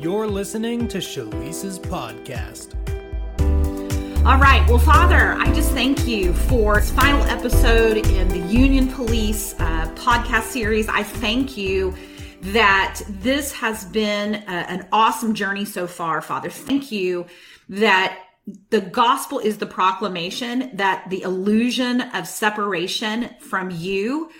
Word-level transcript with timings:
You're 0.00 0.28
listening 0.28 0.86
to 0.88 0.98
Shalice's 0.98 1.76
podcast. 1.76 2.72
All 4.24 4.38
right. 4.38 4.64
Well, 4.68 4.78
Father, 4.78 5.32
I 5.32 5.52
just 5.52 5.72
thank 5.72 6.06
you 6.06 6.34
for 6.34 6.76
this 6.76 6.92
final 6.92 7.24
episode 7.24 8.06
in 8.06 8.28
the 8.28 8.38
Union 8.38 8.86
Police 8.92 9.54
uh, 9.58 9.92
podcast 9.96 10.44
series. 10.44 10.88
I 10.88 11.02
thank 11.02 11.56
you 11.56 11.96
that 12.42 13.00
this 13.08 13.50
has 13.54 13.86
been 13.86 14.36
a, 14.36 14.70
an 14.70 14.86
awesome 14.92 15.34
journey 15.34 15.64
so 15.64 15.88
far, 15.88 16.22
Father. 16.22 16.48
Thank 16.48 16.92
you 16.92 17.26
that 17.68 18.20
the 18.70 18.80
gospel 18.80 19.40
is 19.40 19.58
the 19.58 19.66
proclamation 19.66 20.76
that 20.76 21.10
the 21.10 21.22
illusion 21.22 22.02
of 22.02 22.28
separation 22.28 23.30
from 23.40 23.72
you 23.72 24.30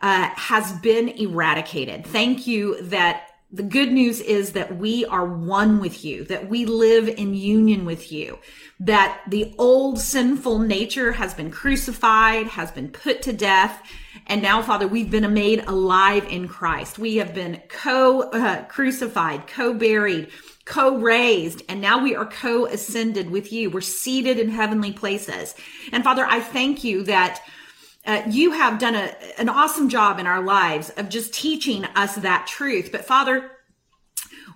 uh, 0.00 0.28
has 0.36 0.70
been 0.74 1.08
eradicated. 1.08 2.06
Thank 2.06 2.46
you 2.46 2.80
that 2.82 3.27
the 3.50 3.62
good 3.62 3.90
news 3.90 4.20
is 4.20 4.52
that 4.52 4.76
we 4.76 5.06
are 5.06 5.24
one 5.24 5.80
with 5.80 6.04
you, 6.04 6.24
that 6.24 6.48
we 6.48 6.66
live 6.66 7.08
in 7.08 7.34
union 7.34 7.86
with 7.86 8.12
you, 8.12 8.38
that 8.78 9.22
the 9.26 9.54
old 9.56 9.98
sinful 9.98 10.58
nature 10.58 11.12
has 11.12 11.32
been 11.32 11.50
crucified, 11.50 12.46
has 12.48 12.70
been 12.70 12.88
put 12.88 13.22
to 13.22 13.32
death. 13.32 13.82
And 14.26 14.42
now, 14.42 14.60
Father, 14.60 14.86
we've 14.86 15.10
been 15.10 15.32
made 15.32 15.64
alive 15.66 16.26
in 16.28 16.46
Christ. 16.46 16.98
We 16.98 17.16
have 17.16 17.32
been 17.32 17.62
co 17.68 18.22
uh, 18.30 18.64
crucified, 18.64 19.46
co 19.46 19.72
buried, 19.72 20.28
co 20.66 20.98
raised, 20.98 21.62
and 21.70 21.80
now 21.80 22.02
we 22.02 22.14
are 22.14 22.26
co 22.26 22.66
ascended 22.66 23.30
with 23.30 23.50
you. 23.50 23.70
We're 23.70 23.80
seated 23.80 24.38
in 24.38 24.50
heavenly 24.50 24.92
places. 24.92 25.54
And 25.90 26.04
Father, 26.04 26.26
I 26.26 26.40
thank 26.40 26.84
you 26.84 27.02
that 27.04 27.40
uh, 28.08 28.22
you 28.26 28.52
have 28.52 28.78
done 28.78 28.94
a, 28.94 29.14
an 29.38 29.50
awesome 29.50 29.90
job 29.90 30.18
in 30.18 30.26
our 30.26 30.42
lives 30.42 30.88
of 30.96 31.10
just 31.10 31.32
teaching 31.34 31.84
us 31.84 32.16
that 32.16 32.46
truth. 32.46 32.90
But 32.90 33.04
Father, 33.04 33.50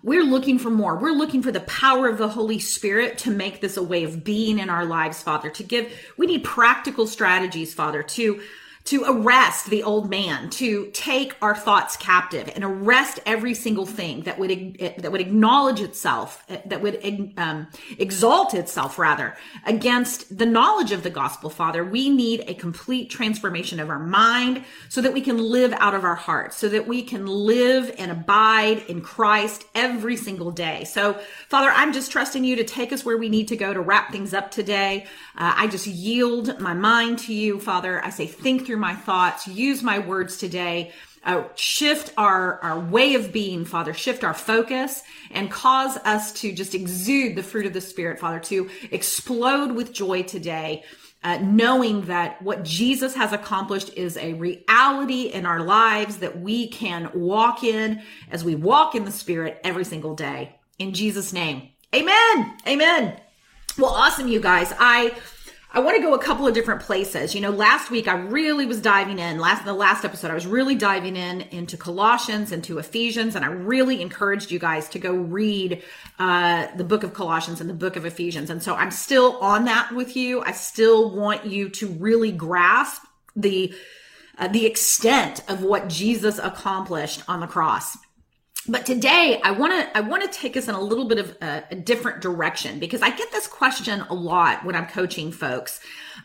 we're 0.02 0.24
looking 0.24 0.58
for 0.58 0.70
more. 0.70 0.96
We're 0.96 1.12
looking 1.12 1.42
for 1.42 1.52
the 1.52 1.60
power 1.60 2.08
of 2.08 2.16
the 2.16 2.28
Holy 2.28 2.58
Spirit 2.58 3.18
to 3.18 3.30
make 3.30 3.60
this 3.60 3.76
a 3.76 3.82
way 3.82 4.04
of 4.04 4.24
being 4.24 4.58
in 4.58 4.70
our 4.70 4.86
lives, 4.86 5.22
Father, 5.22 5.50
to 5.50 5.62
give, 5.62 5.92
we 6.16 6.26
need 6.26 6.42
practical 6.42 7.06
strategies, 7.06 7.74
Father, 7.74 8.02
to 8.02 8.40
to 8.84 9.04
arrest 9.04 9.70
the 9.70 9.82
old 9.82 10.10
man, 10.10 10.50
to 10.50 10.90
take 10.92 11.36
our 11.40 11.54
thoughts 11.54 11.96
captive 11.96 12.50
and 12.54 12.64
arrest 12.64 13.20
every 13.24 13.54
single 13.54 13.86
thing 13.86 14.22
that 14.22 14.38
would 14.38 14.50
that 14.98 15.12
would 15.12 15.20
acknowledge 15.20 15.80
itself, 15.80 16.44
that 16.48 16.82
would 16.82 17.32
um, 17.36 17.68
exalt 17.98 18.54
itself 18.54 18.98
rather 18.98 19.36
against 19.64 20.36
the 20.36 20.46
knowledge 20.46 20.92
of 20.92 21.02
the 21.02 21.10
gospel. 21.10 21.48
Father, 21.48 21.84
we 21.84 22.10
need 22.10 22.44
a 22.48 22.54
complete 22.54 23.08
transformation 23.08 23.78
of 23.78 23.88
our 23.88 23.98
mind 23.98 24.64
so 24.88 25.00
that 25.00 25.12
we 25.12 25.20
can 25.20 25.38
live 25.38 25.72
out 25.74 25.94
of 25.94 26.04
our 26.04 26.16
hearts, 26.16 26.56
so 26.56 26.68
that 26.68 26.88
we 26.88 27.02
can 27.02 27.26
live 27.26 27.94
and 27.98 28.10
abide 28.10 28.78
in 28.88 29.00
Christ 29.00 29.64
every 29.74 30.16
single 30.16 30.50
day. 30.50 30.84
So, 30.84 31.14
Father, 31.48 31.70
I'm 31.70 31.92
just 31.92 32.10
trusting 32.10 32.44
you 32.44 32.56
to 32.56 32.64
take 32.64 32.92
us 32.92 33.04
where 33.04 33.16
we 33.16 33.28
need 33.28 33.48
to 33.48 33.56
go 33.56 33.72
to 33.72 33.80
wrap 33.80 34.10
things 34.10 34.34
up 34.34 34.50
today. 34.50 35.06
Uh, 35.36 35.54
I 35.56 35.66
just 35.68 35.86
yield 35.86 36.60
my 36.60 36.74
mind 36.74 37.20
to 37.20 37.34
you, 37.34 37.60
Father. 37.60 38.04
I 38.04 38.10
say, 38.10 38.26
think 38.26 38.66
through 38.66 38.71
my 38.76 38.94
thoughts, 38.94 39.46
use 39.46 39.82
my 39.82 39.98
words 39.98 40.36
today. 40.36 40.92
Uh, 41.24 41.44
shift 41.54 42.12
our, 42.16 42.58
our 42.64 42.80
way 42.80 43.14
of 43.14 43.32
being, 43.32 43.64
Father, 43.64 43.94
shift 43.94 44.24
our 44.24 44.34
focus 44.34 45.02
and 45.30 45.52
cause 45.52 45.96
us 45.98 46.32
to 46.32 46.52
just 46.52 46.74
exude 46.74 47.36
the 47.36 47.44
fruit 47.44 47.64
of 47.64 47.72
the 47.72 47.80
Spirit, 47.80 48.18
Father, 48.18 48.40
to 48.40 48.68
explode 48.90 49.70
with 49.70 49.92
joy 49.92 50.22
today. 50.24 50.82
Uh, 51.24 51.38
knowing 51.40 52.02
that 52.06 52.42
what 52.42 52.64
Jesus 52.64 53.14
has 53.14 53.32
accomplished 53.32 53.94
is 53.96 54.16
a 54.16 54.32
reality 54.32 55.26
in 55.26 55.46
our 55.46 55.60
lives 55.62 56.16
that 56.16 56.40
we 56.40 56.66
can 56.66 57.08
walk 57.14 57.62
in 57.62 58.02
as 58.32 58.42
we 58.42 58.56
walk 58.56 58.96
in 58.96 59.04
the 59.04 59.12
Spirit 59.12 59.60
every 59.62 59.84
single 59.84 60.16
day. 60.16 60.56
In 60.80 60.92
Jesus' 60.92 61.32
name, 61.32 61.68
amen. 61.94 62.56
Amen. 62.66 63.20
Well, 63.78 63.92
awesome, 63.92 64.26
you 64.26 64.40
guys. 64.40 64.74
I 64.80 65.14
I 65.74 65.80
want 65.80 65.96
to 65.96 66.02
go 66.02 66.12
a 66.12 66.18
couple 66.18 66.46
of 66.46 66.52
different 66.52 66.82
places. 66.82 67.34
You 67.34 67.40
know, 67.40 67.50
last 67.50 67.90
week 67.90 68.06
I 68.06 68.14
really 68.14 68.66
was 68.66 68.82
diving 68.82 69.18
in. 69.18 69.38
Last 69.38 69.64
the 69.64 69.72
last 69.72 70.04
episode 70.04 70.30
I 70.30 70.34
was 70.34 70.46
really 70.46 70.74
diving 70.74 71.16
in 71.16 71.40
into 71.50 71.78
Colossians, 71.78 72.52
into 72.52 72.78
Ephesians, 72.78 73.34
and 73.34 73.42
I 73.42 73.48
really 73.48 74.02
encouraged 74.02 74.50
you 74.50 74.58
guys 74.58 74.86
to 74.90 74.98
go 74.98 75.14
read 75.14 75.82
uh, 76.18 76.66
the 76.76 76.84
book 76.84 77.04
of 77.04 77.14
Colossians 77.14 77.62
and 77.62 77.70
the 77.70 77.74
book 77.74 77.96
of 77.96 78.04
Ephesians. 78.04 78.50
And 78.50 78.62
so 78.62 78.74
I'm 78.74 78.90
still 78.90 79.38
on 79.38 79.64
that 79.64 79.92
with 79.92 80.14
you. 80.14 80.42
I 80.42 80.52
still 80.52 81.10
want 81.10 81.46
you 81.46 81.70
to 81.70 81.88
really 81.88 82.32
grasp 82.32 83.02
the 83.34 83.72
uh, 84.38 84.48
the 84.48 84.66
extent 84.66 85.42
of 85.48 85.62
what 85.62 85.88
Jesus 85.88 86.38
accomplished 86.38 87.22
on 87.28 87.40
the 87.40 87.46
cross 87.46 87.96
but 88.68 88.86
today 88.86 89.40
i 89.44 89.50
want 89.50 89.72
to 89.72 89.96
i 89.96 90.00
want 90.00 90.22
to 90.22 90.38
take 90.38 90.56
us 90.56 90.68
in 90.68 90.74
a 90.74 90.80
little 90.80 91.06
bit 91.06 91.18
of 91.18 91.36
a, 91.40 91.64
a, 91.70 91.74
different 91.74 92.20
direction 92.20 92.78
because 92.78 93.02
i 93.02 93.10
get 93.10 93.30
this 93.32 93.46
question 93.46 94.00
a 94.02 94.14
lot 94.14 94.64
when 94.64 94.74
i'm 94.74 94.86
coaching 94.86 95.32
folks 95.32 95.80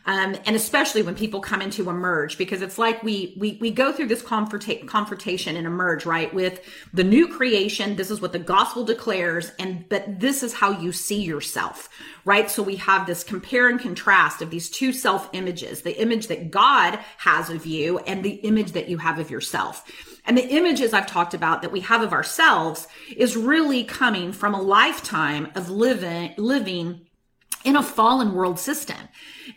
um, 0.06 0.36
and 0.46 0.54
especially 0.54 1.02
when 1.02 1.14
people 1.14 1.40
come 1.40 1.62
into 1.62 1.88
emerge 1.90 2.38
because 2.38 2.62
it's 2.62 2.78
like 2.78 3.02
we 3.02 3.34
we, 3.38 3.58
we 3.60 3.70
go 3.70 3.92
through 3.92 4.06
this 4.06 4.22
confronta- 4.22 4.86
confrontation 4.86 5.56
and 5.56 5.66
emerge 5.66 6.06
right 6.06 6.32
with 6.32 6.60
the 6.92 7.04
new 7.04 7.26
creation 7.26 7.96
this 7.96 8.10
is 8.10 8.20
what 8.20 8.32
the 8.32 8.38
gospel 8.38 8.84
declares 8.84 9.50
and 9.58 9.88
but 9.88 10.20
this 10.20 10.42
is 10.42 10.54
how 10.54 10.70
you 10.70 10.92
see 10.92 11.22
yourself 11.22 11.88
right? 12.24 12.50
So 12.50 12.62
we 12.62 12.76
have 12.76 13.06
this 13.06 13.24
compare 13.24 13.70
and 13.70 13.80
contrast 13.80 14.42
of 14.42 14.50
these 14.50 14.68
two 14.68 14.92
self 14.92 15.30
images 15.32 15.82
the 15.82 16.00
image 16.00 16.26
that 16.28 16.50
god 16.50 16.98
has 17.18 17.48
of 17.50 17.66
you 17.66 17.98
and 18.00 18.22
the 18.22 18.34
image 18.34 18.72
that 18.72 18.88
you 18.88 18.98
have 18.98 19.18
of 19.18 19.30
yourself 19.30 19.90
and 20.28 20.36
the 20.36 20.48
images 20.48 20.92
I've 20.92 21.06
talked 21.06 21.32
about 21.32 21.62
that 21.62 21.72
we 21.72 21.80
have 21.80 22.02
of 22.02 22.12
ourselves 22.12 22.86
is 23.16 23.34
really 23.34 23.82
coming 23.82 24.30
from 24.30 24.54
a 24.54 24.60
lifetime 24.60 25.48
of 25.54 25.70
living, 25.70 26.34
living 26.36 27.06
in 27.64 27.76
a 27.76 27.82
fallen 27.82 28.34
world 28.34 28.58
system. 28.58 28.98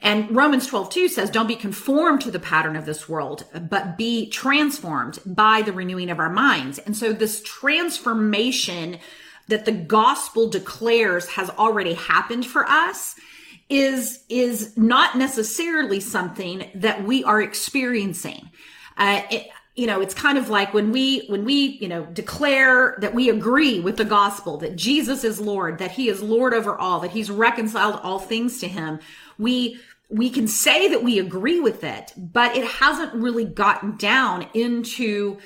And 0.01 0.33
Romans 0.33 0.65
12, 0.67 0.89
2 0.89 1.07
says, 1.09 1.29
don't 1.29 1.47
be 1.47 1.57
conformed 1.57 2.21
to 2.21 2.31
the 2.31 2.39
pattern 2.39 2.77
of 2.77 2.85
this 2.85 3.09
world, 3.09 3.43
but 3.69 3.97
be 3.97 4.29
transformed 4.29 5.19
by 5.25 5.61
the 5.61 5.73
renewing 5.73 6.09
of 6.09 6.19
our 6.19 6.29
minds. 6.29 6.79
And 6.79 6.95
so 6.95 7.11
this 7.11 7.43
transformation 7.43 8.97
that 9.49 9.65
the 9.65 9.73
gospel 9.73 10.49
declares 10.49 11.27
has 11.31 11.49
already 11.49 11.95
happened 11.95 12.45
for 12.45 12.65
us 12.65 13.15
is, 13.67 14.23
is 14.29 14.77
not 14.77 15.17
necessarily 15.17 15.99
something 15.99 16.71
that 16.75 17.03
we 17.03 17.25
are 17.25 17.41
experiencing. 17.41 18.49
Uh, 18.97 19.21
it, 19.29 19.49
you 19.75 19.87
know 19.87 20.01
it's 20.01 20.13
kind 20.13 20.37
of 20.37 20.49
like 20.49 20.73
when 20.73 20.91
we 20.91 21.25
when 21.27 21.45
we 21.45 21.77
you 21.81 21.87
know 21.87 22.05
declare 22.07 22.95
that 22.99 23.13
we 23.13 23.29
agree 23.29 23.79
with 23.79 23.97
the 23.97 24.05
gospel 24.05 24.57
that 24.57 24.75
jesus 24.75 25.23
is 25.23 25.39
lord 25.39 25.77
that 25.77 25.91
he 25.91 26.09
is 26.09 26.21
lord 26.21 26.53
over 26.53 26.77
all 26.77 26.99
that 26.99 27.11
he's 27.11 27.31
reconciled 27.31 27.99
all 28.03 28.19
things 28.19 28.59
to 28.59 28.67
him 28.67 28.99
we 29.37 29.79
we 30.09 30.29
can 30.29 30.47
say 30.47 30.89
that 30.89 31.03
we 31.03 31.19
agree 31.19 31.59
with 31.59 31.83
it 31.83 32.11
but 32.17 32.55
it 32.55 32.65
hasn't 32.65 33.13
really 33.13 33.45
gotten 33.45 33.95
down 33.97 34.45
into 34.53 35.37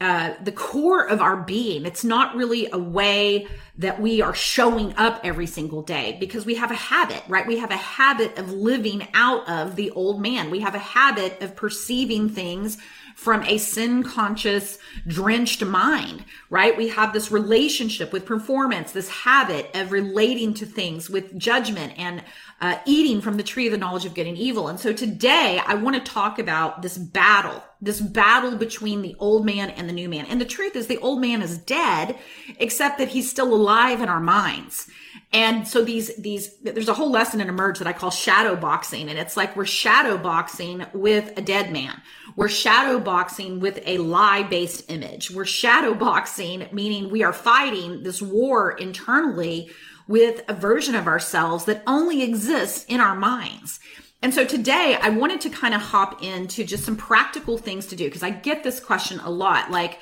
uh, 0.00 0.34
the 0.42 0.50
core 0.50 1.06
of 1.06 1.20
our 1.20 1.36
being. 1.36 1.86
It's 1.86 2.02
not 2.02 2.34
really 2.34 2.68
a 2.72 2.78
way 2.78 3.46
that 3.78 4.00
we 4.00 4.20
are 4.20 4.34
showing 4.34 4.92
up 4.96 5.20
every 5.22 5.46
single 5.46 5.82
day 5.82 6.16
because 6.18 6.44
we 6.44 6.56
have 6.56 6.72
a 6.72 6.74
habit, 6.74 7.22
right? 7.28 7.46
We 7.46 7.58
have 7.58 7.70
a 7.70 7.76
habit 7.76 8.36
of 8.36 8.50
living 8.50 9.06
out 9.14 9.48
of 9.48 9.76
the 9.76 9.92
old 9.92 10.20
man. 10.20 10.50
We 10.50 10.58
have 10.58 10.74
a 10.74 10.80
habit 10.80 11.40
of 11.40 11.54
perceiving 11.54 12.28
things 12.28 12.78
from 13.22 13.44
a 13.44 13.56
sin 13.56 14.02
conscious, 14.02 14.78
drenched 15.06 15.64
mind, 15.64 16.24
right? 16.50 16.76
We 16.76 16.88
have 16.88 17.12
this 17.12 17.30
relationship 17.30 18.12
with 18.12 18.26
performance, 18.26 18.90
this 18.90 19.08
habit 19.08 19.70
of 19.76 19.92
relating 19.92 20.54
to 20.54 20.66
things 20.66 21.08
with 21.08 21.38
judgment 21.38 21.92
and 21.96 22.24
uh, 22.60 22.78
eating 22.84 23.20
from 23.20 23.36
the 23.36 23.44
tree 23.44 23.66
of 23.66 23.72
the 23.72 23.78
knowledge 23.78 24.04
of 24.04 24.14
good 24.14 24.26
and 24.26 24.36
evil. 24.36 24.66
And 24.66 24.78
so 24.78 24.92
today 24.92 25.60
I 25.64 25.74
want 25.74 25.94
to 25.94 26.12
talk 26.12 26.40
about 26.40 26.82
this 26.82 26.98
battle, 26.98 27.62
this 27.80 28.00
battle 28.00 28.56
between 28.56 29.02
the 29.02 29.14
old 29.20 29.46
man 29.46 29.70
and 29.70 29.88
the 29.88 29.92
new 29.92 30.08
man. 30.08 30.26
And 30.26 30.40
the 30.40 30.44
truth 30.44 30.74
is 30.74 30.88
the 30.88 30.98
old 30.98 31.20
man 31.20 31.42
is 31.42 31.58
dead, 31.58 32.18
except 32.58 32.98
that 32.98 33.08
he's 33.08 33.30
still 33.30 33.54
alive 33.54 34.00
in 34.00 34.08
our 34.08 34.20
minds. 34.20 34.88
And 35.32 35.66
so 35.66 35.82
these, 35.82 36.14
these, 36.16 36.56
there's 36.58 36.88
a 36.88 36.94
whole 36.94 37.10
lesson 37.10 37.40
in 37.40 37.48
Emerge 37.48 37.78
that 37.78 37.88
I 37.88 37.92
call 37.92 38.10
shadow 38.10 38.54
boxing. 38.54 39.08
And 39.08 39.18
it's 39.18 39.36
like 39.36 39.56
we're 39.56 39.64
shadow 39.64 40.18
boxing 40.18 40.84
with 40.92 41.36
a 41.38 41.42
dead 41.42 41.72
man. 41.72 42.00
We're 42.34 42.48
shadow 42.48 42.98
boxing 42.98 43.60
with 43.60 43.80
a 43.84 43.98
lie 43.98 44.42
based 44.42 44.90
image. 44.90 45.30
We're 45.30 45.44
shadow 45.44 45.94
boxing, 45.94 46.66
meaning 46.72 47.10
we 47.10 47.22
are 47.22 47.32
fighting 47.32 48.02
this 48.02 48.22
war 48.22 48.72
internally 48.72 49.70
with 50.08 50.42
a 50.48 50.54
version 50.54 50.94
of 50.94 51.06
ourselves 51.06 51.64
that 51.66 51.82
only 51.86 52.22
exists 52.22 52.84
in 52.88 53.00
our 53.00 53.14
minds. 53.14 53.80
And 54.22 54.32
so 54.32 54.44
today 54.44 54.96
I 55.00 55.10
wanted 55.10 55.40
to 55.42 55.50
kind 55.50 55.74
of 55.74 55.80
hop 55.80 56.22
into 56.22 56.64
just 56.64 56.84
some 56.84 56.96
practical 56.96 57.58
things 57.58 57.86
to 57.86 57.96
do 57.96 58.04
because 58.04 58.22
I 58.22 58.30
get 58.30 58.62
this 58.62 58.80
question 58.80 59.20
a 59.20 59.30
lot. 59.30 59.70
Like, 59.70 59.98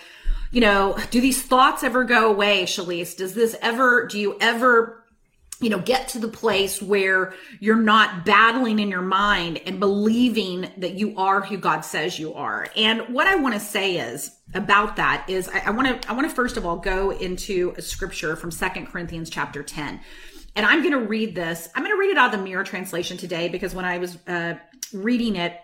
you 0.50 0.60
know, 0.60 0.98
do 1.10 1.20
these 1.20 1.42
thoughts 1.42 1.82
ever 1.82 2.04
go 2.04 2.30
away, 2.30 2.64
Shalise? 2.64 3.16
Does 3.16 3.34
this 3.34 3.56
ever, 3.62 4.06
do 4.06 4.18
you 4.18 4.36
ever 4.40 4.99
you 5.60 5.68
know, 5.68 5.78
get 5.78 6.08
to 6.08 6.18
the 6.18 6.28
place 6.28 6.80
where 6.80 7.34
you're 7.60 7.76
not 7.76 8.24
battling 8.24 8.78
in 8.78 8.88
your 8.88 9.02
mind 9.02 9.60
and 9.66 9.78
believing 9.78 10.70
that 10.78 10.94
you 10.94 11.16
are 11.18 11.42
who 11.42 11.58
God 11.58 11.82
says 11.82 12.18
you 12.18 12.32
are. 12.34 12.68
And 12.76 13.02
what 13.12 13.26
I 13.26 13.36
want 13.36 13.54
to 13.54 13.60
say 13.60 13.98
is 13.98 14.34
about 14.54 14.96
that 14.96 15.28
is 15.28 15.48
I 15.48 15.70
want 15.70 16.02
to, 16.02 16.10
I 16.10 16.14
want 16.14 16.28
to 16.28 16.34
first 16.34 16.56
of 16.56 16.64
all 16.64 16.78
go 16.78 17.10
into 17.10 17.74
a 17.76 17.82
scripture 17.82 18.36
from 18.36 18.50
Second 18.50 18.86
Corinthians 18.86 19.28
chapter 19.28 19.62
10. 19.62 20.00
And 20.56 20.66
I'm 20.66 20.80
going 20.80 20.92
to 20.92 21.06
read 21.06 21.34
this. 21.34 21.68
I'm 21.74 21.84
going 21.84 21.94
to 21.94 22.00
read 22.00 22.10
it 22.10 22.18
out 22.18 22.32
of 22.32 22.40
the 22.40 22.44
mirror 22.44 22.64
translation 22.64 23.16
today 23.16 23.48
because 23.48 23.74
when 23.74 23.84
I 23.84 23.98
was 23.98 24.18
uh, 24.26 24.54
reading 24.92 25.36
it 25.36 25.60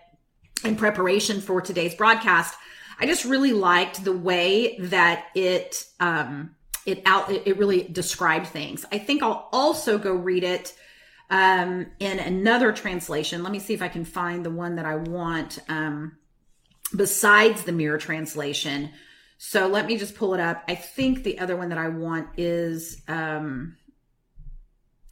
in 0.63 0.75
preparation 0.75 1.41
for 1.41 1.59
today's 1.59 1.95
broadcast, 1.95 2.55
I 2.99 3.05
just 3.05 3.25
really 3.25 3.53
liked 3.53 4.03
the 4.03 4.15
way 4.15 4.77
that 4.79 5.25
it, 5.35 5.83
um, 5.99 6.55
it 6.87 7.01
out 7.05 7.29
it 7.29 7.57
really 7.57 7.83
described 7.83 8.47
things. 8.47 8.85
I 8.91 8.97
think 8.97 9.21
I'll 9.21 9.49
also 9.51 9.99
go 9.99 10.13
read 10.13 10.43
it 10.43 10.73
um, 11.29 11.87
in 11.99 12.19
another 12.19 12.71
translation. 12.71 13.43
Let 13.43 13.51
me 13.51 13.59
see 13.59 13.73
if 13.73 13.81
I 13.81 13.89
can 13.89 14.05
find 14.05 14.45
the 14.45 14.49
one 14.49 14.77
that 14.77 14.85
I 14.85 14.95
want 14.95 15.59
um, 15.67 16.17
besides 16.95 17.63
the 17.63 17.73
mirror 17.73 17.97
translation. 17.97 18.91
So 19.37 19.67
let 19.67 19.85
me 19.85 19.97
just 19.97 20.15
pull 20.15 20.33
it 20.33 20.39
up. 20.39 20.63
I 20.67 20.75
think 20.75 21.23
the 21.23 21.39
other 21.39 21.57
one 21.57 21.69
that 21.69 21.77
I 21.77 21.89
want 21.89 22.29
is 22.37 23.03
um, 23.09 23.75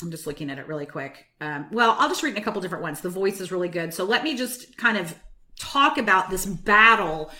I'm 0.02 0.12
just 0.12 0.26
looking 0.26 0.50
at 0.50 0.58
it 0.58 0.68
really 0.68 0.86
quick. 0.86 1.26
Um, 1.42 1.68
well, 1.72 1.96
I'll 2.00 2.10
just 2.10 2.24
read 2.24 2.38
a 2.38 2.42
couple 2.42 2.62
different 2.62 2.84
ones. 2.84 3.02
The 3.02 3.10
voice 3.10 3.42
is 3.42 3.52
really 3.52 3.70
good. 3.70 3.94
So 3.94 4.06
let 4.06 4.24
me 4.24 4.38
just 4.38 4.78
kind 4.78 4.98
of 4.98 5.14
talk 5.60 5.98
about 5.98 6.30
this 6.30 6.46
battle 6.46 7.32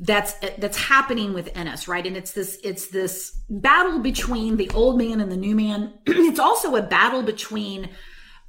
that's 0.00 0.34
that's 0.58 0.78
happening 0.78 1.34
within 1.34 1.68
us 1.68 1.86
right 1.86 2.06
and 2.06 2.16
it's 2.16 2.32
this 2.32 2.58
it's 2.64 2.88
this 2.88 3.38
battle 3.50 3.98
between 3.98 4.56
the 4.56 4.70
old 4.70 4.96
man 4.96 5.20
and 5.20 5.30
the 5.30 5.36
new 5.36 5.54
man 5.54 5.92
it's 6.06 6.38
also 6.38 6.74
a 6.74 6.82
battle 6.82 7.22
between 7.22 7.88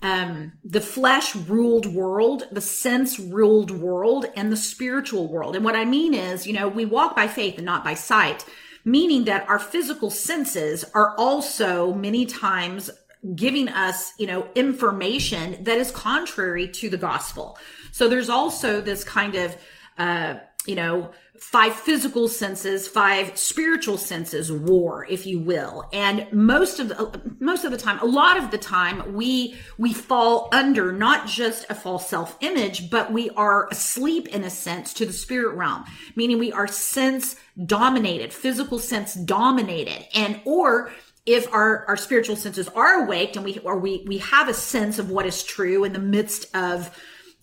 um, 0.01 0.53
the 0.63 0.81
flesh 0.81 1.35
ruled 1.35 1.85
world, 1.85 2.47
the 2.51 2.61
sense 2.61 3.19
ruled 3.19 3.71
world, 3.71 4.25
and 4.35 4.51
the 4.51 4.57
spiritual 4.57 5.27
world. 5.27 5.55
And 5.55 5.63
what 5.63 5.75
I 5.75 5.85
mean 5.85 6.13
is, 6.13 6.47
you 6.47 6.53
know, 6.53 6.67
we 6.67 6.85
walk 6.85 7.15
by 7.15 7.27
faith 7.27 7.57
and 7.57 7.65
not 7.65 7.83
by 7.83 7.93
sight, 7.93 8.45
meaning 8.83 9.25
that 9.25 9.47
our 9.47 9.59
physical 9.59 10.09
senses 10.09 10.83
are 10.95 11.15
also 11.17 11.93
many 11.93 12.25
times 12.25 12.89
giving 13.35 13.69
us, 13.69 14.13
you 14.17 14.25
know, 14.25 14.47
information 14.55 15.63
that 15.63 15.77
is 15.77 15.91
contrary 15.91 16.67
to 16.67 16.89
the 16.89 16.97
gospel. 16.97 17.59
So 17.91 18.09
there's 18.09 18.29
also 18.29 18.81
this 18.81 19.03
kind 19.03 19.35
of, 19.35 19.55
uh, 19.99 20.35
you 20.65 20.75
know, 20.75 21.11
five 21.41 21.73
physical 21.73 22.27
senses, 22.27 22.87
five 22.87 23.35
spiritual 23.35 23.97
senses 23.97 24.51
war, 24.51 25.07
if 25.09 25.25
you 25.25 25.39
will. 25.39 25.89
And 25.91 26.31
most 26.31 26.79
of 26.79 26.89
the, 26.89 27.19
most 27.39 27.65
of 27.65 27.71
the 27.71 27.77
time, 27.77 27.97
a 27.99 28.05
lot 28.05 28.37
of 28.37 28.51
the 28.51 28.59
time, 28.59 29.15
we, 29.15 29.55
we 29.79 29.91
fall 29.91 30.49
under 30.51 30.93
not 30.93 31.27
just 31.27 31.65
a 31.67 31.75
false 31.75 32.07
self 32.07 32.37
image, 32.41 32.91
but 32.91 33.11
we 33.11 33.31
are 33.31 33.67
asleep 33.69 34.27
in 34.27 34.43
a 34.43 34.51
sense 34.51 34.93
to 34.93 35.05
the 35.05 35.11
spirit 35.11 35.55
realm, 35.55 35.83
meaning 36.15 36.37
we 36.37 36.53
are 36.53 36.67
sense 36.67 37.35
dominated, 37.65 38.31
physical 38.31 38.77
sense 38.77 39.15
dominated. 39.15 40.05
And, 40.13 40.39
or, 40.45 40.91
if 41.25 41.51
our, 41.53 41.85
our 41.87 41.97
spiritual 41.97 42.35
senses 42.35 42.67
are 42.69 43.03
awake 43.03 43.35
and 43.35 43.45
we 43.45 43.59
or 43.59 43.77
we 43.77 44.03
we 44.07 44.17
have 44.17 44.49
a 44.49 44.55
sense 44.55 44.97
of 44.97 45.11
what 45.11 45.27
is 45.27 45.43
true 45.43 45.83
in 45.83 45.93
the 45.93 45.99
midst 45.99 46.47
of 46.55 46.89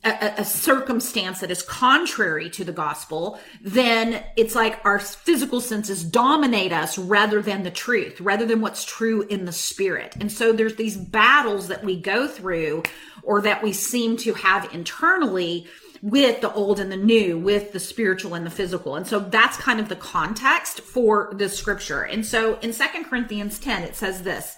a, 0.04 0.34
a, 0.38 0.44
circumstance 0.44 1.40
that 1.40 1.50
is 1.50 1.62
contrary 1.62 2.48
to 2.50 2.64
the 2.64 2.72
gospel, 2.72 3.38
then 3.60 4.22
it's 4.36 4.54
like 4.54 4.80
our 4.84 4.98
physical 5.00 5.60
senses 5.60 6.04
dominate 6.04 6.72
us 6.72 6.96
rather 6.96 7.42
than 7.42 7.64
the 7.64 7.70
truth, 7.70 8.20
rather 8.20 8.46
than 8.46 8.60
what's 8.60 8.84
true 8.84 9.22
in 9.22 9.44
the 9.44 9.52
spirit. 9.52 10.14
And 10.20 10.30
so 10.30 10.52
there's 10.52 10.76
these 10.76 10.96
battles 10.96 11.68
that 11.68 11.84
we 11.84 12.00
go 12.00 12.28
through 12.28 12.84
or 13.24 13.40
that 13.42 13.62
we 13.62 13.72
seem 13.72 14.16
to 14.18 14.34
have 14.34 14.72
internally 14.72 15.66
with 16.00 16.40
the 16.40 16.52
old 16.52 16.78
and 16.78 16.92
the 16.92 16.96
new, 16.96 17.36
with 17.36 17.72
the 17.72 17.80
spiritual 17.80 18.34
and 18.34 18.46
the 18.46 18.50
physical. 18.50 18.94
And 18.94 19.06
so 19.06 19.18
that's 19.18 19.56
kind 19.56 19.80
of 19.80 19.88
the 19.88 19.96
context 19.96 20.80
for 20.80 21.32
the 21.34 21.48
scripture. 21.48 22.02
And 22.02 22.24
so 22.24 22.58
in 22.60 22.72
Second 22.72 23.04
Corinthians 23.04 23.58
10, 23.58 23.82
it 23.82 23.96
says 23.96 24.22
this, 24.22 24.56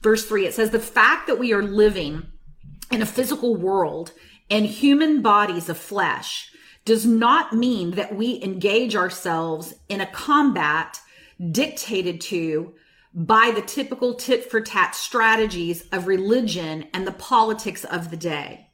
verse 0.00 0.24
3, 0.26 0.46
it 0.46 0.54
says, 0.54 0.70
The 0.70 0.78
fact 0.78 1.26
that 1.26 1.40
we 1.40 1.52
are 1.52 1.62
living 1.62 2.28
in 2.92 3.02
a 3.02 3.06
physical 3.06 3.56
world 3.56 4.12
and 4.50 4.66
human 4.66 5.22
bodies 5.22 5.68
of 5.68 5.78
flesh 5.78 6.50
does 6.84 7.04
not 7.04 7.52
mean 7.52 7.92
that 7.92 8.14
we 8.14 8.42
engage 8.42 8.94
ourselves 8.94 9.74
in 9.88 10.00
a 10.00 10.06
combat 10.06 11.00
dictated 11.50 12.20
to 12.20 12.72
by 13.12 13.50
the 13.54 13.62
typical 13.62 14.14
tit 14.14 14.50
for 14.50 14.60
tat 14.60 14.94
strategies 14.94 15.86
of 15.90 16.06
religion 16.06 16.86
and 16.92 17.06
the 17.06 17.12
politics 17.12 17.84
of 17.84 18.10
the 18.10 18.16
day. 18.16 18.68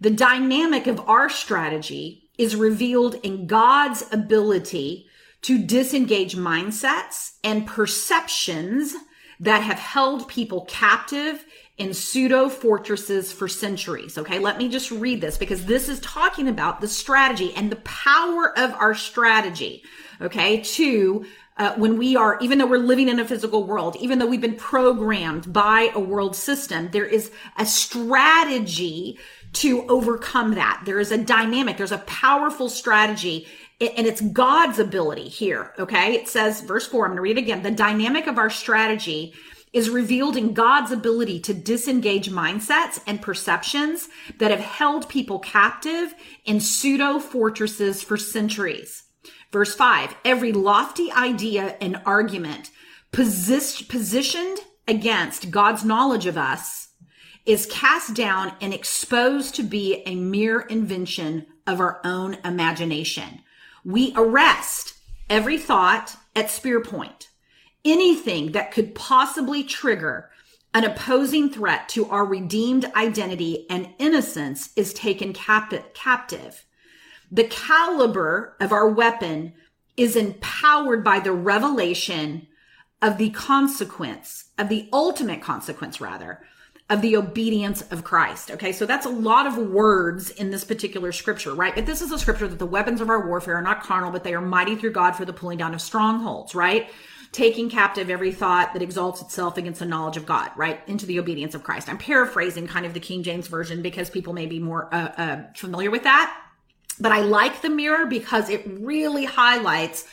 The 0.00 0.10
dynamic 0.10 0.86
of 0.86 1.00
our 1.08 1.28
strategy 1.28 2.30
is 2.38 2.56
revealed 2.56 3.16
in 3.22 3.46
God's 3.46 4.04
ability 4.12 5.06
to 5.42 5.58
disengage 5.58 6.36
mindsets 6.36 7.32
and 7.44 7.66
perceptions 7.66 8.94
that 9.40 9.62
have 9.62 9.78
held 9.78 10.28
people 10.28 10.64
captive 10.66 11.44
in 11.76 11.92
pseudo 11.92 12.48
fortresses 12.48 13.32
for 13.32 13.48
centuries. 13.48 14.16
Okay, 14.16 14.38
let 14.38 14.58
me 14.58 14.68
just 14.68 14.90
read 14.90 15.20
this 15.20 15.36
because 15.36 15.66
this 15.66 15.88
is 15.88 15.98
talking 16.00 16.48
about 16.48 16.80
the 16.80 16.88
strategy 16.88 17.52
and 17.54 17.70
the 17.70 17.76
power 17.76 18.56
of 18.56 18.72
our 18.74 18.94
strategy. 18.94 19.82
Okay, 20.20 20.60
to 20.60 21.24
uh, 21.56 21.74
when 21.74 21.98
we 21.98 22.16
are, 22.16 22.38
even 22.40 22.58
though 22.58 22.66
we're 22.66 22.78
living 22.78 23.08
in 23.08 23.18
a 23.18 23.24
physical 23.24 23.64
world, 23.64 23.96
even 23.96 24.18
though 24.18 24.26
we've 24.26 24.40
been 24.40 24.56
programmed 24.56 25.52
by 25.52 25.90
a 25.94 26.00
world 26.00 26.36
system, 26.36 26.90
there 26.90 27.06
is 27.06 27.30
a 27.58 27.66
strategy 27.66 29.18
to 29.52 29.86
overcome 29.88 30.54
that. 30.54 30.82
There 30.84 30.98
is 30.98 31.12
a 31.12 31.18
dynamic, 31.18 31.76
there's 31.76 31.92
a 31.92 31.98
powerful 31.98 32.68
strategy 32.68 33.46
and 33.80 34.06
it's 34.06 34.20
God's 34.20 34.78
ability 34.78 35.28
here. 35.28 35.72
Okay. 35.78 36.14
It 36.14 36.28
says, 36.28 36.60
verse 36.60 36.86
four, 36.86 37.04
I'm 37.04 37.10
going 37.10 37.16
to 37.16 37.22
read 37.22 37.38
it 37.38 37.42
again. 37.42 37.62
The 37.62 37.70
dynamic 37.72 38.28
of 38.28 38.38
our 38.38 38.50
strategy 38.50 39.34
is 39.74 39.90
revealed 39.90 40.36
in 40.36 40.54
God's 40.54 40.92
ability 40.92 41.40
to 41.40 41.52
disengage 41.52 42.30
mindsets 42.30 43.00
and 43.06 43.20
perceptions 43.20 44.08
that 44.38 44.52
have 44.52 44.60
held 44.60 45.08
people 45.08 45.40
captive 45.40 46.14
in 46.46 46.60
pseudo 46.60 47.18
fortresses 47.18 48.02
for 48.02 48.16
centuries. 48.16 49.02
Verse 49.52 49.74
five, 49.74 50.14
every 50.24 50.52
lofty 50.52 51.12
idea 51.12 51.76
and 51.80 52.00
argument 52.06 52.70
positioned 53.12 54.58
against 54.86 55.50
God's 55.50 55.84
knowledge 55.84 56.26
of 56.26 56.38
us 56.38 56.88
is 57.44 57.66
cast 57.66 58.14
down 58.14 58.52
and 58.60 58.72
exposed 58.72 59.54
to 59.56 59.62
be 59.62 60.02
a 60.06 60.14
mere 60.14 60.60
invention 60.60 61.46
of 61.66 61.80
our 61.80 62.00
own 62.04 62.34
imagination. 62.44 63.40
We 63.84 64.12
arrest 64.16 64.94
every 65.28 65.58
thought 65.58 66.16
at 66.36 66.50
spear 66.50 66.80
point 66.80 67.28
anything 67.84 68.52
that 68.52 68.70
could 68.70 68.94
possibly 68.94 69.62
trigger 69.62 70.30
an 70.74 70.84
opposing 70.84 71.50
threat 71.50 71.88
to 71.90 72.06
our 72.10 72.24
redeemed 72.24 72.84
identity 72.96 73.64
and 73.70 73.88
innocence 73.98 74.70
is 74.74 74.92
taken 74.92 75.32
cap- 75.32 75.94
captive. 75.94 76.66
The 77.30 77.44
caliber 77.44 78.56
of 78.60 78.72
our 78.72 78.88
weapon 78.88 79.54
is 79.96 80.16
empowered 80.16 81.04
by 81.04 81.20
the 81.20 81.32
revelation 81.32 82.48
of 83.00 83.18
the 83.18 83.30
consequence, 83.30 84.46
of 84.58 84.68
the 84.68 84.88
ultimate 84.92 85.40
consequence, 85.40 86.00
rather, 86.00 86.40
of 86.90 87.02
the 87.02 87.16
obedience 87.16 87.82
of 87.90 88.02
Christ. 88.02 88.50
Okay, 88.50 88.72
so 88.72 88.84
that's 88.84 89.06
a 89.06 89.10
lot 89.10 89.46
of 89.46 89.56
words 89.56 90.30
in 90.30 90.50
this 90.50 90.64
particular 90.64 91.12
scripture, 91.12 91.54
right? 91.54 91.74
But 91.74 91.86
this 91.86 92.02
is 92.02 92.10
a 92.10 92.18
scripture 92.18 92.48
that 92.48 92.58
the 92.58 92.66
weapons 92.66 93.00
of 93.00 93.08
our 93.08 93.26
warfare 93.26 93.56
are 93.56 93.62
not 93.62 93.82
carnal, 93.82 94.10
but 94.10 94.24
they 94.24 94.34
are 94.34 94.40
mighty 94.40 94.74
through 94.74 94.92
God 94.92 95.12
for 95.12 95.24
the 95.24 95.32
pulling 95.32 95.58
down 95.58 95.72
of 95.72 95.80
strongholds, 95.80 96.54
right? 96.54 96.90
Taking 97.34 97.68
captive 97.68 98.10
every 98.10 98.30
thought 98.30 98.72
that 98.72 98.80
exalts 98.80 99.20
itself 99.20 99.56
against 99.56 99.80
the 99.80 99.86
knowledge 99.86 100.16
of 100.16 100.24
God, 100.24 100.52
right? 100.54 100.80
Into 100.86 101.04
the 101.04 101.18
obedience 101.18 101.56
of 101.56 101.64
Christ. 101.64 101.88
I'm 101.88 101.98
paraphrasing 101.98 102.68
kind 102.68 102.86
of 102.86 102.94
the 102.94 103.00
King 103.00 103.24
James 103.24 103.48
Version 103.48 103.82
because 103.82 104.08
people 104.08 104.32
may 104.32 104.46
be 104.46 104.60
more 104.60 104.88
uh, 104.94 105.08
uh, 105.16 105.42
familiar 105.56 105.90
with 105.90 106.04
that. 106.04 106.32
But 107.00 107.10
I 107.10 107.22
like 107.22 107.60
the 107.60 107.70
mirror 107.70 108.06
because 108.06 108.48
it 108.48 108.62
really 108.66 109.24
highlights 109.24 110.06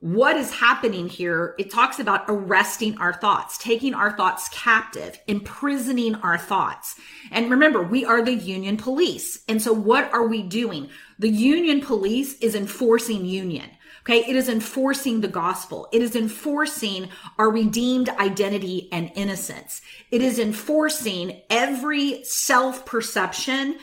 what 0.00 0.36
is 0.36 0.52
happening 0.52 1.08
here. 1.08 1.54
It 1.58 1.70
talks 1.70 1.98
about 1.98 2.24
arresting 2.28 2.98
our 2.98 3.12
thoughts, 3.12 3.58
taking 3.58 3.94
our 3.94 4.16
thoughts 4.16 4.48
captive, 4.50 5.18
imprisoning 5.26 6.14
our 6.16 6.38
thoughts. 6.38 6.94
And 7.32 7.50
remember, 7.50 7.82
we 7.82 8.04
are 8.04 8.22
the 8.22 8.34
union 8.34 8.76
police. 8.76 9.42
And 9.48 9.60
so 9.60 9.72
what 9.72 10.12
are 10.12 10.26
we 10.26 10.42
doing? 10.42 10.88
The 11.18 11.28
union 11.28 11.80
police 11.80 12.38
is 12.38 12.54
enforcing 12.54 13.24
union. 13.24 13.70
Okay. 14.04 14.24
It 14.24 14.36
is 14.36 14.48
enforcing 14.48 15.20
the 15.20 15.28
gospel. 15.28 15.86
It 15.92 16.00
is 16.00 16.16
enforcing 16.16 17.08
our 17.38 17.50
redeemed 17.50 18.08
identity 18.08 18.88
and 18.90 19.10
innocence. 19.14 19.82
It 20.10 20.22
is 20.22 20.38
enforcing 20.38 21.42
every 21.50 22.24
self 22.24 22.86
perception, 22.86 23.76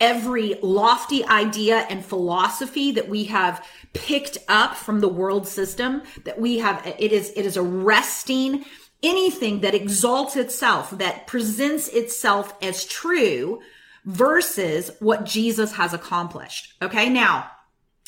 every 0.00 0.54
lofty 0.62 1.24
idea 1.24 1.86
and 1.90 2.04
philosophy 2.04 2.92
that 2.92 3.08
we 3.08 3.24
have 3.24 3.64
picked 3.92 4.38
up 4.48 4.74
from 4.76 5.00
the 5.00 5.08
world 5.08 5.46
system 5.46 6.02
that 6.24 6.40
we 6.40 6.58
have. 6.58 6.84
It 6.98 7.12
is, 7.12 7.32
it 7.36 7.44
is 7.44 7.56
arresting 7.56 8.64
anything 9.02 9.60
that 9.60 9.74
exalts 9.74 10.36
itself, 10.36 10.90
that 10.90 11.26
presents 11.26 11.88
itself 11.88 12.54
as 12.62 12.84
true 12.84 13.60
versus 14.04 14.90
what 15.00 15.24
Jesus 15.24 15.72
has 15.72 15.92
accomplished. 15.92 16.74
Okay. 16.82 17.08
Now, 17.08 17.50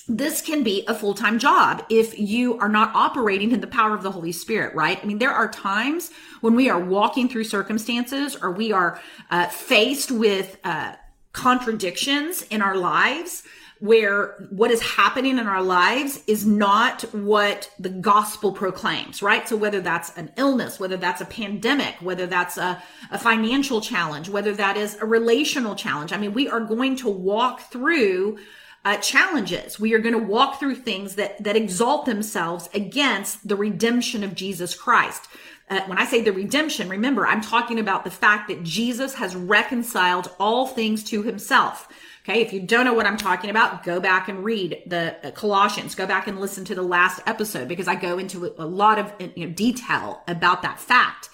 this 0.09 0.43
can 0.43 0.65
be 0.65 0.85
a 0.89 0.95
full-time 0.95 1.39
job 1.39 1.85
if 1.89 2.19
you 2.19 2.59
are 2.59 2.69
not 2.69 2.95
operating 2.95 3.53
in 3.53 3.61
the 3.61 3.69
power 3.69 3.95
of 3.95 4.03
the 4.03 4.11
Holy 4.11 4.33
Spirit, 4.33 4.75
right? 4.75 4.99
I 5.01 5.07
mean, 5.07 5.19
there 5.19 5.31
are 5.31 5.49
times 5.49 6.11
when 6.41 6.57
we 6.57 6.69
are 6.69 6.81
walking 6.81 7.29
through 7.29 7.45
circumstances 7.45 8.37
or 8.37 8.51
we 8.51 8.73
are 8.73 9.01
uh, 9.31 9.47
faced 9.47 10.11
with 10.11 10.59
uh, 10.65 10.95
contradictions 11.33 12.43
in 12.43 12.63
our 12.63 12.77
lives 12.77 13.43
where 13.83 14.37
what 14.51 14.71
is 14.71 14.81
happening 14.81 15.39
in 15.39 15.49
our 15.49 15.61
lives 15.61 16.23
is 16.29 16.47
not 16.47 17.03
what 17.13 17.69
the 17.81 17.89
gospel 17.89 18.53
proclaims, 18.53 19.21
right? 19.23 19.49
So 19.49 19.57
whether 19.57 19.81
that's 19.81 20.17
an 20.17 20.31
illness, 20.37 20.79
whether 20.79 20.97
that's 20.97 21.21
a 21.21 21.25
pandemic, 21.25 21.97
whether 21.97 22.29
that's 22.29 22.57
a, 22.59 22.81
a 23.11 23.19
financial 23.19 23.81
challenge, 23.81 24.29
whether 24.29 24.53
that 24.53 24.77
is 24.77 24.95
a 25.01 25.05
relational 25.05 25.75
challenge. 25.75 26.13
I 26.13 26.17
mean, 26.17 26.33
we 26.33 26.49
are 26.49 26.61
going 26.61 26.95
to 26.99 27.09
walk 27.09 27.73
through 27.73 28.39
uh, 28.85 28.99
challenges. 28.99 29.81
We 29.81 29.95
are 29.95 29.99
going 29.99 30.15
to 30.15 30.27
walk 30.27 30.61
through 30.61 30.77
things 30.77 31.17
that, 31.17 31.43
that 31.43 31.57
exalt 31.57 32.07
themselves 32.07 32.69
against 32.75 33.49
the 33.49 33.57
redemption 33.57 34.23
of 34.23 34.37
Jesus 34.37 34.77
Christ. 34.77 35.27
Uh, 35.73 35.81
when 35.87 35.97
I 35.97 36.05
say 36.05 36.21
the 36.21 36.35
redemption, 36.35 36.91
remember, 36.91 37.27
I'm 37.27 37.41
talking 37.41 37.79
about 37.79 38.05
the 38.05 38.11
fact 38.11 38.49
that 38.49 38.63
Jesus 38.63 39.15
has 39.15 39.35
reconciled 39.35 40.31
all 40.39 40.67
things 40.67 41.03
to 41.05 41.23
himself. 41.23 41.89
Okay. 42.25 42.43
If 42.43 42.53
you 42.53 42.61
don't 42.61 42.85
know 42.85 42.93
what 42.93 43.07
I'm 43.07 43.17
talking 43.17 43.49
about, 43.49 43.83
go 43.83 43.99
back 43.99 44.29
and 44.29 44.45
read 44.45 44.83
the 44.85 45.17
uh, 45.27 45.31
Colossians. 45.31 45.95
Go 45.95 46.07
back 46.07 46.27
and 46.27 46.39
listen 46.39 46.67
to 46.67 46.75
the 46.75 46.83
last 46.83 47.23
episode 47.27 47.69
because 47.69 47.89
I 47.89 47.95
go 47.95 48.19
into 48.19 48.55
a 48.59 48.67
lot 48.67 48.99
of 48.99 49.15
you 49.35 49.47
know, 49.47 49.53
detail 49.55 50.23
about 50.29 50.61
that 50.61 50.79
fact. 50.79 51.31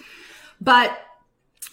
But 0.61 0.97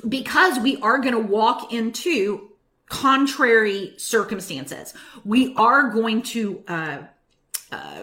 because 0.09 0.59
we 0.59 0.77
are 0.79 0.99
going 0.99 1.15
to 1.15 1.21
walk 1.21 1.73
into 1.73 2.51
contrary 2.89 3.95
circumstances, 3.97 4.93
we 5.25 5.55
are 5.55 5.91
going 5.91 6.23
to, 6.23 6.65
uh, 6.67 6.99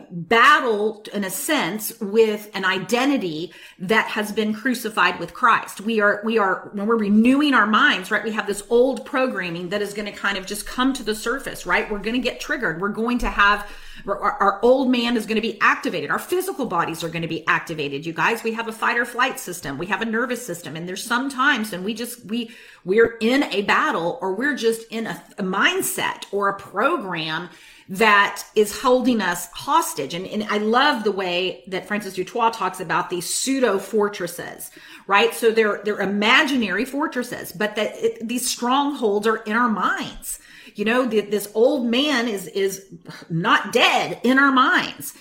battle 0.10 1.06
in 1.14 1.24
a 1.24 1.30
sense 1.30 1.98
with 2.02 2.50
an 2.54 2.66
identity 2.66 3.54
that 3.80 4.08
has 4.08 4.32
been 4.32 4.54
crucified 4.54 5.20
with 5.20 5.34
Christ. 5.34 5.80
We 5.80 6.02
are, 6.02 6.22
we 6.26 6.38
are, 6.38 6.70
when 6.74 6.86
we're 6.86 6.98
renewing 6.98 7.54
our 7.54 7.66
minds, 7.66 8.12
right? 8.12 8.24
We 8.24 8.32
have 8.32 8.46
this 8.46 8.64
old 8.70 9.06
programming 9.06 9.70
that 9.70 9.82
is 9.82 9.94
going 9.94 10.06
to 10.06 10.12
kind 10.12 10.38
of 10.38 10.46
just 10.46 10.68
come 10.68 10.92
to 10.94 11.04
the 11.04 11.16
surface, 11.16 11.66
right? 11.66 11.90
We're 11.90 12.00
going 12.00 12.16
to 12.16 12.20
get 12.20 12.42
triggered. 12.42 12.82
We're 12.82 12.90
going 12.90 13.20
to 13.20 13.30
have, 13.30 13.70
our, 14.06 14.20
our 14.20 14.60
old 14.64 14.90
man 14.90 15.16
is 15.16 15.26
going 15.26 15.36
to 15.36 15.42
be 15.42 15.60
activated. 15.62 16.12
Our 16.12 16.20
physical 16.20 16.66
bodies 16.66 17.02
are 17.02 17.10
going 17.10 17.22
to 17.22 17.28
be 17.30 17.48
activated. 17.48 18.06
You 18.06 18.12
guys, 18.14 18.44
we 18.44 18.52
have 18.54 18.68
a 18.68 18.74
fight 18.74 18.98
or 18.98 19.06
flight 19.06 19.40
system. 19.40 19.78
We 19.78 19.86
have 19.86 20.02
a 20.02 20.06
nervous 20.06 20.46
system. 20.46 20.76
And 20.76 20.90
there's 20.90 21.04
some 21.04 21.30
times 21.30 21.72
when 21.72 21.86
we 21.86 21.94
just, 21.94 22.26
we, 22.26 22.52
we're 22.84 23.18
in 23.22 23.44
a 23.44 23.62
battle 23.62 24.20
or 24.22 24.34
we're 24.34 24.56
just 24.56 24.92
in 24.92 25.08
a, 25.08 25.24
a 25.38 25.44
mindset 25.44 26.26
or 26.34 26.50
a 26.50 26.60
program 26.60 27.50
that 27.90 28.44
is 28.56 28.82
holding 28.82 29.22
us 29.22 29.48
hostage. 29.52 30.14
And, 30.14 30.26
and 30.26 30.44
I 30.46 30.58
love 30.58 31.04
the 31.04 31.12
way 31.12 31.64
that 31.68 31.88
Francis 31.88 32.14
du 32.14 32.24
Toit 32.24 32.54
talks 32.54 32.80
about 32.80 33.10
these 33.10 33.32
pseudo 33.32 33.78
fortresses, 33.78 34.72
right? 35.08 35.34
So 35.34 35.52
they're, 35.52 35.82
they're 35.84 36.00
imaginary 36.00 36.86
fortresses, 36.86 37.52
but 37.52 37.76
that 37.76 37.96
it, 37.96 38.28
these 38.28 38.50
strongholds 38.50 39.28
are 39.28 39.38
in 39.38 39.56
our 39.56 39.70
minds. 39.70 40.40
You 40.76 40.86
know, 40.86 41.06
the, 41.06 41.22
this 41.22 41.52
old 41.54 41.86
man 41.86 42.28
is, 42.28 42.48
is 42.48 42.86
not 43.30 43.74
dead 43.74 44.20
in 44.24 44.40
our 44.40 44.52
minds. 44.52 45.14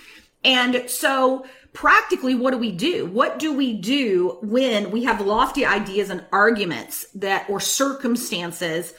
And 0.43 0.89
so 0.89 1.45
practically, 1.73 2.35
what 2.35 2.51
do 2.51 2.57
we 2.57 2.71
do? 2.71 3.05
What 3.05 3.39
do 3.39 3.53
we 3.53 3.73
do 3.73 4.37
when 4.41 4.91
we 4.91 5.03
have 5.03 5.21
lofty 5.21 5.65
ideas 5.65 6.09
and 6.09 6.25
arguments 6.31 7.05
that, 7.15 7.49
or 7.49 7.59
circumstances 7.59 8.93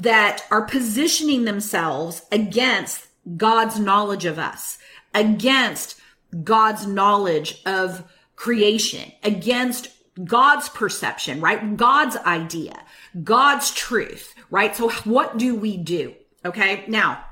that 0.00 0.44
are 0.50 0.62
positioning 0.62 1.44
themselves 1.44 2.22
against 2.32 3.06
God's 3.36 3.78
knowledge 3.78 4.24
of 4.24 4.40
us, 4.40 4.76
against 5.14 6.00
God's 6.42 6.84
knowledge 6.84 7.62
of 7.64 8.02
creation, 8.34 9.12
against 9.22 9.88
God's 10.24 10.68
perception, 10.68 11.40
right? 11.40 11.76
God's 11.76 12.16
idea, 12.16 12.82
God's 13.22 13.72
truth, 13.72 14.34
right? 14.50 14.74
So 14.74 14.90
what 15.04 15.38
do 15.38 15.54
we 15.54 15.76
do? 15.76 16.14
Okay. 16.44 16.84
Now, 16.88 17.24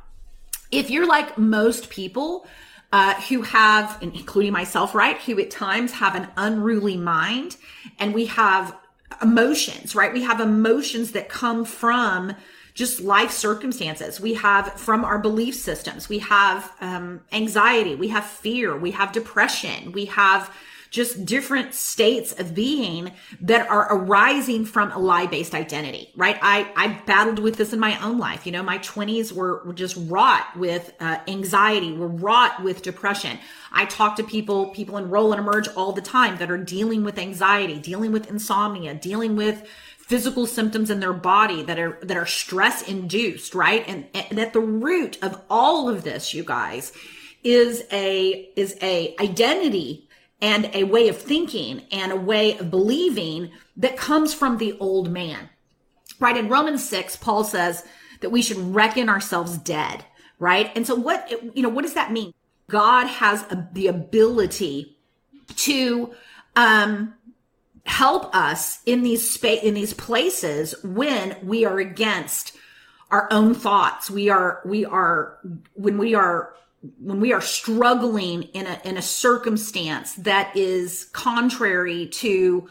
if 0.70 0.88
you're 0.88 1.06
like 1.06 1.36
most 1.36 1.90
people, 1.90 2.46
uh, 2.92 3.14
who 3.22 3.40
have, 3.40 3.96
including 4.02 4.52
myself, 4.52 4.94
right, 4.94 5.16
who 5.22 5.40
at 5.40 5.50
times 5.50 5.92
have 5.92 6.14
an 6.14 6.28
unruly 6.36 6.96
mind 6.96 7.56
and 7.98 8.12
we 8.12 8.26
have 8.26 8.76
emotions, 9.20 9.94
right? 9.94 10.12
We 10.12 10.22
have 10.22 10.40
emotions 10.40 11.12
that 11.12 11.28
come 11.28 11.64
from 11.64 12.34
just 12.74 13.00
life 13.00 13.30
circumstances. 13.30 14.20
We 14.20 14.34
have 14.34 14.72
from 14.80 15.04
our 15.04 15.18
belief 15.18 15.54
systems. 15.54 16.08
We 16.08 16.18
have 16.20 16.72
um, 16.80 17.20
anxiety. 17.30 17.94
We 17.94 18.08
have 18.08 18.24
fear. 18.24 18.76
We 18.76 18.92
have 18.92 19.12
depression. 19.12 19.92
We 19.92 20.06
have 20.06 20.54
just 20.92 21.24
different 21.24 21.72
states 21.72 22.38
of 22.38 22.54
being 22.54 23.10
that 23.40 23.66
are 23.70 23.96
arising 23.96 24.66
from 24.66 24.92
a 24.92 24.98
lie 24.98 25.26
based 25.26 25.54
identity, 25.54 26.10
right? 26.14 26.38
I, 26.42 26.70
I 26.76 27.02
battled 27.06 27.38
with 27.38 27.56
this 27.56 27.72
in 27.72 27.80
my 27.80 27.98
own 28.04 28.18
life. 28.18 28.44
You 28.44 28.52
know, 28.52 28.62
my 28.62 28.76
20s 28.76 29.32
were, 29.32 29.64
were 29.64 29.72
just 29.72 29.96
wrought 29.96 30.54
with 30.54 30.92
uh, 31.00 31.20
anxiety, 31.26 31.92
were 31.92 32.08
wrought 32.08 32.62
with 32.62 32.82
depression. 32.82 33.38
I 33.72 33.86
talk 33.86 34.16
to 34.16 34.22
people, 34.22 34.66
people 34.68 34.98
enroll 34.98 35.32
and 35.32 35.40
emerge 35.40 35.66
all 35.68 35.92
the 35.92 36.02
time 36.02 36.36
that 36.36 36.50
are 36.50 36.58
dealing 36.58 37.04
with 37.04 37.18
anxiety, 37.18 37.78
dealing 37.78 38.12
with 38.12 38.28
insomnia, 38.28 38.94
dealing 38.94 39.34
with 39.34 39.66
physical 39.96 40.46
symptoms 40.46 40.90
in 40.90 41.00
their 41.00 41.14
body 41.14 41.62
that 41.62 41.78
are 41.78 41.98
that 42.02 42.18
are 42.18 42.26
stress 42.26 42.82
induced 42.82 43.54
right 43.54 43.84
and, 43.86 44.04
and 44.12 44.38
at 44.38 44.52
the 44.52 44.60
root 44.60 45.16
of 45.22 45.40
all 45.48 45.88
of 45.88 46.02
this 46.02 46.34
you 46.34 46.42
guys 46.44 46.92
is 47.44 47.84
a 47.92 48.50
is 48.56 48.76
a 48.82 49.14
identity 49.20 50.06
and 50.42 50.68
a 50.74 50.84
way 50.84 51.08
of 51.08 51.16
thinking 51.16 51.86
and 51.90 52.12
a 52.12 52.16
way 52.16 52.58
of 52.58 52.70
believing 52.70 53.50
that 53.78 53.96
comes 53.96 54.34
from 54.34 54.58
the 54.58 54.76
old 54.78 55.10
man. 55.10 55.48
Right? 56.20 56.36
In 56.36 56.48
romans 56.48 56.86
6 56.88 57.16
paul 57.16 57.42
says 57.44 57.84
that 58.20 58.30
we 58.30 58.42
should 58.42 58.58
reckon 58.58 59.08
ourselves 59.08 59.56
dead 59.56 60.04
right? 60.42 60.72
And 60.74 60.84
so 60.84 60.96
what 60.96 61.30
you 61.30 61.62
know 61.62 61.68
what 61.68 61.82
does 61.82 61.94
that 61.94 62.10
mean? 62.10 62.34
God 62.68 63.06
has 63.06 63.42
a, 63.44 63.68
the 63.72 63.86
ability 63.86 64.96
to 65.56 66.12
um 66.56 67.14
help 67.86 68.34
us 68.34 68.82
in 68.84 69.04
these 69.04 69.30
space 69.30 69.62
in 69.62 69.74
these 69.74 69.94
places 69.94 70.74
when 70.82 71.36
we 71.44 71.64
are 71.64 71.78
against 71.78 72.56
our 73.12 73.28
own 73.30 73.54
thoughts. 73.54 74.10
We 74.10 74.30
are 74.30 74.60
we 74.64 74.84
are 74.84 75.38
when 75.74 75.96
we 75.96 76.16
are 76.16 76.56
when 76.98 77.20
we 77.20 77.32
are 77.32 77.40
struggling 77.40 78.42
in 78.42 78.66
a 78.66 78.80
in 78.84 78.96
a 78.96 79.02
circumstance 79.02 80.14
that 80.14 80.56
is 80.56 81.04
contrary 81.12 82.06
to 82.08 82.68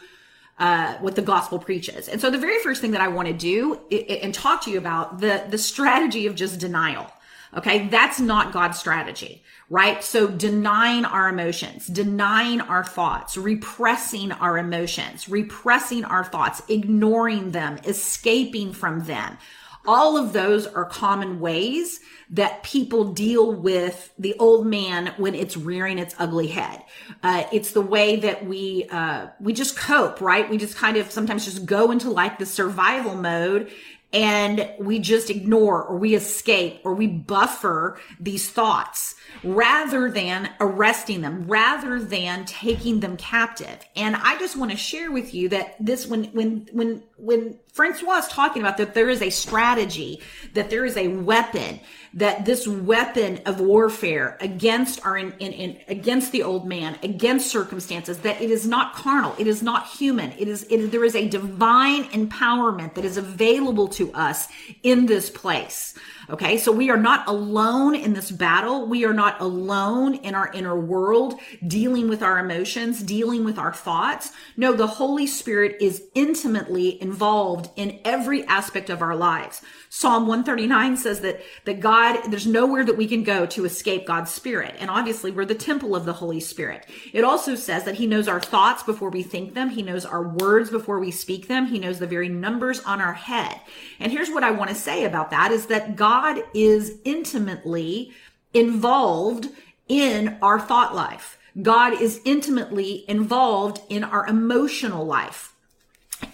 uh, 0.58 0.94
what 0.98 1.16
the 1.16 1.22
gospel 1.22 1.58
preaches 1.58 2.08
and 2.08 2.20
so 2.20 2.30
the 2.30 2.38
very 2.38 2.58
first 2.60 2.80
thing 2.80 2.90
that 2.90 3.00
i 3.00 3.08
want 3.08 3.26
to 3.26 3.34
do 3.34 3.80
and 3.90 4.34
talk 4.34 4.62
to 4.62 4.70
you 4.70 4.78
about 4.78 5.20
the 5.20 5.44
the 5.48 5.58
strategy 5.58 6.26
of 6.26 6.34
just 6.34 6.60
denial 6.60 7.10
okay 7.56 7.88
that's 7.88 8.20
not 8.20 8.52
god's 8.52 8.78
strategy 8.78 9.42
right? 9.72 10.04
So 10.04 10.26
denying 10.26 11.06
our 11.06 11.30
emotions, 11.30 11.86
denying 11.86 12.60
our 12.60 12.84
thoughts, 12.84 13.38
repressing 13.38 14.30
our 14.30 14.58
emotions, 14.58 15.30
repressing 15.30 16.04
our 16.04 16.24
thoughts, 16.24 16.62
ignoring 16.68 17.52
them, 17.52 17.78
escaping 17.86 18.74
from 18.74 19.04
them. 19.04 19.38
All 19.86 20.16
of 20.16 20.32
those 20.32 20.66
are 20.66 20.84
common 20.84 21.40
ways 21.40 22.00
that 22.30 22.62
people 22.62 23.12
deal 23.12 23.52
with 23.52 24.12
the 24.18 24.34
old 24.38 24.66
man 24.66 25.12
when 25.16 25.34
it's 25.34 25.56
rearing 25.56 25.98
its 25.98 26.14
ugly 26.18 26.46
head. 26.46 26.82
Uh, 27.22 27.44
it's 27.52 27.72
the 27.72 27.80
way 27.80 28.16
that 28.16 28.46
we 28.46 28.86
uh, 28.90 29.28
we 29.40 29.52
just 29.52 29.76
cope, 29.76 30.20
right? 30.20 30.48
We 30.48 30.56
just 30.56 30.76
kind 30.76 30.96
of 30.96 31.10
sometimes 31.10 31.44
just 31.44 31.66
go 31.66 31.90
into 31.90 32.10
like 32.10 32.38
the 32.38 32.46
survival 32.46 33.16
mode 33.16 33.70
and 34.12 34.68
we 34.78 34.98
just 34.98 35.30
ignore 35.30 35.82
or 35.82 35.96
we 35.96 36.14
escape 36.14 36.80
or 36.84 36.94
we 36.94 37.06
buffer 37.06 37.98
these 38.20 38.50
thoughts 38.50 39.14
rather 39.42 40.10
than 40.10 40.50
arresting 40.60 41.22
them, 41.22 41.46
rather 41.48 42.00
than 42.00 42.44
taking 42.44 43.00
them 43.00 43.16
captive. 43.16 43.78
And 43.96 44.14
I 44.16 44.38
just 44.38 44.56
want 44.56 44.70
to 44.70 44.76
share 44.76 45.10
with 45.10 45.32
you 45.34 45.48
that 45.48 45.76
this, 45.80 46.06
when, 46.06 46.24
when, 46.26 46.68
when, 46.72 47.02
when 47.16 47.58
Francois 47.72 48.18
is 48.18 48.28
talking 48.28 48.60
about 48.60 48.76
that 48.76 48.94
there 48.94 49.08
is 49.08 49.22
a 49.22 49.30
strategy, 49.30 50.20
that 50.52 50.68
there 50.68 50.84
is 50.84 50.96
a 50.96 51.08
weapon, 51.08 51.80
that 52.14 52.44
this 52.44 52.66
weapon 52.66 53.40
of 53.46 53.60
warfare 53.60 54.36
against 54.40 55.04
our, 55.06 55.16
in, 55.16 55.32
in, 55.32 55.52
in, 55.52 55.80
against 55.88 56.32
the 56.32 56.42
old 56.42 56.66
man, 56.66 56.98
against 57.02 57.50
circumstances, 57.50 58.18
that 58.18 58.40
it 58.40 58.50
is 58.50 58.66
not 58.66 58.94
carnal, 58.94 59.34
it 59.38 59.46
is 59.46 59.62
not 59.62 59.86
human, 59.88 60.32
it 60.32 60.48
is, 60.48 60.66
it, 60.70 60.90
there 60.90 61.04
is 61.04 61.16
a 61.16 61.28
divine 61.28 62.04
empowerment 62.04 62.94
that 62.94 63.04
is 63.04 63.16
available 63.16 63.88
to 63.88 64.12
us 64.12 64.48
in 64.82 65.06
this 65.06 65.30
place. 65.30 65.94
Okay. 66.30 66.56
So 66.56 66.72
we 66.72 66.88
are 66.88 66.96
not 66.96 67.26
alone 67.28 67.94
in 67.94 68.12
this 68.12 68.30
battle. 68.30 68.86
We 68.86 69.04
are 69.04 69.12
not 69.12 69.40
alone 69.40 70.14
in 70.14 70.34
our 70.34 70.50
inner 70.52 70.78
world, 70.78 71.34
dealing 71.66 72.08
with 72.08 72.22
our 72.22 72.38
emotions, 72.38 73.02
dealing 73.02 73.44
with 73.44 73.58
our 73.58 73.72
thoughts. 73.72 74.32
No, 74.56 74.72
the 74.72 74.86
Holy 74.86 75.26
Spirit 75.26 75.76
is 75.80 76.02
intimately 76.14 77.00
involved 77.02 77.70
in 77.76 78.00
every 78.04 78.44
aspect 78.44 78.88
of 78.88 79.02
our 79.02 79.16
lives. 79.16 79.62
Psalm 79.94 80.26
139 80.26 80.96
says 80.96 81.20
that, 81.20 81.42
that 81.66 81.78
God, 81.78 82.18
there's 82.30 82.46
nowhere 82.46 82.82
that 82.82 82.96
we 82.96 83.06
can 83.06 83.22
go 83.22 83.44
to 83.44 83.66
escape 83.66 84.06
God's 84.06 84.30
Spirit. 84.30 84.74
And 84.78 84.88
obviously 84.88 85.30
we're 85.30 85.44
the 85.44 85.54
temple 85.54 85.94
of 85.94 86.06
the 86.06 86.14
Holy 86.14 86.40
Spirit. 86.40 86.86
It 87.12 87.24
also 87.24 87.54
says 87.54 87.84
that 87.84 87.96
He 87.96 88.06
knows 88.06 88.26
our 88.26 88.40
thoughts 88.40 88.82
before 88.82 89.10
we 89.10 89.22
think 89.22 89.52
them. 89.52 89.68
He 89.68 89.82
knows 89.82 90.06
our 90.06 90.26
words 90.26 90.70
before 90.70 90.98
we 90.98 91.10
speak 91.10 91.46
them. 91.46 91.66
He 91.66 91.78
knows 91.78 91.98
the 91.98 92.06
very 92.06 92.30
numbers 92.30 92.80
on 92.80 93.02
our 93.02 93.12
head. 93.12 93.60
And 94.00 94.10
here's 94.10 94.30
what 94.30 94.42
I 94.42 94.50
want 94.50 94.70
to 94.70 94.74
say 94.74 95.04
about 95.04 95.30
that 95.30 95.52
is 95.52 95.66
that 95.66 95.94
God 95.94 96.42
is 96.54 96.98
intimately 97.04 98.12
involved 98.54 99.48
in 99.88 100.38
our 100.40 100.58
thought 100.58 100.94
life. 100.94 101.36
God 101.60 102.00
is 102.00 102.22
intimately 102.24 103.04
involved 103.08 103.82
in 103.90 104.04
our 104.04 104.26
emotional 104.26 105.04
life. 105.04 105.54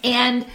And 0.01 0.45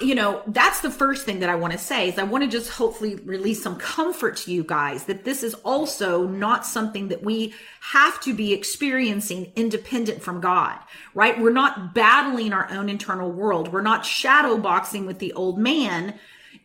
you 0.00 0.14
know, 0.14 0.42
that's 0.48 0.80
the 0.80 0.90
first 0.90 1.24
thing 1.24 1.40
that 1.40 1.48
I 1.48 1.54
want 1.54 1.72
to 1.72 1.78
say 1.78 2.08
is 2.08 2.18
I 2.18 2.24
want 2.24 2.42
to 2.42 2.50
just 2.50 2.70
hopefully 2.70 3.14
release 3.16 3.62
some 3.62 3.76
comfort 3.76 4.36
to 4.38 4.52
you 4.52 4.64
guys 4.64 5.04
that 5.04 5.24
this 5.24 5.42
is 5.44 5.54
also 5.54 6.26
not 6.26 6.66
something 6.66 7.08
that 7.08 7.22
we 7.22 7.54
have 7.80 8.20
to 8.22 8.34
be 8.34 8.52
experiencing 8.52 9.52
independent 9.54 10.22
from 10.22 10.40
God, 10.40 10.78
right? 11.14 11.40
We're 11.40 11.52
not 11.52 11.94
battling 11.94 12.52
our 12.52 12.68
own 12.70 12.88
internal 12.88 13.30
world. 13.30 13.72
We're 13.72 13.82
not 13.82 14.04
shadow 14.04 14.56
boxing 14.56 15.06
with 15.06 15.20
the 15.20 15.32
old 15.34 15.58
man 15.58 16.18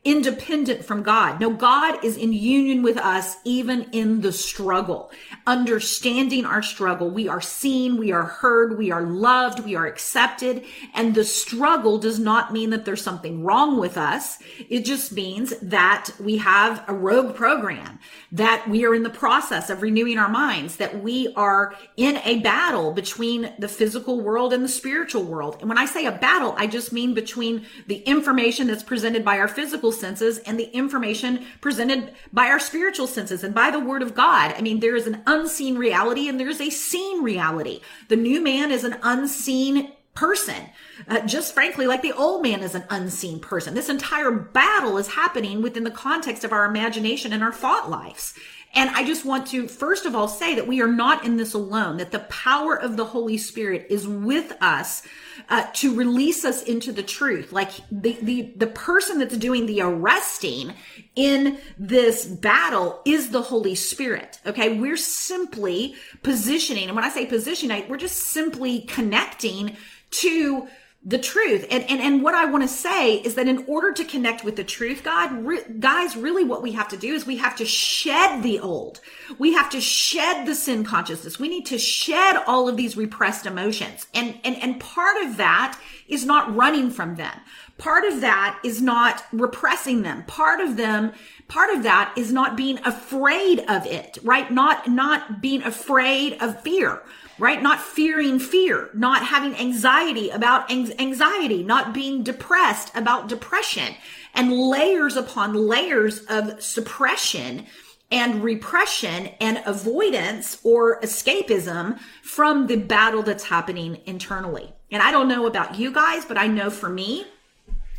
independent 0.05 0.83
from 0.83 1.01
God. 1.01 1.39
No, 1.39 1.49
God 1.49 2.03
is 2.03 2.17
in 2.17 2.33
union 2.33 2.83
with 2.83 2.97
us 2.97 3.37
even 3.45 3.83
in 3.93 4.19
the 4.19 4.33
struggle. 4.33 5.11
Understanding 5.47 6.45
our 6.45 6.61
struggle, 6.61 7.09
we 7.09 7.29
are 7.29 7.39
seen, 7.39 7.97
we 7.97 8.11
are 8.11 8.23
heard, 8.23 8.77
we 8.77 8.91
are 8.91 9.03
loved, 9.03 9.61
we 9.61 9.75
are 9.75 9.85
accepted. 9.85 10.63
And 10.93 11.15
the 11.15 11.23
struggle 11.23 11.97
does 11.97 12.19
not 12.19 12.51
mean 12.51 12.71
that 12.71 12.83
there's 12.83 13.01
something 13.01 13.43
wrong 13.43 13.79
with 13.79 13.97
us. 13.97 14.39
It 14.69 14.83
just 14.83 15.13
means 15.13 15.53
that 15.61 16.09
we 16.19 16.37
have 16.37 16.83
a 16.89 16.93
rogue 16.93 17.33
program, 17.33 17.99
that 18.33 18.67
we 18.67 18.85
are 18.85 18.93
in 18.93 19.03
the 19.03 19.09
process 19.09 19.69
of 19.69 19.81
renewing 19.81 20.17
our 20.17 20.29
minds, 20.29 20.75
that 20.77 21.01
we 21.01 21.33
are 21.35 21.75
in 21.95 22.17
a 22.25 22.39
battle 22.39 22.91
between 22.91 23.53
the 23.57 23.69
physical 23.69 24.19
world 24.19 24.51
and 24.51 24.65
the 24.65 24.67
spiritual 24.69 25.23
world. 25.23 25.57
And 25.61 25.69
when 25.69 25.77
I 25.77 25.85
say 25.85 26.05
a 26.05 26.11
battle, 26.11 26.55
I 26.57 26.67
just 26.67 26.91
mean 26.91 27.13
between 27.13 27.65
the 27.87 27.99
information 27.99 28.67
that's 28.67 28.83
presented 28.83 29.23
by 29.23 29.39
our 29.39 29.47
physical 29.47 29.92
senses 29.93 30.39
and 30.39 30.59
the 30.59 30.69
information 30.75 31.45
presented 31.61 32.13
by 32.33 32.47
our 32.47 32.59
spiritual 32.59 33.07
senses 33.07 33.43
and 33.43 33.55
by 33.55 33.71
the 33.71 33.79
word 33.79 34.01
of 34.01 34.13
God. 34.13 34.53
I 34.57 34.61
mean, 34.61 34.79
there 34.79 34.95
is 34.95 35.07
an 35.07 35.23
unseen 35.25 35.77
reality 35.77 36.27
and 36.27 36.39
there's 36.39 36.59
a 36.59 36.69
seen 36.69 37.23
reality. 37.23 37.81
The 38.09 38.15
new 38.15 38.41
man 38.41 38.71
is 38.71 38.83
an 38.83 38.97
unseen 39.01 39.93
person. 40.13 40.69
Uh, 41.07 41.21
just 41.21 41.53
frankly, 41.53 41.87
like 41.87 42.01
the 42.01 42.11
old 42.11 42.43
man 42.43 42.61
is 42.61 42.75
an 42.75 42.83
unseen 42.89 43.39
person. 43.39 43.73
This 43.73 43.89
entire 43.89 44.31
battle 44.31 44.97
is 44.97 45.07
happening 45.07 45.61
within 45.61 45.83
the 45.83 45.91
context 45.91 46.43
of 46.43 46.51
our 46.51 46.65
imagination 46.65 47.33
and 47.33 47.43
our 47.43 47.53
thought 47.53 47.89
lives. 47.89 48.33
And 48.75 48.89
I 48.89 49.05
just 49.05 49.23
want 49.23 49.47
to, 49.47 49.67
first 49.67 50.05
of 50.05 50.15
all, 50.15 50.27
say 50.27 50.55
that 50.55 50.67
we 50.67 50.81
are 50.81 50.87
not 50.87 51.23
in 51.23 51.37
this 51.37 51.53
alone, 51.53 51.97
that 51.97 52.11
the 52.11 52.19
power 52.19 52.75
of 52.75 52.97
the 52.97 53.05
Holy 53.05 53.37
Spirit 53.37 53.85
is 53.89 54.07
with 54.07 54.51
us 54.61 55.03
uh, 55.47 55.67
to 55.73 55.95
release 55.95 56.43
us 56.43 56.63
into 56.63 56.91
the 56.91 57.03
truth. 57.03 57.51
Like 57.51 57.69
the, 57.91 58.17
the, 58.21 58.53
the 58.55 58.67
person 58.67 59.19
that's 59.19 59.37
doing 59.37 59.67
the 59.67 59.81
arresting 59.81 60.73
in 61.15 61.59
this 61.77 62.25
battle 62.25 63.01
is 63.05 63.29
the 63.29 63.43
Holy 63.43 63.75
Spirit. 63.75 64.39
Okay. 64.45 64.79
We're 64.79 64.97
simply 64.97 65.95
positioning. 66.23 66.85
And 66.87 66.95
when 66.95 67.05
I 67.05 67.09
say 67.09 67.27
positioning, 67.27 67.87
we're 67.87 67.97
just 67.97 68.17
simply 68.17 68.81
connecting 68.81 69.77
to 70.11 70.67
the 71.05 71.17
truth. 71.17 71.65
And, 71.69 71.83
and, 71.89 71.99
and 71.99 72.23
what 72.23 72.33
I 72.33 72.45
want 72.45 72.63
to 72.63 72.67
say 72.67 73.15
is 73.15 73.35
that 73.35 73.47
in 73.47 73.65
order 73.67 73.91
to 73.91 74.05
connect 74.05 74.45
with 74.45 74.55
the 74.55 74.63
truth, 74.63 75.03
God, 75.03 75.45
re- 75.45 75.63
guys, 75.79 76.15
really 76.15 76.45
what 76.45 76.61
we 76.61 76.71
have 76.73 76.87
to 76.89 76.97
do 76.97 77.13
is 77.13 77.25
we 77.25 77.37
have 77.37 77.57
to 77.57 77.65
shed 77.65 78.41
the 78.41 78.59
old. 78.59 79.01
We 79.37 79.53
have 79.53 79.69
to 79.71 79.81
shed 79.81 80.45
the 80.45 80.55
sin 80.55 80.85
consciousness. 80.85 81.39
We 81.39 81.49
need 81.49 81.65
to 81.67 81.77
shed 81.77 82.37
all 82.47 82.69
of 82.69 82.77
these 82.77 82.95
repressed 82.95 83.45
emotions. 83.45 84.07
And, 84.13 84.39
and, 84.45 84.55
and 84.55 84.79
part 84.79 85.21
of 85.23 85.35
that 85.37 85.77
is 86.07 86.25
not 86.25 86.55
running 86.55 86.89
from 86.89 87.15
them. 87.15 87.37
Part 87.83 88.05
of 88.05 88.21
that 88.21 88.61
is 88.63 88.81
not 88.81 89.25
repressing 89.33 90.03
them. 90.03 90.23
Part 90.23 90.61
of 90.61 90.77
them, 90.77 91.11
part 91.49 91.69
of 91.75 91.83
that 91.83 92.13
is 92.15 92.31
not 92.31 92.55
being 92.55 92.79
afraid 92.85 93.59
of 93.67 93.85
it, 93.85 94.17
right? 94.23 94.49
Not, 94.49 94.87
not 94.87 95.41
being 95.41 95.61
afraid 95.63 96.41
of 96.41 96.61
fear 96.61 97.01
right? 97.39 97.61
Not 97.63 97.81
fearing 97.81 98.37
fear, 98.37 98.89
not 98.93 99.25
having 99.25 99.55
anxiety 99.55 100.29
about 100.29 100.71
anxiety, 100.71 101.63
not 101.63 101.91
being 101.91 102.23
depressed 102.23 102.95
about 102.95 103.27
depression, 103.27 103.95
and 104.35 104.53
layers 104.53 105.17
upon 105.17 105.53
layers 105.53 106.19
of 106.29 106.61
suppression 106.63 107.65
and 108.11 108.43
repression 108.43 109.31
and 109.41 109.61
avoidance 109.65 110.59
or 110.63 111.01
escapism 111.01 111.99
from 112.21 112.67
the 112.67 112.77
battle 112.77 113.23
that's 113.23 113.45
happening 113.45 113.99
internally. 114.05 114.71
And 114.91 115.01
I 115.01 115.11
don't 115.11 115.27
know 115.27 115.47
about 115.47 115.75
you 115.79 115.91
guys, 115.91 116.23
but 116.23 116.37
I 116.37 116.45
know 116.45 116.69
for 116.69 116.87
me, 116.87 117.25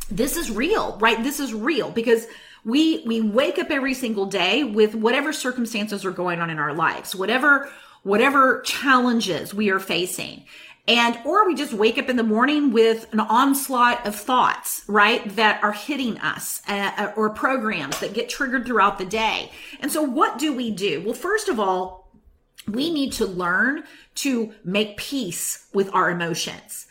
this 0.09 0.37
is 0.37 0.51
real, 0.51 0.97
right? 0.99 1.21
This 1.23 1.39
is 1.39 1.53
real 1.53 1.91
because 1.91 2.27
we 2.63 3.03
we 3.05 3.21
wake 3.21 3.59
up 3.59 3.69
every 3.71 3.93
single 3.93 4.25
day 4.25 4.63
with 4.63 4.95
whatever 4.95 5.31
circumstances 5.31 6.03
are 6.05 6.11
going 6.11 6.39
on 6.39 6.49
in 6.49 6.59
our 6.59 6.73
lives, 6.73 7.15
whatever 7.15 7.69
whatever 8.03 8.61
challenges 8.61 9.53
we 9.53 9.69
are 9.69 9.79
facing. 9.79 10.45
And, 10.87 11.17
or 11.25 11.47
we 11.47 11.55
just 11.55 11.73
wake 11.73 11.97
up 11.97 12.09
in 12.09 12.15
the 12.15 12.23
morning 12.23 12.71
with 12.71 13.11
an 13.11 13.19
onslaught 13.19 14.05
of 14.05 14.15
thoughts, 14.15 14.83
right? 14.87 15.27
That 15.35 15.63
are 15.63 15.71
hitting 15.71 16.19
us 16.19 16.61
uh, 16.69 16.91
uh, 16.95 17.11
or 17.15 17.31
programs 17.31 17.99
that 18.01 18.13
get 18.13 18.29
triggered 18.29 18.67
throughout 18.67 18.99
the 18.99 19.05
day. 19.05 19.51
And 19.79 19.91
so 19.91 20.03
what 20.03 20.37
do 20.37 20.53
we 20.53 20.69
do? 20.69 21.01
Well, 21.03 21.15
first 21.15 21.49
of 21.49 21.59
all, 21.59 22.11
we 22.67 22.91
need 22.91 23.13
to 23.13 23.25
learn 23.25 23.83
to 24.15 24.53
make 24.63 24.97
peace 24.97 25.67
with 25.73 25.91
our 25.91 26.11
emotions 26.11 26.85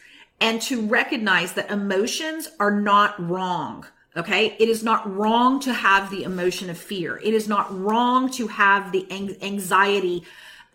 and 0.44 0.60
to 0.60 0.86
recognize 0.86 1.54
that 1.54 1.70
emotions 1.70 2.48
are 2.60 2.70
not 2.70 3.18
wrong. 3.30 3.86
Okay. 4.14 4.54
It 4.58 4.68
is 4.68 4.84
not 4.84 5.10
wrong 5.16 5.58
to 5.60 5.72
have 5.72 6.10
the 6.10 6.22
emotion 6.22 6.68
of 6.68 6.76
fear. 6.76 7.18
It 7.24 7.32
is 7.34 7.48
not 7.48 7.66
wrong 7.76 8.30
to 8.32 8.46
have 8.48 8.92
the 8.92 9.10
anxiety 9.42 10.22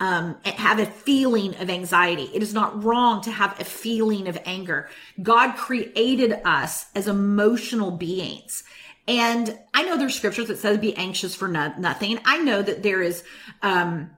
um, 0.01 0.37
have 0.45 0.79
a 0.79 0.85
feeling 0.85 1.55
of 1.57 1.69
anxiety. 1.69 2.29
It 2.33 2.41
is 2.41 2.53
not 2.53 2.83
wrong 2.83 3.21
to 3.23 3.31
have 3.31 3.59
a 3.59 3.65
feeling 3.65 4.29
of 4.29 4.39
anger. 4.45 4.89
God 5.21 5.57
created 5.57 6.39
us 6.45 6.85
as 6.95 7.09
emotional 7.09 7.91
beings. 7.91 8.63
And 9.09 9.59
I 9.73 9.83
know 9.83 9.97
there's 9.97 10.15
scriptures 10.15 10.47
that 10.47 10.59
says 10.59 10.77
be 10.77 10.95
anxious 10.95 11.35
for 11.35 11.49
no- 11.49 11.73
nothing. 11.77 12.17
I 12.23 12.39
know 12.39 12.61
that 12.61 12.81
there 12.81 13.01
is, 13.01 13.23
um, 13.61 14.11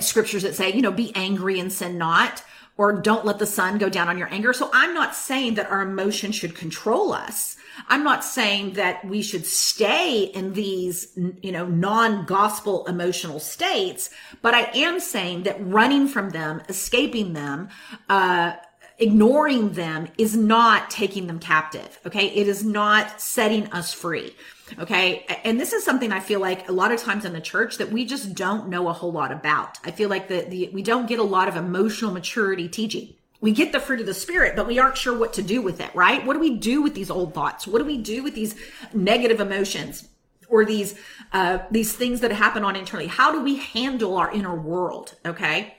scriptures 0.00 0.42
that 0.42 0.56
say, 0.56 0.72
you 0.72 0.82
know, 0.82 0.90
be 0.90 1.12
angry 1.14 1.60
and 1.60 1.72
sin 1.72 1.96
not, 1.96 2.42
or 2.76 2.92
don't 2.92 3.24
let 3.24 3.38
the 3.38 3.46
sun 3.46 3.78
go 3.78 3.88
down 3.88 4.08
on 4.08 4.18
your 4.18 4.32
anger. 4.32 4.52
So 4.52 4.70
I'm 4.72 4.94
not 4.94 5.14
saying 5.14 5.54
that 5.54 5.70
our 5.70 5.82
emotions 5.82 6.34
should 6.34 6.54
control 6.54 7.12
us. 7.12 7.56
I'm 7.88 8.04
not 8.04 8.24
saying 8.24 8.74
that 8.74 9.04
we 9.04 9.22
should 9.22 9.46
stay 9.46 10.24
in 10.24 10.52
these, 10.52 11.08
you 11.42 11.52
know, 11.52 11.66
non-gospel 11.66 12.86
emotional 12.86 13.40
states, 13.40 14.10
but 14.42 14.54
I 14.54 14.70
am 14.74 15.00
saying 15.00 15.44
that 15.44 15.64
running 15.64 16.08
from 16.08 16.30
them, 16.30 16.62
escaping 16.68 17.32
them, 17.32 17.68
uh, 18.08 18.54
ignoring 18.98 19.72
them 19.72 20.08
is 20.18 20.36
not 20.36 20.90
taking 20.90 21.26
them 21.26 21.38
captive. 21.38 21.98
Okay. 22.06 22.26
It 22.26 22.46
is 22.46 22.64
not 22.64 23.20
setting 23.20 23.66
us 23.72 23.92
free. 23.92 24.34
Okay. 24.78 25.26
And 25.44 25.60
this 25.60 25.72
is 25.72 25.84
something 25.84 26.12
I 26.12 26.20
feel 26.20 26.40
like 26.40 26.68
a 26.68 26.72
lot 26.72 26.92
of 26.92 27.00
times 27.00 27.24
in 27.24 27.32
the 27.32 27.40
church 27.40 27.78
that 27.78 27.90
we 27.90 28.04
just 28.04 28.34
don't 28.34 28.68
know 28.68 28.88
a 28.88 28.92
whole 28.92 29.12
lot 29.12 29.32
about. 29.32 29.78
I 29.84 29.90
feel 29.90 30.08
like 30.08 30.28
the, 30.28 30.42
the 30.42 30.70
we 30.72 30.82
don't 30.82 31.06
get 31.06 31.18
a 31.18 31.24
lot 31.24 31.48
of 31.48 31.56
emotional 31.56 32.12
maturity 32.12 32.68
teaching 32.68 33.14
we 33.42 33.50
get 33.50 33.72
the 33.72 33.80
fruit 33.80 33.98
of 33.98 34.06
the 34.06 34.14
spirit, 34.14 34.54
but 34.54 34.68
we 34.68 34.78
aren't 34.78 34.96
sure 34.96 35.18
what 35.18 35.32
to 35.34 35.42
do 35.42 35.60
with 35.60 35.80
it, 35.80 35.92
right? 35.94 36.24
What 36.24 36.34
do 36.34 36.38
we 36.38 36.56
do 36.56 36.80
with 36.80 36.94
these 36.94 37.10
old 37.10 37.34
thoughts? 37.34 37.66
What 37.66 37.80
do 37.80 37.84
we 37.84 37.98
do 37.98 38.22
with 38.22 38.36
these 38.36 38.54
negative 38.94 39.40
emotions? 39.40 40.08
Or 40.48 40.64
these 40.64 40.94
uh, 41.32 41.60
these 41.70 41.94
things 41.94 42.20
that 42.20 42.30
happen 42.30 42.62
on 42.62 42.76
internally. 42.76 43.08
How 43.08 43.32
do 43.32 43.42
we 43.42 43.56
handle 43.56 44.16
our 44.16 44.30
inner 44.30 44.54
world? 44.54 45.14
Okay. 45.24 45.74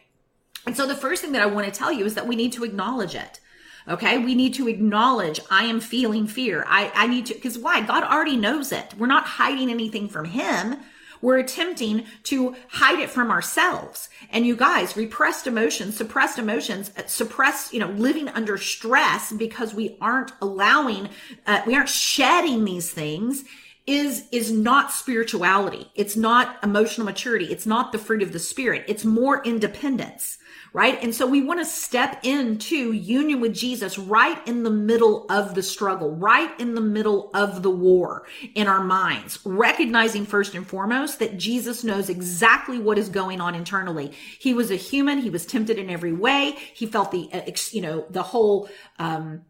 And 0.65 0.75
so 0.75 0.87
the 0.87 0.95
first 0.95 1.21
thing 1.21 1.31
that 1.33 1.41
I 1.41 1.45
want 1.45 1.71
to 1.71 1.71
tell 1.71 1.91
you 1.91 2.05
is 2.05 2.15
that 2.15 2.27
we 2.27 2.35
need 2.35 2.53
to 2.53 2.63
acknowledge 2.63 3.15
it. 3.15 3.39
Okay. 3.87 4.17
We 4.17 4.35
need 4.35 4.53
to 4.55 4.67
acknowledge 4.67 5.39
I 5.49 5.65
am 5.65 5.79
feeling 5.79 6.27
fear. 6.27 6.65
I, 6.67 6.91
I 6.95 7.07
need 7.07 7.25
to, 7.27 7.33
because 7.33 7.57
why? 7.57 7.81
God 7.81 8.03
already 8.03 8.37
knows 8.37 8.71
it. 8.71 8.93
We're 8.97 9.07
not 9.07 9.25
hiding 9.25 9.69
anything 9.69 10.07
from 10.07 10.25
him 10.25 10.77
we're 11.23 11.37
attempting 11.37 12.03
to 12.23 12.53
hide 12.67 12.99
it 12.99 13.09
from 13.09 13.31
ourselves. 13.31 14.09
And 14.29 14.45
you 14.45 14.57
guys, 14.57 14.97
repressed 14.97 15.47
emotions, 15.47 15.95
suppressed 15.95 16.37
emotions, 16.37 16.91
suppressed, 17.07 17.73
you 17.73 17.79
know, 17.79 17.87
living 17.87 18.27
under 18.27 18.57
stress 18.57 19.31
because 19.31 19.73
we 19.73 19.97
aren't 20.01 20.33
allowing, 20.41 21.07
uh, 21.47 21.61
we 21.65 21.75
aren't 21.75 21.89
shedding 21.89 22.65
these 22.65 22.91
things 22.91 23.45
is 23.85 24.25
is 24.31 24.51
not 24.51 24.91
spirituality. 24.91 25.91
It's 25.95 26.15
not 26.15 26.57
emotional 26.63 27.05
maturity. 27.05 27.45
It's 27.45 27.65
not 27.65 27.91
the 27.91 27.97
fruit 27.97 28.21
of 28.21 28.31
the 28.31 28.39
spirit. 28.39 28.85
It's 28.87 29.03
more 29.03 29.43
independence 29.43 30.37
right? 30.73 31.01
And 31.03 31.13
so 31.13 31.27
we 31.27 31.43
want 31.43 31.59
to 31.59 31.65
step 31.65 32.19
into 32.23 32.91
union 32.91 33.39
with 33.39 33.53
Jesus 33.53 33.99
right 33.99 34.45
in 34.47 34.63
the 34.63 34.71
middle 34.71 35.27
of 35.29 35.53
the 35.53 35.61
struggle, 35.61 36.15
right 36.15 36.59
in 36.59 36.73
the 36.73 36.81
middle 36.81 37.29
of 37.35 37.61
the 37.61 37.69
war 37.69 38.25
in 38.55 38.67
our 38.67 38.83
minds, 38.83 39.39
recognizing 39.45 40.25
first 40.25 40.55
and 40.55 40.67
foremost 40.67 41.19
that 41.19 41.37
Jesus 41.37 41.83
knows 41.83 42.09
exactly 42.09 42.79
what 42.79 42.97
is 42.97 43.09
going 43.09 43.39
on 43.39 43.53
internally. 43.53 44.11
He 44.39 44.55
was 44.55 44.71
a 44.71 44.75
human. 44.75 45.19
He 45.19 45.29
was 45.29 45.45
tempted 45.45 45.77
in 45.77 45.91
every 45.91 46.13
way. 46.13 46.57
He 46.73 46.87
felt 46.87 47.11
the, 47.11 47.29
uh, 47.31 47.41
you 47.71 47.81
know, 47.81 48.05
the 48.09 48.23
whole, 48.23 48.67
um, 48.97 49.43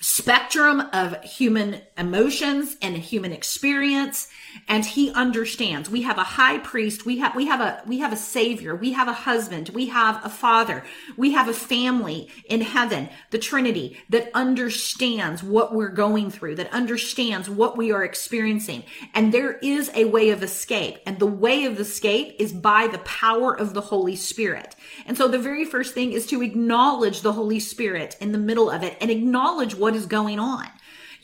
spectrum 0.00 0.80
of 0.92 1.22
human 1.24 1.80
emotions 1.96 2.76
and 2.82 2.94
human 2.94 3.32
experience 3.32 4.28
and 4.68 4.84
he 4.84 5.10
understands. 5.12 5.90
We 5.90 6.02
have 6.02 6.18
a 6.18 6.24
high 6.24 6.58
priest. 6.58 7.04
We 7.04 7.18
have 7.18 7.34
we 7.34 7.46
have 7.46 7.60
a 7.60 7.82
we 7.86 7.98
have 7.98 8.12
a 8.12 8.16
savior. 8.16 8.74
We 8.74 8.92
have 8.92 9.08
a 9.08 9.12
husband. 9.12 9.70
We 9.70 9.86
have 9.86 10.24
a 10.24 10.28
father. 10.28 10.84
We 11.16 11.32
have 11.32 11.48
a 11.48 11.54
family 11.54 12.28
in 12.48 12.60
heaven. 12.60 13.08
The 13.30 13.38
trinity 13.38 13.98
that 14.10 14.30
understands 14.34 15.42
what 15.42 15.74
we're 15.74 15.88
going 15.88 16.30
through 16.30 16.56
that 16.56 16.72
understands 16.72 17.48
what 17.48 17.76
we 17.76 17.92
are 17.92 18.04
experiencing. 18.04 18.84
And 19.14 19.32
there 19.32 19.58
is 19.58 19.90
a 19.94 20.04
way 20.06 20.30
of 20.30 20.42
escape. 20.42 20.98
And 21.06 21.18
the 21.18 21.26
way 21.26 21.64
of 21.64 21.78
escape 21.78 22.36
is 22.38 22.52
by 22.52 22.88
the 22.88 22.98
power 22.98 23.56
of 23.56 23.74
the 23.74 23.80
holy 23.80 24.16
spirit. 24.16 24.76
And 25.06 25.16
so 25.16 25.28
the 25.28 25.38
very 25.38 25.64
first 25.64 25.94
thing 25.94 26.12
is 26.12 26.26
to 26.26 26.42
acknowledge 26.42 27.20
the 27.20 27.32
holy 27.32 27.60
spirit 27.60 28.16
in 28.20 28.32
the 28.32 28.38
middle 28.38 28.70
of 28.70 28.82
it 28.82 28.96
and 29.00 29.10
acknowledge 29.10 29.74
what 29.74 29.94
is 29.94 30.06
going 30.06 30.38
on. 30.38 30.66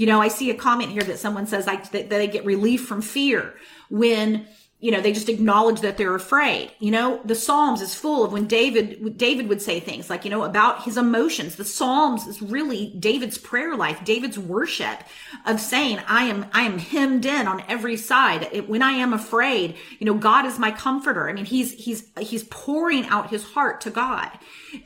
You 0.00 0.06
know, 0.06 0.22
I 0.22 0.28
see 0.28 0.48
a 0.48 0.54
comment 0.54 0.92
here 0.92 1.02
that 1.02 1.18
someone 1.18 1.46
says 1.46 1.66
like 1.66 1.90
that, 1.90 2.08
they 2.08 2.26
get 2.26 2.46
relief 2.46 2.86
from 2.86 3.02
fear 3.02 3.52
when 3.90 4.46
you 4.78 4.90
know 4.90 5.02
they 5.02 5.12
just 5.12 5.28
acknowledge 5.28 5.82
that 5.82 5.98
they're 5.98 6.14
afraid. 6.14 6.70
You 6.78 6.90
know 6.90 7.20
the 7.22 7.34
psalms 7.34 7.82
is 7.82 7.94
full 7.94 8.24
of 8.24 8.32
when 8.32 8.46
david 8.46 9.18
david 9.18 9.50
would 9.50 9.60
say 9.60 9.78
things 9.78 10.08
like 10.08 10.24
you 10.24 10.30
know 10.30 10.44
about 10.44 10.84
his 10.84 10.96
emotions. 10.96 11.56
The 11.56 11.66
psalms 11.66 12.26
is 12.26 12.40
really 12.40 12.94
david's 12.98 13.36
prayer 13.36 13.76
life 13.76 14.02
david's 14.02 14.38
worship 14.38 15.00
of 15.44 15.60
saying 15.60 16.00
i 16.06 16.24
am 16.24 16.46
i 16.54 16.62
am 16.62 16.78
hemmed 16.78 17.26
in 17.26 17.46
on 17.46 17.62
every 17.68 17.98
side. 17.98 18.48
It, 18.52 18.70
when 18.70 18.80
i 18.80 18.92
am 18.92 19.12
afraid 19.12 19.76
you 19.98 20.06
know 20.06 20.14
god 20.14 20.46
is 20.46 20.58
my 20.58 20.70
comforter. 20.70 21.28
I 21.28 21.34
mean 21.34 21.44
he's 21.44 21.72
he's 21.74 22.10
he's 22.18 22.44
pouring 22.44 23.04
out 23.08 23.28
his 23.28 23.44
heart 23.44 23.82
to 23.82 23.90
god. 23.90 24.30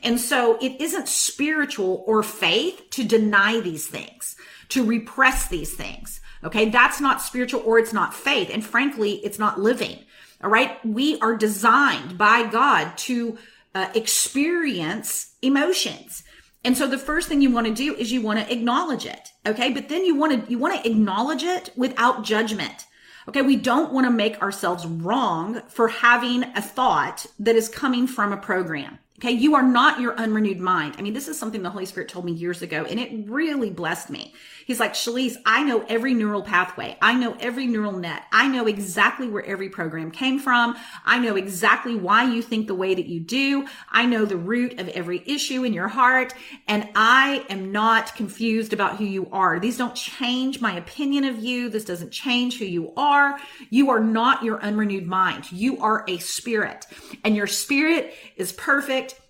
And 0.03 0.19
so 0.19 0.57
it 0.61 0.81
isn't 0.81 1.07
spiritual 1.07 2.03
or 2.05 2.21
faith 2.21 2.89
to 2.89 3.05
deny 3.05 3.61
these 3.61 3.87
things 3.87 4.34
to 4.69 4.85
repress 4.85 5.47
these 5.47 5.73
things 5.73 6.21
Okay. 6.45 6.69
That's 6.69 7.01
not 7.01 7.21
spiritual 7.21 7.61
or 7.65 7.79
it's 7.79 7.91
not 7.91 8.13
faith. 8.13 8.49
And 8.53 8.63
frankly, 8.63 9.13
it's 9.23 9.39
not 9.39 9.59
living. 9.59 9.99
All 10.43 10.49
right. 10.49 10.83
We 10.85 11.19
are 11.19 11.35
designed 11.35 12.17
by 12.17 12.45
God 12.45 12.95
to 12.99 13.37
uh, 13.73 13.89
experience 13.95 15.33
emotions. 15.41 16.23
And 16.63 16.77
so 16.77 16.87
the 16.87 16.97
first 16.97 17.27
thing 17.27 17.41
you 17.41 17.51
want 17.51 17.67
to 17.67 17.73
do 17.73 17.95
is 17.95 18.11
you 18.11 18.21
want 18.21 18.39
to 18.39 18.51
acknowledge 18.51 19.05
it. 19.05 19.31
Okay. 19.45 19.71
But 19.73 19.89
then 19.89 20.05
you 20.05 20.15
want 20.15 20.45
to, 20.45 20.51
you 20.51 20.59
want 20.59 20.81
to 20.81 20.89
acknowledge 20.89 21.43
it 21.43 21.71
without 21.75 22.23
judgment. 22.23 22.85
Okay. 23.27 23.41
We 23.41 23.55
don't 23.55 23.91
want 23.91 24.05
to 24.05 24.11
make 24.11 24.41
ourselves 24.41 24.85
wrong 24.85 25.63
for 25.67 25.87
having 25.87 26.43
a 26.43 26.61
thought 26.61 27.25
that 27.39 27.55
is 27.55 27.69
coming 27.69 28.05
from 28.05 28.31
a 28.31 28.37
program. 28.37 28.99
Okay, 29.19 29.31
you 29.31 29.55
are 29.55 29.63
not 29.63 30.01
your 30.01 30.13
unrenewed 30.17 30.59
mind. 30.59 30.95
I 30.97 31.01
mean, 31.01 31.13
this 31.13 31.29
is 31.29 31.39
something 31.39 31.63
the 31.63 31.69
Holy 31.69 31.85
Spirit 31.85 32.09
told 32.09 32.25
me 32.25 32.33
years 32.33 32.61
ago, 32.61 32.83
and 32.83 32.99
it 32.99 33.29
really 33.29 33.69
blessed 33.69 34.09
me. 34.09 34.33
He's 34.65 34.79
like, 34.79 34.93
Shalise, 34.93 35.37
I 35.45 35.63
know 35.63 35.85
every 35.87 36.15
neural 36.15 36.41
pathway. 36.41 36.97
I 36.99 37.13
know 37.13 37.37
every 37.39 37.67
neural 37.67 37.91
net. 37.91 38.23
I 38.31 38.47
know 38.47 38.65
exactly 38.65 39.27
where 39.27 39.45
every 39.45 39.69
program 39.69 40.09
came 40.09 40.39
from. 40.39 40.75
I 41.05 41.19
know 41.19 41.35
exactly 41.35 41.95
why 41.95 42.23
you 42.23 42.41
think 42.41 42.65
the 42.65 42.73
way 42.73 42.95
that 42.95 43.05
you 43.05 43.19
do. 43.19 43.67
I 43.91 44.07
know 44.07 44.25
the 44.25 44.37
root 44.37 44.79
of 44.79 44.89
every 44.89 45.21
issue 45.27 45.63
in 45.63 45.73
your 45.73 45.87
heart, 45.87 46.33
and 46.67 46.89
I 46.95 47.45
am 47.47 47.71
not 47.71 48.15
confused 48.15 48.73
about 48.73 48.97
who 48.97 49.05
you 49.05 49.29
are. 49.31 49.59
These 49.59 49.77
don't 49.77 49.95
change 49.95 50.59
my 50.59 50.75
opinion 50.75 51.25
of 51.25 51.37
you. 51.37 51.69
This 51.69 51.85
doesn't 51.85 52.11
change 52.11 52.57
who 52.57 52.65
you 52.65 52.91
are. 52.97 53.37
You 53.69 53.91
are 53.91 53.99
not 53.99 54.43
your 54.43 54.59
unrenewed 54.61 55.05
mind. 55.05 55.51
You 55.51 55.79
are 55.81 56.03
a 56.07 56.17
spirit, 56.17 56.87
and 57.23 57.35
your 57.35 57.47
spirit 57.47 58.15
is 58.35 58.51
perfect 58.51 59.21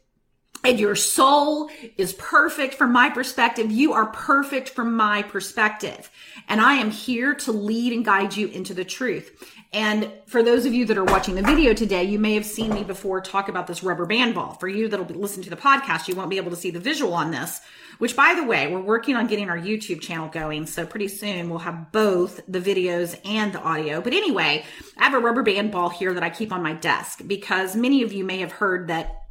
and 0.66 0.80
your 0.80 0.96
soul 0.96 1.70
is 1.96 2.14
perfect 2.14 2.74
from 2.74 2.92
my 2.92 3.10
perspective. 3.12 3.70
You 3.70 3.94
are 3.94 4.08
perfect 4.08 4.70
from 4.70 4.96
my 4.96 5.22
perspective. 5.22 6.10
And 6.48 6.60
I 6.60 6.74
am 6.74 6.90
here 6.90 7.36
to 7.36 7.52
lead 7.52 7.94
and 7.94 8.04
guide 8.04 8.36
you 8.36 8.48
into 8.48 8.74
the 8.74 8.84
truth. 8.84 9.54
And 9.72 10.12
for 10.26 10.42
those 10.42 10.66
of 10.66 10.74
you 10.74 10.86
that 10.86 10.98
are 10.98 11.04
watching 11.04 11.36
the 11.36 11.44
video 11.44 11.74
today, 11.74 12.06
you 12.06 12.18
may 12.18 12.34
have 12.34 12.46
seen 12.46 12.74
me 12.74 12.84
before 12.84 13.22
talk 13.22 13.48
about 13.48 13.68
this 13.68 13.84
rubber 13.84 14.08
band 14.08 14.34
ball. 14.34 14.54
For 14.54 14.68
you 14.68 14.88
that'll 14.88 15.06
be 15.06 15.14
listening 15.14 15.44
to 15.44 15.50
the 15.52 15.56
podcast, 15.56 16.08
you 16.08 16.16
won't 16.16 16.32
be 16.32 16.38
able 16.38 16.52
to 16.52 16.58
see 16.58 16.72
the 16.72 16.80
visual 16.80 17.14
on 17.14 17.30
this, 17.30 17.62
which 18.00 18.16
by 18.16 18.34
the 18.34 18.44
way, 18.44 18.68
we're 18.68 18.82
working 18.82 19.16
on 19.16 19.28
getting 19.28 19.50
our 19.50 19.60
YouTube 19.60 20.02
channel 20.02 20.30
going. 20.30 20.66
So 20.66 20.86
pretty 20.86 21.10
soon 21.10 21.50
we'll 21.50 21.60
have 21.60 21.92
both 21.92 22.42
the 22.48 22.62
videos 22.62 23.20
and 23.24 23.54
the 23.54 23.62
audio. 23.62 24.02
But 24.02 24.14
anyway, 24.14 24.64
I 24.98 25.04
have 25.04 25.14
a 25.14 25.20
rubber 25.20 25.44
band 25.44 25.72
ball 25.72 25.90
here 25.90 26.14
that 26.14 26.24
I 26.24 26.32
keep 26.32 26.52
on 26.52 26.64
my 26.64 26.74
desk 26.74 27.22
because 27.28 27.76
many 27.76 28.02
of 28.02 28.14
you 28.14 28.24
may 28.24 28.40
have 28.40 28.54
heard 28.54 28.88
that 28.88 29.25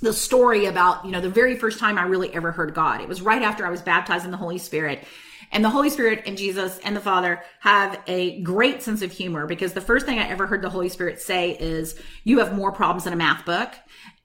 the 0.00 0.12
story 0.12 0.66
about, 0.66 1.04
you 1.04 1.10
know, 1.10 1.20
the 1.20 1.28
very 1.28 1.56
first 1.56 1.78
time 1.78 1.98
I 1.98 2.02
really 2.04 2.32
ever 2.34 2.52
heard 2.52 2.74
God. 2.74 3.00
It 3.00 3.08
was 3.08 3.22
right 3.22 3.42
after 3.42 3.66
I 3.66 3.70
was 3.70 3.82
baptized 3.82 4.24
in 4.24 4.30
the 4.30 4.36
Holy 4.36 4.58
Spirit. 4.58 5.04
And 5.52 5.64
the 5.64 5.70
Holy 5.70 5.90
Spirit 5.90 6.24
and 6.26 6.36
Jesus 6.36 6.78
and 6.84 6.96
the 6.96 7.00
Father 7.00 7.42
have 7.60 8.00
a 8.06 8.40
great 8.42 8.82
sense 8.82 9.02
of 9.02 9.12
humor 9.12 9.46
because 9.46 9.72
the 9.72 9.80
first 9.80 10.04
thing 10.04 10.18
I 10.18 10.28
ever 10.28 10.46
heard 10.46 10.62
the 10.62 10.70
Holy 10.70 10.88
Spirit 10.88 11.20
say 11.20 11.52
is, 11.52 11.98
you 12.24 12.40
have 12.40 12.56
more 12.56 12.72
problems 12.72 13.04
than 13.04 13.12
a 13.12 13.16
math 13.16 13.44
book 13.44 13.72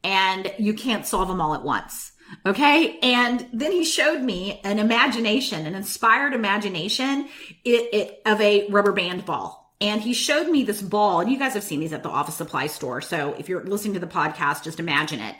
and 0.04 0.52
you 0.58 0.74
can't 0.74 1.06
solve 1.06 1.28
them 1.28 1.42
all 1.42 1.54
at 1.54 1.64
once. 1.64 2.14
Okay. 2.46 3.00
And 3.00 3.48
then 3.54 3.72
he 3.72 3.84
showed 3.84 4.22
me 4.22 4.62
an 4.64 4.80
imagination, 4.80 5.66
an 5.66 5.76
inspired 5.76 6.34
imagination 6.34 7.28
it, 7.64 7.94
it, 7.94 8.22
of 8.26 8.40
a 8.42 8.68
rubber 8.70 8.92
band 8.92 9.26
ball 9.26 9.59
and 9.82 10.02
he 10.02 10.14
showed 10.14 10.50
me 10.50 10.64
this 10.64 10.82
ball 10.82 11.22
and 11.22 11.32
you 11.32 11.40
guys 11.40 11.54
have 11.54 11.64
seen 11.64 11.80
these 11.80 11.94
at 11.94 12.04
the 12.04 12.10
office 12.10 12.36
supply 12.36 12.68
store 12.68 13.02
so 13.02 13.36
if 13.38 13.48
you're 13.48 13.64
listening 13.64 13.94
to 13.94 14.00
the 14.00 14.08
podcast 14.08 14.64
just 14.64 14.80
imagine 14.80 15.20
it. 15.20 15.36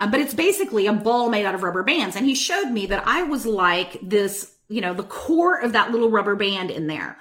Um, 0.00 0.10
but 0.10 0.20
it's 0.20 0.34
basically 0.34 0.86
a 0.86 0.92
ball 0.92 1.30
made 1.30 1.46
out 1.46 1.54
of 1.54 1.62
rubber 1.62 1.82
bands 1.82 2.16
and 2.16 2.26
he 2.26 2.34
showed 2.34 2.70
me 2.70 2.86
that 2.86 3.06
i 3.06 3.22
was 3.22 3.46
like 3.46 3.98
this 4.02 4.54
you 4.68 4.80
know 4.80 4.94
the 4.94 5.02
core 5.02 5.60
of 5.60 5.72
that 5.72 5.90
little 5.92 6.10
rubber 6.10 6.36
band 6.36 6.70
in 6.70 6.86
there. 6.86 7.18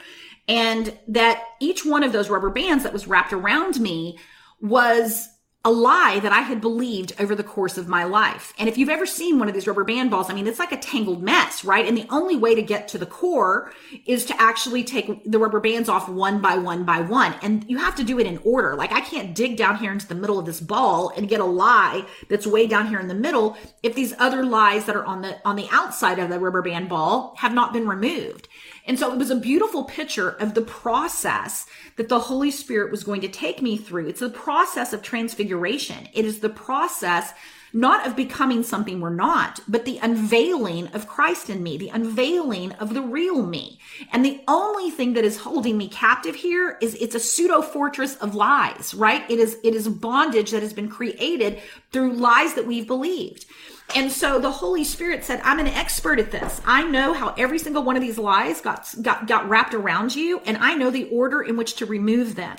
And 0.48 0.98
that 1.08 1.42
each 1.62 1.86
one 1.86 2.04
of 2.04 2.12
those 2.12 2.30
rubber 2.30 2.50
bands 2.50 2.84
that 2.84 2.92
was 2.92 3.08
wrapped 3.08 3.32
around 3.32 3.80
me 3.80 4.20
was 4.60 5.30
a 5.65 5.71
lie 5.71 6.19
that 6.19 6.34
I 6.34 6.41
had 6.41 6.60
believed 6.60 7.13
over 7.19 7.36
the 7.36 7.43
course 7.43 7.78
of 7.78 7.88
my 7.88 8.04
life. 8.04 8.54
And 8.60 8.67
if 8.67 8.78
you've 8.78 8.89
ever 8.89 9.06
seen 9.06 9.39
one 9.39 9.47
of 9.47 9.54
these 9.54 9.65
rubber 9.65 9.86
band 9.86 10.12
balls, 10.12 10.30
I 10.30 10.34
mean, 10.34 10.45
it's 10.45 10.60
like 10.60 10.73
a 10.73 10.78
tangled 10.78 11.23
mess, 11.23 11.63
right? 11.63 11.88
And 11.88 11.97
the 11.97 12.08
only 12.10 12.36
way 12.36 12.54
to 12.54 12.62
get 12.62 12.89
to 12.89 12.97
the 12.97 13.06
core 13.06 13.71
is 14.06 14.26
to 14.26 14.41
actually 14.41 14.84
take 14.84 15.23
the 15.23 15.39
rubber 15.39 15.62
bands 15.62 15.88
off 15.88 16.10
one 16.10 16.41
by 16.41 16.58
one 16.58 16.84
by 16.84 16.99
one. 16.99 17.36
And 17.41 17.63
you 17.69 17.78
have 17.78 17.95
to 17.95 18.04
do 18.04 18.19
it 18.19 18.28
in 18.28 18.39
order. 18.43 18.76
Like 18.76 18.91
I 18.91 18.99
can't 18.99 19.34
dig 19.34 19.56
down 19.56 19.78
here 19.78 19.93
into 19.93 20.08
the 20.08 20.15
middle 20.15 20.38
of 20.38 20.45
this 20.45 20.60
ball 20.60 21.13
and 21.15 21.30
get 21.30 21.39
a 21.39 21.45
lie 21.45 22.06
that's 22.28 22.45
way 22.45 22.67
down 22.67 22.88
here 22.88 22.99
in 22.99 23.08
the 23.08 23.13
middle 23.13 23.56
if 23.84 23.95
these 23.95 24.13
other 24.19 24.43
lies 24.43 24.84
that 24.86 24.97
are 24.97 25.06
on 25.06 25.21
the, 25.21 25.38
on 25.47 25.56
the 25.56 25.69
outside 25.71 26.19
of 26.19 26.30
the 26.30 26.39
rubber 26.39 26.62
band 26.62 26.89
ball 26.89 27.36
have 27.38 27.54
not 27.54 27.71
been 27.71 27.88
removed. 27.88 28.49
And 28.86 29.00
so 29.00 29.12
it 29.13 29.17
was 29.17 29.32
a 29.32 29.36
beautiful 29.36 29.86
picture 29.86 30.30
of 30.30 30.54
the 30.54 30.62
process 30.62 31.65
that 31.96 32.10
the 32.10 32.19
Holy 32.19 32.52
Spirit 32.52 32.91
was 32.91 33.04
going 33.04 33.22
to 33.22 33.30
take 33.30 33.62
me 33.62 33.78
through. 33.78 34.08
It's 34.08 34.22
a 34.22 34.30
process 34.30 34.91
of 34.91 35.02
transfiguration. 35.02 36.10
It 36.13 36.26
is 36.26 36.39
the 36.39 36.50
process 36.50 37.34
not 37.76 38.06
of 38.06 38.15
becoming 38.15 38.62
something 38.62 39.02
we're 39.02 39.10
not, 39.10 39.60
but 39.67 39.84
the 39.84 39.98
unveiling 39.98 40.88
of 40.89 41.08
Christ 41.08 41.50
in 41.50 41.63
me, 41.63 41.76
the 41.76 41.89
unveiling 41.89 42.72
of 42.74 42.93
the 42.93 43.02
real 43.02 43.43
me. 43.43 43.80
And 44.12 44.24
the 44.24 44.41
only 44.48 44.91
thing 44.91 45.13
that 45.13 45.26
is 45.26 45.38
holding 45.38 45.76
me 45.76 45.88
captive 45.88 46.36
here 46.36 46.78
is 46.82 46.93
it's 46.96 47.15
a 47.15 47.19
pseudo 47.19 47.63
fortress 47.63 48.15
of 48.17 48.36
lies, 48.36 48.93
right? 48.93 49.30
It 49.30 49.39
is, 49.39 49.58
it 49.63 49.74
is 49.74 49.88
bondage 49.88 50.52
that 50.52 50.62
has 50.62 50.74
been 50.74 50.88
created 50.88 51.60
through 51.91 52.13
lies 52.13 52.54
that 52.54 52.67
we've 52.67 52.86
believed. 52.86 53.48
And 53.96 54.12
so 54.12 54.39
the 54.39 54.50
Holy 54.50 54.84
Spirit 54.84 55.24
said, 55.24 55.39
I'm 55.43 55.60
an 55.60 55.67
expert 55.67 56.19
at 56.19 56.32
this. 56.32 56.62
I 56.65 56.84
know 56.84 57.13
how 57.13 57.36
every 57.38 57.60
single 57.60 57.84
one 57.84 57.96
of 57.96 58.02
these 58.02 58.17
lies 58.17 58.60
got, 58.60 58.91
got, 59.02 59.28
got 59.28 59.48
wrapped 59.48 59.76
around 59.76 60.15
you, 60.15 60.41
and 60.46 60.58
I 60.58 60.74
know 60.74 60.89
the 60.89 61.10
order 61.10 61.43
in 61.43 61.58
which 61.58 61.76
to 61.76 61.86
remove 61.86 62.34
them. 62.36 62.58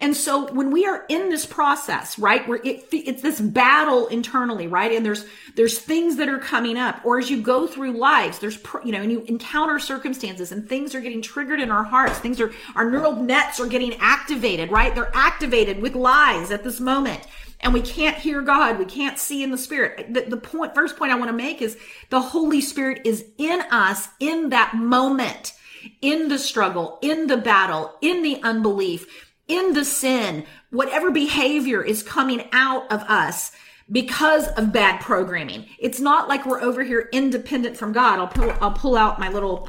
And 0.00 0.16
so 0.16 0.52
when 0.52 0.72
we 0.72 0.84
are 0.86 1.04
in 1.08 1.28
this 1.28 1.46
process, 1.46 2.18
right, 2.18 2.46
where 2.48 2.58
it, 2.64 2.88
it's 2.90 3.22
this 3.22 3.40
battle 3.40 4.08
internally, 4.08 4.66
right? 4.66 4.90
And 4.90 5.06
there's, 5.06 5.24
there's 5.54 5.78
things 5.78 6.16
that 6.16 6.28
are 6.28 6.38
coming 6.38 6.76
up, 6.76 7.04
or 7.04 7.18
as 7.20 7.30
you 7.30 7.40
go 7.40 7.68
through 7.68 7.92
lives, 7.92 8.40
there's, 8.40 8.58
you 8.84 8.90
know, 8.90 9.02
and 9.02 9.12
you 9.12 9.22
encounter 9.22 9.78
circumstances 9.78 10.50
and 10.50 10.68
things 10.68 10.96
are 10.96 11.00
getting 11.00 11.22
triggered 11.22 11.60
in 11.60 11.70
our 11.70 11.84
hearts. 11.84 12.18
Things 12.18 12.40
are, 12.40 12.50
our 12.74 12.90
neural 12.90 13.14
nets 13.14 13.60
are 13.60 13.68
getting 13.68 13.94
activated, 14.00 14.72
right? 14.72 14.94
They're 14.94 15.14
activated 15.14 15.80
with 15.80 15.94
lies 15.94 16.50
at 16.50 16.64
this 16.64 16.80
moment 16.80 17.24
and 17.62 17.72
we 17.72 17.80
can't 17.80 18.16
hear 18.18 18.42
God. 18.42 18.78
We 18.78 18.84
can't 18.84 19.18
see 19.18 19.42
in 19.42 19.50
the 19.50 19.58
spirit. 19.58 20.12
The, 20.12 20.22
the 20.22 20.36
point, 20.36 20.74
first 20.74 20.96
point 20.96 21.12
I 21.12 21.16
want 21.16 21.28
to 21.28 21.36
make 21.36 21.62
is 21.62 21.78
the 22.10 22.20
Holy 22.20 22.60
Spirit 22.60 23.02
is 23.04 23.24
in 23.38 23.60
us 23.70 24.08
in 24.20 24.48
that 24.50 24.74
moment. 24.74 25.52
in 26.00 26.28
the 26.28 26.38
struggle, 26.38 26.98
in 27.02 27.26
the 27.26 27.36
battle, 27.36 27.96
in 28.00 28.22
the 28.22 28.40
unbelief, 28.42 29.28
in 29.48 29.72
the 29.74 29.84
sin, 29.84 30.44
whatever 30.70 31.10
behavior 31.10 31.82
is 31.82 32.02
coming 32.02 32.48
out 32.52 32.90
of 32.90 33.00
us 33.02 33.52
because 33.90 34.48
of 34.48 34.72
bad 34.72 35.00
programming. 35.00 35.66
It's 35.78 36.00
not 36.00 36.28
like 36.28 36.46
we're 36.46 36.62
over 36.62 36.82
here 36.82 37.08
independent 37.12 37.76
from 37.76 37.92
God. 37.92 38.18
I'll 38.18 38.28
pull, 38.28 38.52
I'll 38.60 38.72
pull 38.72 38.96
out 38.96 39.18
my 39.18 39.28
little, 39.28 39.68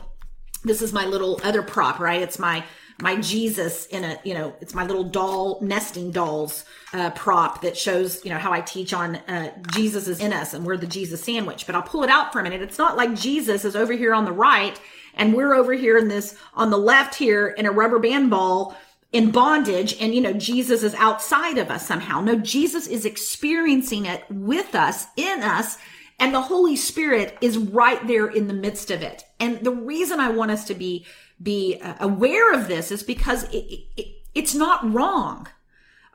this 0.63 0.81
is 0.81 0.93
my 0.93 1.05
little 1.05 1.39
other 1.43 1.61
prop, 1.61 1.99
right? 1.99 2.21
It's 2.21 2.39
my, 2.39 2.63
my 3.01 3.19
Jesus 3.19 3.85
in 3.87 4.03
a, 4.03 4.19
you 4.23 4.33
know, 4.33 4.55
it's 4.61 4.73
my 4.73 4.85
little 4.85 5.03
doll, 5.03 5.59
nesting 5.61 6.11
dolls, 6.11 6.65
uh, 6.93 7.09
prop 7.11 7.61
that 7.61 7.77
shows, 7.77 8.23
you 8.23 8.31
know, 8.31 8.37
how 8.37 8.51
I 8.51 8.61
teach 8.61 8.93
on, 8.93 9.15
uh, 9.15 9.51
Jesus 9.71 10.07
is 10.07 10.19
in 10.19 10.31
us 10.31 10.53
and 10.53 10.65
we're 10.65 10.77
the 10.77 10.87
Jesus 10.87 11.23
sandwich. 11.23 11.65
But 11.65 11.75
I'll 11.75 11.81
pull 11.81 12.03
it 12.03 12.09
out 12.09 12.31
for 12.31 12.39
a 12.39 12.43
minute. 12.43 12.61
It's 12.61 12.77
not 12.77 12.97
like 12.97 13.15
Jesus 13.15 13.65
is 13.65 13.75
over 13.75 13.93
here 13.93 14.13
on 14.13 14.25
the 14.25 14.31
right 14.31 14.79
and 15.15 15.33
we're 15.33 15.53
over 15.53 15.73
here 15.73 15.97
in 15.97 16.07
this, 16.07 16.37
on 16.53 16.69
the 16.69 16.77
left 16.77 17.15
here 17.15 17.47
in 17.49 17.65
a 17.65 17.71
rubber 17.71 17.99
band 17.99 18.29
ball 18.29 18.75
in 19.11 19.29
bondage 19.29 19.95
and 20.01 20.13
you 20.13 20.19
know 20.19 20.33
Jesus 20.33 20.81
is 20.81 20.95
outside 20.95 21.57
of 21.57 21.69
us 21.69 21.87
somehow. 21.87 22.19
No, 22.19 22.35
Jesus 22.35 22.87
is 22.87 23.05
experiencing 23.05 24.07
it 24.07 24.23
with 24.29 24.75
us, 24.75 25.05
in 25.15 25.41
us, 25.43 25.77
and 26.19 26.33
the 26.33 26.41
Holy 26.41 26.75
Spirit 26.75 27.37
is 27.39 27.57
right 27.57 28.05
there 28.07 28.27
in 28.27 28.47
the 28.47 28.53
midst 28.53 28.91
of 28.91 29.01
it. 29.01 29.23
And 29.39 29.59
the 29.59 29.71
reason 29.71 30.19
I 30.19 30.29
want 30.29 30.51
us 30.51 30.65
to 30.65 30.73
be 30.73 31.05
be 31.43 31.79
uh, 31.81 31.95
aware 31.99 32.53
of 32.53 32.67
this 32.67 32.91
is 32.91 33.03
because 33.03 33.43
it, 33.51 33.85
it, 33.97 34.07
it's 34.33 34.55
not 34.55 34.91
wrong. 34.91 35.47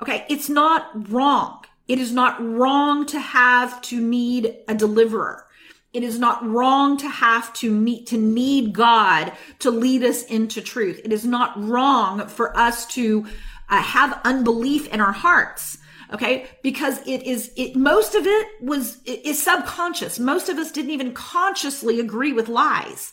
Okay, 0.00 0.24
it's 0.28 0.48
not 0.48 1.10
wrong. 1.10 1.64
It 1.86 1.98
is 1.98 2.12
not 2.12 2.36
wrong 2.44 3.06
to 3.06 3.20
have 3.20 3.80
to 3.82 4.00
need 4.00 4.56
a 4.66 4.74
deliverer. 4.74 5.46
It 5.92 6.02
is 6.02 6.18
not 6.18 6.46
wrong 6.46 6.98
to 6.98 7.08
have 7.08 7.52
to 7.54 7.70
meet, 7.70 8.06
to 8.08 8.18
need 8.18 8.74
God 8.74 9.32
to 9.60 9.70
lead 9.70 10.04
us 10.04 10.22
into 10.24 10.60
truth. 10.60 11.00
It 11.02 11.12
is 11.12 11.24
not 11.24 11.52
wrong 11.56 12.28
for 12.28 12.56
us 12.56 12.86
to 12.94 13.26
uh, 13.68 13.82
have 13.82 14.20
unbelief 14.24 14.86
in 14.88 15.00
our 15.00 15.12
hearts. 15.12 15.78
Okay. 16.12 16.46
Because 16.62 17.00
it 17.06 17.22
is, 17.22 17.52
it, 17.56 17.74
most 17.74 18.14
of 18.14 18.26
it 18.26 18.46
was, 18.62 18.98
is 19.04 19.42
subconscious. 19.42 20.18
Most 20.18 20.48
of 20.48 20.58
us 20.58 20.70
didn't 20.70 20.90
even 20.90 21.12
consciously 21.12 22.00
agree 22.00 22.32
with 22.32 22.48
lies. 22.48 23.12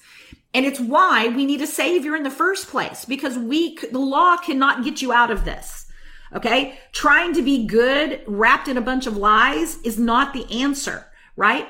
And 0.53 0.65
it's 0.65 0.79
why 0.79 1.27
we 1.27 1.45
need 1.45 1.61
a 1.61 1.67
savior 1.67 2.15
in 2.15 2.23
the 2.23 2.29
first 2.29 2.67
place 2.67 3.05
because 3.05 3.37
we, 3.37 3.77
the 3.91 3.99
law 3.99 4.37
cannot 4.37 4.83
get 4.83 5.01
you 5.01 5.11
out 5.11 5.31
of 5.31 5.45
this. 5.45 5.85
Okay. 6.33 6.79
Trying 6.91 7.33
to 7.33 7.41
be 7.41 7.65
good 7.65 8.21
wrapped 8.25 8.67
in 8.67 8.77
a 8.77 8.81
bunch 8.81 9.05
of 9.07 9.17
lies 9.17 9.77
is 9.81 9.99
not 9.99 10.33
the 10.33 10.49
answer, 10.61 11.07
right? 11.35 11.67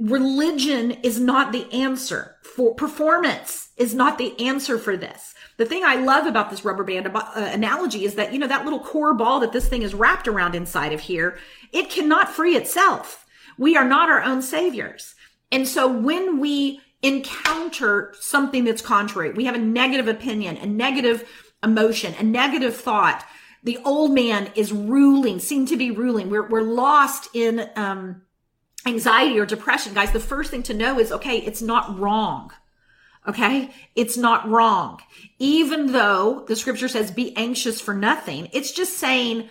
religion 0.00 0.90
is 1.02 1.20
not 1.20 1.52
the 1.52 1.72
answer 1.72 2.36
for 2.42 2.74
performance 2.74 3.68
is 3.76 3.94
not 3.94 4.18
the 4.18 4.38
answer 4.40 4.76
for 4.76 4.96
this. 4.96 5.34
The 5.56 5.64
thing 5.64 5.84
I 5.84 5.96
love 5.96 6.26
about 6.26 6.50
this 6.50 6.64
rubber 6.64 6.82
band 6.82 7.08
uh, 7.14 7.30
analogy 7.36 8.04
is 8.04 8.16
that, 8.16 8.32
you 8.32 8.38
know, 8.38 8.48
that 8.48 8.64
little 8.64 8.80
core 8.80 9.14
ball 9.14 9.38
that 9.40 9.52
this 9.52 9.68
thing 9.68 9.82
is 9.82 9.94
wrapped 9.94 10.26
around 10.26 10.54
inside 10.54 10.92
of 10.92 11.00
here, 11.00 11.38
it 11.72 11.90
cannot 11.90 12.30
free 12.30 12.56
itself. 12.56 13.24
We 13.56 13.76
are 13.76 13.84
not 13.84 14.10
our 14.10 14.22
own 14.22 14.42
saviors. 14.42 15.14
And 15.52 15.68
so 15.68 15.86
when 15.86 16.40
we 16.40 16.80
encounter 17.02 18.14
something 18.18 18.64
that's 18.64 18.82
contrary, 18.82 19.32
we 19.32 19.44
have 19.44 19.54
a 19.54 19.58
negative 19.58 20.08
opinion, 20.08 20.56
a 20.56 20.66
negative 20.66 21.28
emotion, 21.62 22.14
a 22.18 22.22
negative 22.22 22.76
thought, 22.76 23.24
the 23.64 23.78
old 23.84 24.12
man 24.12 24.50
is 24.56 24.72
ruling, 24.72 25.38
seem 25.38 25.66
to 25.66 25.76
be 25.76 25.90
ruling. 25.90 26.30
We're, 26.30 26.48
we're 26.48 26.62
lost 26.62 27.28
in, 27.34 27.68
um, 27.76 28.22
anxiety 28.86 29.38
or 29.38 29.46
depression, 29.46 29.94
guys, 29.94 30.12
the 30.12 30.20
first 30.20 30.50
thing 30.50 30.62
to 30.64 30.74
know 30.74 30.98
is, 30.98 31.12
okay, 31.12 31.38
it's 31.38 31.62
not 31.62 31.98
wrong. 31.98 32.52
Okay. 33.26 33.70
It's 33.94 34.16
not 34.16 34.48
wrong. 34.48 35.00
Even 35.38 35.92
though 35.92 36.44
the 36.48 36.56
scripture 36.56 36.88
says 36.88 37.10
be 37.10 37.36
anxious 37.36 37.80
for 37.80 37.94
nothing, 37.94 38.48
it's 38.52 38.72
just 38.72 38.98
saying, 38.98 39.48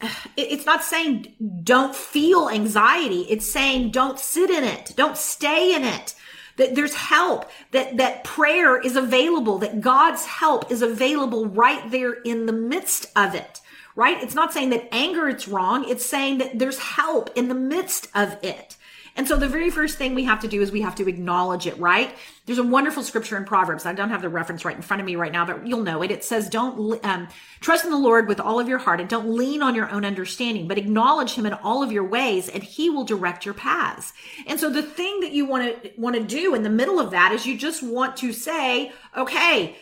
it's 0.36 0.66
not 0.66 0.84
saying 0.84 1.34
don't 1.64 1.94
feel 1.94 2.48
anxiety. 2.48 3.26
It's 3.28 3.50
saying 3.50 3.90
don't 3.90 4.18
sit 4.18 4.50
in 4.50 4.64
it. 4.64 4.92
Don't 4.96 5.16
stay 5.16 5.74
in 5.74 5.84
it. 5.84 6.14
That 6.56 6.74
there's 6.74 6.94
help, 6.94 7.50
that, 7.70 7.96
that 7.96 8.24
prayer 8.24 8.78
is 8.78 8.96
available, 8.96 9.58
that 9.58 9.80
God's 9.80 10.26
help 10.26 10.70
is 10.70 10.82
available 10.82 11.46
right 11.46 11.90
there 11.90 12.12
in 12.12 12.46
the 12.46 12.52
midst 12.52 13.06
of 13.16 13.34
it 13.34 13.60
right? 13.94 14.22
It's 14.22 14.34
not 14.34 14.52
saying 14.52 14.70
that 14.70 14.88
anger 14.92 15.28
it's 15.28 15.46
wrong. 15.46 15.88
It's 15.88 16.06
saying 16.06 16.38
that 16.38 16.58
there's 16.58 16.78
help 16.78 17.30
in 17.36 17.48
the 17.48 17.54
midst 17.54 18.08
of 18.14 18.42
it. 18.42 18.76
And 19.14 19.28
so 19.28 19.36
the 19.36 19.48
very 19.48 19.70
first 19.70 19.98
thing 19.98 20.14
we 20.14 20.24
have 20.24 20.40
to 20.40 20.48
do 20.48 20.62
is 20.62 20.72
we 20.72 20.80
have 20.80 20.94
to 20.96 21.08
acknowledge 21.08 21.66
it, 21.66 21.78
right? 21.78 22.14
There's 22.44 22.58
a 22.58 22.64
wonderful 22.64 23.04
scripture 23.04 23.36
in 23.36 23.44
Proverbs. 23.44 23.86
I 23.86 23.92
don't 23.92 24.08
have 24.08 24.22
the 24.22 24.28
reference 24.28 24.64
right 24.64 24.74
in 24.74 24.82
front 24.82 25.00
of 25.00 25.06
me 25.06 25.14
right 25.14 25.30
now, 25.30 25.46
but 25.46 25.64
you'll 25.64 25.82
know 25.82 26.02
it. 26.02 26.10
It 26.10 26.24
says, 26.24 26.48
don't, 26.48 27.04
um, 27.04 27.28
trust 27.60 27.84
in 27.84 27.92
the 27.92 27.96
Lord 27.96 28.26
with 28.26 28.40
all 28.40 28.58
of 28.58 28.68
your 28.68 28.78
heart 28.78 29.00
and 29.00 29.08
don't 29.08 29.36
lean 29.36 29.62
on 29.62 29.76
your 29.76 29.88
own 29.88 30.04
understanding, 30.04 30.66
but 30.66 30.76
acknowledge 30.76 31.34
him 31.34 31.46
in 31.46 31.52
all 31.52 31.84
of 31.84 31.92
your 31.92 32.04
ways 32.04 32.48
and 32.48 32.62
he 32.62 32.90
will 32.90 33.04
direct 33.04 33.44
your 33.44 33.54
paths. 33.54 34.12
And 34.48 34.58
so 34.58 34.70
the 34.70 34.82
thing 34.82 35.20
that 35.20 35.30
you 35.30 35.46
want 35.46 35.82
to, 35.82 35.90
want 35.96 36.16
to 36.16 36.22
do 36.24 36.56
in 36.56 36.64
the 36.64 36.70
middle 36.70 36.98
of 36.98 37.12
that 37.12 37.30
is 37.30 37.46
you 37.46 37.56
just 37.56 37.80
want 37.80 38.16
to 38.18 38.32
say, 38.32 38.92
okay, 39.16 39.76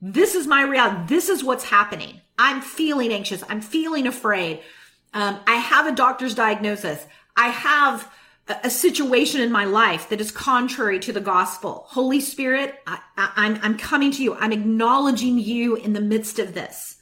this 0.00 0.34
is 0.34 0.46
my 0.46 0.62
reality. 0.62 1.02
This 1.08 1.28
is 1.28 1.44
what's 1.44 1.64
happening. 1.64 2.22
I'm 2.38 2.62
feeling 2.62 3.12
anxious. 3.12 3.44
I'm 3.48 3.60
feeling 3.60 4.06
afraid. 4.06 4.60
Um, 5.12 5.38
I 5.46 5.56
have 5.56 5.86
a 5.86 5.94
doctor's 5.94 6.34
diagnosis. 6.34 7.06
I 7.36 7.48
have 7.48 8.10
a, 8.48 8.70
situation 8.70 9.40
in 9.40 9.50
my 9.50 9.64
life 9.64 10.08
that 10.08 10.20
is 10.20 10.30
contrary 10.30 10.98
to 11.00 11.12
the 11.12 11.20
gospel. 11.20 11.84
Holy 11.88 12.20
Spirit, 12.20 12.76
I, 12.86 12.98
I, 13.16 13.32
I'm, 13.36 13.58
I'm 13.62 13.78
coming 13.78 14.10
to 14.12 14.22
you. 14.22 14.34
I'm 14.34 14.52
acknowledging 14.52 15.38
you 15.38 15.76
in 15.76 15.92
the 15.92 16.00
midst 16.00 16.38
of 16.38 16.54
this. 16.54 16.96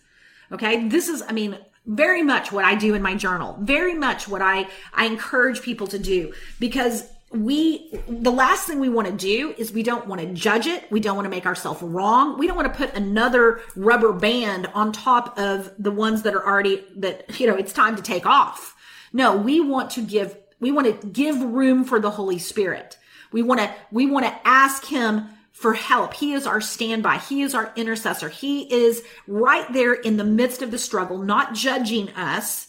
Okay. 0.53 0.89
This 0.89 1.09
is, 1.09 1.23
I 1.23 1.33
mean, 1.33 1.59
very 1.87 2.23
much 2.23 2.51
what 2.51 2.65
I 2.65 2.75
do 2.75 2.95
in 2.95 3.03
my 3.03 3.15
journal, 3.15 3.59
very 3.61 3.95
much 3.95 4.27
what 4.27 4.41
I, 4.41 4.69
I 4.95 5.07
encourage 5.07 5.61
people 5.61 5.87
to 5.89 5.99
do 5.99 6.33
because 6.59 7.09
we 7.31 7.91
the 8.09 8.31
last 8.31 8.67
thing 8.67 8.79
we 8.79 8.89
want 8.89 9.09
to 9.09 9.13
do 9.13 9.53
is 9.59 9.73
we 9.73 9.83
don't 9.83 10.07
want 10.07 10.21
to 10.21 10.27
judge 10.29 10.69
it 10.69 10.89
we 10.93 11.01
don't 11.01 11.17
want 11.17 11.27
to 11.27 11.31
make 11.31 11.47
ourselves 11.47 11.83
wrong 11.83 12.39
we 12.39 12.47
don't 12.47 12.55
want 12.55 12.73
to 12.73 12.79
put 12.79 12.95
another 12.95 13.61
rubber 13.75 14.13
band 14.13 14.69
on 14.69 14.93
top 14.93 15.37
of 15.37 15.73
the 15.77 15.91
ones 15.91 16.23
that 16.23 16.33
are 16.33 16.47
already 16.47 16.85
that 16.95 17.41
you 17.41 17.47
know 17.49 17.57
it's 17.57 17.73
time 17.73 17.97
to 17.97 18.03
take 18.03 18.25
off 18.25 18.77
no 19.13 19.37
we 19.37 19.61
want 19.61 19.91
to 19.91 20.01
give 20.01 20.37
we 20.64 20.72
want 20.72 21.00
to 21.00 21.07
give 21.09 21.40
room 21.40 21.85
for 21.85 22.00
the 22.00 22.11
holy 22.11 22.38
spirit 22.38 22.98
we 23.33 23.42
want 23.42 23.61
to 23.61 23.70
we 23.90 24.07
want 24.07 24.27
to 24.27 24.48
ask 24.48 24.85
him 24.87 25.29
for 25.53 25.74
help 25.74 26.14
he 26.14 26.33
is 26.33 26.46
our 26.46 26.61
standby 26.61 27.18
he 27.18 27.42
is 27.42 27.55
our 27.55 27.72
intercessor 27.77 28.29
he 28.29 28.62
is 28.72 29.03
right 29.27 29.72
there 29.72 29.94
in 29.94 30.16
the 30.16 30.24
midst 30.24 30.62
of 30.62 30.70
the 30.70 30.79
struggle 30.79 31.18
not 31.18 31.55
judging 31.55 32.09
us 32.11 32.68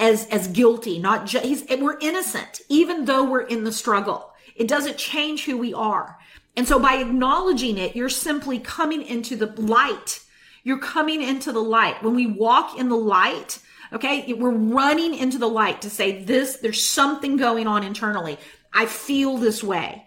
as 0.00 0.26
as 0.28 0.48
guilty, 0.48 0.98
not 0.98 1.26
just 1.26 1.44
he's 1.44 1.64
we're 1.78 1.98
innocent, 2.00 2.60
even 2.68 3.04
though 3.04 3.24
we're 3.24 3.42
in 3.42 3.64
the 3.64 3.72
struggle. 3.72 4.32
It 4.56 4.68
doesn't 4.68 4.98
change 4.98 5.44
who 5.44 5.56
we 5.56 5.74
are. 5.74 6.18
And 6.56 6.68
so 6.68 6.78
by 6.78 6.94
acknowledging 6.94 7.78
it, 7.78 7.96
you're 7.96 8.08
simply 8.08 8.58
coming 8.58 9.02
into 9.02 9.36
the 9.36 9.46
light. 9.60 10.20
You're 10.62 10.78
coming 10.78 11.20
into 11.20 11.52
the 11.52 11.62
light. 11.62 12.02
When 12.02 12.14
we 12.14 12.26
walk 12.26 12.78
in 12.78 12.88
the 12.88 12.96
light, 12.96 13.58
okay, 13.94 14.32
we're 14.32 14.50
running 14.50 15.14
into 15.14 15.38
the 15.38 15.48
light 15.48 15.82
to 15.82 15.90
say 15.90 16.24
this, 16.24 16.56
there's 16.56 16.86
something 16.86 17.36
going 17.36 17.66
on 17.66 17.84
internally. 17.84 18.38
I 18.72 18.86
feel 18.86 19.36
this 19.38 19.62
way. 19.62 20.06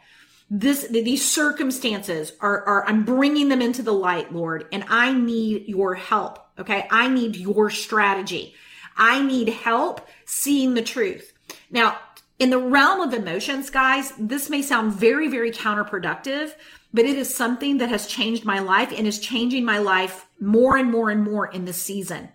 This, 0.49 0.87
these 0.87 1.29
circumstances 1.29 2.33
are, 2.39 2.63
are, 2.65 2.85
I'm 2.85 3.03
bringing 3.03 3.49
them 3.49 3.61
into 3.61 3.83
the 3.83 3.93
light, 3.93 4.33
Lord, 4.33 4.67
and 4.71 4.85
I 4.87 5.13
need 5.13 5.67
your 5.67 5.95
help. 5.95 6.39
Okay. 6.59 6.87
I 6.89 7.07
need 7.07 7.35
your 7.35 7.69
strategy. 7.69 8.55
I 8.95 9.21
need 9.21 9.49
help 9.49 10.07
seeing 10.25 10.73
the 10.73 10.81
truth. 10.81 11.33
Now, 11.69 11.99
in 12.39 12.49
the 12.49 12.59
realm 12.59 13.01
of 13.01 13.13
emotions, 13.13 13.69
guys, 13.69 14.13
this 14.17 14.49
may 14.49 14.61
sound 14.61 14.93
very, 14.93 15.27
very 15.27 15.51
counterproductive, 15.51 16.53
but 16.93 17.05
it 17.05 17.17
is 17.17 17.33
something 17.33 17.77
that 17.79 17.89
has 17.89 18.07
changed 18.07 18.45
my 18.45 18.59
life 18.59 18.93
and 18.95 19.07
is 19.07 19.19
changing 19.19 19.65
my 19.65 19.79
life 19.79 20.27
more 20.39 20.77
and 20.77 20.91
more 20.91 21.09
and 21.09 21.23
more 21.23 21.47
in 21.47 21.65
this 21.65 21.81
season. 21.81 22.29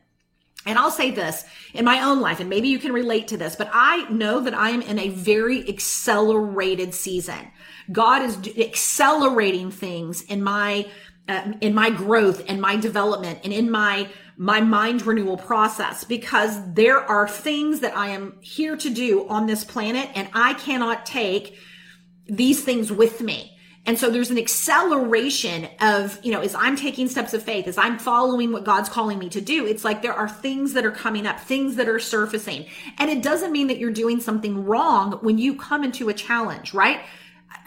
And 0.65 0.79
I'll 0.79 0.91
say 0.91 1.11
this 1.11 1.45
in 1.75 1.85
my 1.85 2.03
own 2.03 2.21
life, 2.21 2.41
and 2.41 2.49
maybe 2.49 2.69
you 2.69 2.79
can 2.79 2.93
relate 2.93 3.29
to 3.29 3.37
this, 3.37 3.57
but 3.57 3.69
I 3.73 4.09
know 4.11 4.41
that 4.41 4.55
I 4.55 4.71
am 4.71 4.83
in 4.83 4.99
a 4.99 5.09
very 5.09 5.69
accelerated 5.69 6.95
season. 6.95 7.51
God 7.91 8.23
is 8.23 8.39
accelerating 8.57 9.71
things 9.71 10.23
in 10.23 10.43
my, 10.43 10.87
uh, 11.29 11.53
in 11.61 11.75
my 11.75 11.91
growth 11.91 12.45
and 12.49 12.61
my 12.61 12.77
development 12.77 13.41
and 13.43 13.53
in 13.53 13.71
my 13.71 14.09
my 14.37 14.61
mind 14.61 15.07
renewal 15.07 15.37
process 15.37 16.05
because 16.05 16.59
there 16.73 16.99
are 16.99 17.29
things 17.29 17.81
that 17.81 17.97
I 17.97 18.09
am 18.09 18.39
here 18.41 18.77
to 18.77 18.91
do 18.91 19.29
on 19.29 19.47
this 19.47 19.63
planet 19.63 20.09
and 20.15 20.29
I 20.33 20.55
cannot 20.55 21.07
take 21.07 21.57
these 22.27 22.65
things 22.65 22.91
with 22.91 23.21
me. 23.21 23.57
And 23.85 23.99
so 23.99 24.11
there's 24.11 24.31
an 24.31 24.39
acceleration 24.39 25.69
of, 25.81 26.19
you 26.23 26.31
know, 26.31 26.41
as 26.41 26.55
I'm 26.55 26.77
taking 26.77 27.09
steps 27.09 27.35
of 27.35 27.43
faith, 27.43 27.67
as 27.67 27.77
I'm 27.77 27.99
following 27.99 28.53
what 28.53 28.63
God's 28.63 28.89
calling 28.89 29.19
me 29.19 29.29
to 29.31 29.41
do, 29.41 29.67
it's 29.67 29.85
like 29.85 30.03
there 30.03 30.13
are 30.13 30.29
things 30.29 30.75
that 30.75 30.87
are 30.87 30.93
coming 30.93 31.27
up, 31.27 31.41
things 31.41 31.75
that 31.77 31.89
are 31.89 31.99
surfacing. 31.99 32.67
And 32.99 33.11
it 33.11 33.23
doesn't 33.23 33.51
mean 33.51 33.67
that 33.67 33.79
you're 33.79 33.91
doing 33.91 34.21
something 34.21 34.65
wrong 34.65 35.15
when 35.23 35.37
you 35.39 35.57
come 35.57 35.83
into 35.83 36.09
a 36.09 36.15
challenge, 36.15 36.73
right? 36.73 37.01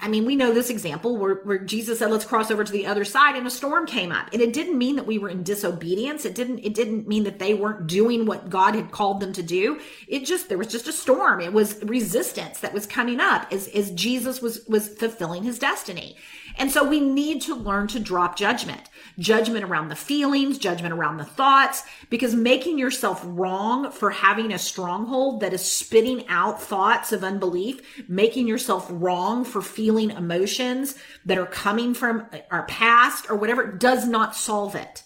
I 0.01 0.07
mean, 0.07 0.25
we 0.25 0.35
know 0.35 0.53
this 0.53 0.69
example 0.69 1.17
where, 1.17 1.35
where 1.35 1.57
Jesus 1.57 1.99
said, 1.99 2.11
let's 2.11 2.25
cross 2.25 2.51
over 2.51 2.63
to 2.63 2.71
the 2.71 2.85
other 2.85 3.05
side 3.05 3.35
and 3.35 3.47
a 3.47 3.49
storm 3.49 3.85
came 3.85 4.11
up. 4.11 4.29
And 4.33 4.41
it 4.41 4.53
didn't 4.53 4.77
mean 4.77 4.97
that 4.97 5.07
we 5.07 5.17
were 5.17 5.29
in 5.29 5.43
disobedience. 5.43 6.25
It 6.25 6.35
didn't, 6.35 6.59
it 6.59 6.73
didn't 6.73 7.07
mean 7.07 7.23
that 7.23 7.39
they 7.39 7.53
weren't 7.53 7.87
doing 7.87 8.25
what 8.25 8.49
God 8.49 8.75
had 8.75 8.91
called 8.91 9.19
them 9.19 9.33
to 9.33 9.43
do. 9.43 9.79
It 10.07 10.25
just, 10.25 10.49
there 10.49 10.57
was 10.57 10.67
just 10.67 10.87
a 10.87 10.93
storm. 10.93 11.39
It 11.39 11.53
was 11.53 11.81
resistance 11.83 12.59
that 12.59 12.73
was 12.73 12.85
coming 12.85 13.19
up 13.19 13.47
as, 13.51 13.67
as 13.69 13.91
Jesus 13.91 14.41
was, 14.41 14.65
was 14.67 14.89
fulfilling 14.89 15.43
his 15.43 15.59
destiny. 15.59 16.17
And 16.57 16.71
so 16.71 16.87
we 16.87 16.99
need 16.99 17.41
to 17.43 17.55
learn 17.55 17.87
to 17.87 17.99
drop 17.99 18.37
judgment, 18.37 18.89
judgment 19.19 19.65
around 19.65 19.89
the 19.89 19.95
feelings, 19.95 20.57
judgment 20.57 20.93
around 20.93 21.17
the 21.17 21.25
thoughts, 21.25 21.83
because 22.09 22.33
making 22.33 22.77
yourself 22.77 23.21
wrong 23.25 23.91
for 23.91 24.09
having 24.09 24.53
a 24.53 24.59
stronghold 24.59 25.41
that 25.41 25.53
is 25.53 25.69
spitting 25.69 26.25
out 26.27 26.61
thoughts 26.61 27.11
of 27.11 27.23
unbelief, 27.23 27.81
making 28.07 28.47
yourself 28.47 28.87
wrong 28.89 29.43
for 29.43 29.61
feeling 29.61 30.11
emotions 30.11 30.97
that 31.25 31.37
are 31.37 31.45
coming 31.45 31.93
from 31.93 32.25
our 32.51 32.63
past 32.67 33.29
or 33.29 33.35
whatever 33.35 33.65
does 33.67 34.07
not 34.07 34.35
solve 34.35 34.75
it. 34.75 35.03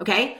Okay. 0.00 0.38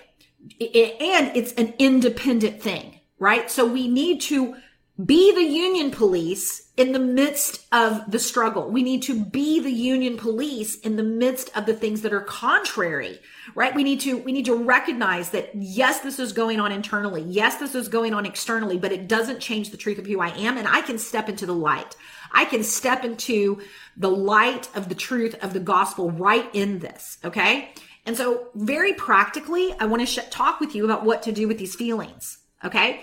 And 0.60 1.36
it's 1.36 1.52
an 1.54 1.74
independent 1.78 2.62
thing, 2.62 3.00
right? 3.18 3.50
So 3.50 3.66
we 3.66 3.88
need 3.88 4.20
to 4.22 4.56
be 5.04 5.34
the 5.34 5.42
union 5.42 5.90
police 5.90 6.70
in 6.76 6.92
the 6.92 6.98
midst 6.98 7.66
of 7.72 8.10
the 8.10 8.18
struggle. 8.18 8.70
We 8.70 8.82
need 8.82 9.02
to 9.02 9.24
be 9.24 9.60
the 9.60 9.70
union 9.70 10.16
police 10.16 10.78
in 10.80 10.96
the 10.96 11.02
midst 11.02 11.56
of 11.56 11.66
the 11.66 11.74
things 11.74 12.02
that 12.02 12.12
are 12.12 12.20
contrary, 12.20 13.20
right? 13.54 13.74
We 13.74 13.84
need 13.84 14.00
to, 14.00 14.18
we 14.18 14.32
need 14.32 14.46
to 14.46 14.54
recognize 14.54 15.30
that 15.30 15.50
yes, 15.54 16.00
this 16.00 16.18
is 16.18 16.32
going 16.32 16.60
on 16.60 16.72
internally. 16.72 17.22
Yes, 17.22 17.56
this 17.56 17.74
is 17.74 17.88
going 17.88 18.14
on 18.14 18.26
externally, 18.26 18.78
but 18.78 18.92
it 18.92 19.08
doesn't 19.08 19.40
change 19.40 19.70
the 19.70 19.76
truth 19.76 19.98
of 19.98 20.06
who 20.06 20.20
I 20.20 20.30
am. 20.30 20.58
And 20.58 20.66
I 20.66 20.82
can 20.82 20.98
step 20.98 21.28
into 21.28 21.46
the 21.46 21.54
light. 21.54 21.96
I 22.32 22.44
can 22.44 22.62
step 22.62 23.04
into 23.04 23.60
the 23.96 24.10
light 24.10 24.68
of 24.74 24.88
the 24.88 24.94
truth 24.94 25.34
of 25.42 25.52
the 25.52 25.60
gospel 25.60 26.10
right 26.10 26.48
in 26.52 26.78
this. 26.78 27.18
Okay. 27.24 27.72
And 28.06 28.16
so 28.16 28.48
very 28.54 28.94
practically, 28.94 29.74
I 29.78 29.86
want 29.86 30.00
to 30.00 30.06
sh- 30.06 30.28
talk 30.30 30.60
with 30.60 30.74
you 30.74 30.84
about 30.84 31.04
what 31.04 31.22
to 31.24 31.32
do 31.32 31.46
with 31.46 31.58
these 31.58 31.74
feelings. 31.74 32.38
Okay. 32.64 33.02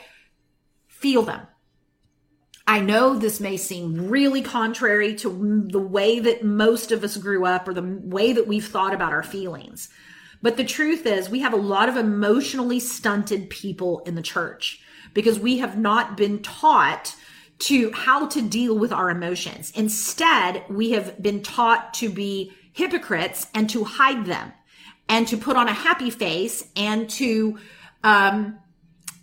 Feel 0.87 1.23
them 1.23 1.47
I 2.67 2.81
know 2.81 3.15
this 3.15 3.39
may 3.39 3.55
seem 3.55 4.09
really 4.09 4.41
contrary 4.41 5.15
to 5.15 5.65
the 5.71 5.79
way 5.79 6.19
that 6.19 6.43
most 6.43 6.91
of 6.91 7.01
us 7.01 7.15
grew 7.15 7.45
up 7.45 7.65
or 7.65 7.73
the 7.73 7.99
way 8.03 8.33
that 8.33 8.45
we've 8.45 8.67
thought 8.67 8.93
about 8.93 9.13
our 9.13 9.23
feelings. 9.23 9.87
But 10.41 10.57
the 10.57 10.65
truth 10.65 11.05
is, 11.05 11.29
we 11.29 11.39
have 11.39 11.53
a 11.53 11.57
lot 11.57 11.87
of 11.87 11.95
emotionally 11.95 12.81
stunted 12.81 13.49
people 13.49 13.99
in 13.99 14.15
the 14.15 14.21
church 14.21 14.81
because 15.13 15.39
we 15.39 15.59
have 15.59 15.77
not 15.77 16.17
been 16.17 16.41
taught 16.41 17.15
to 17.59 17.91
how 17.91 18.27
to 18.27 18.41
deal 18.41 18.77
with 18.77 18.91
our 18.91 19.09
emotions. 19.09 19.71
Instead, 19.73 20.63
we 20.69 20.91
have 20.91 21.21
been 21.23 21.41
taught 21.41 21.93
to 21.95 22.09
be 22.09 22.51
hypocrites 22.73 23.47
and 23.55 23.69
to 23.69 23.85
hide 23.85 24.25
them 24.25 24.51
and 25.07 25.25
to 25.29 25.37
put 25.37 25.55
on 25.55 25.69
a 25.69 25.73
happy 25.73 26.09
face 26.09 26.67
and 26.75 27.09
to 27.09 27.57
um, 28.03 28.59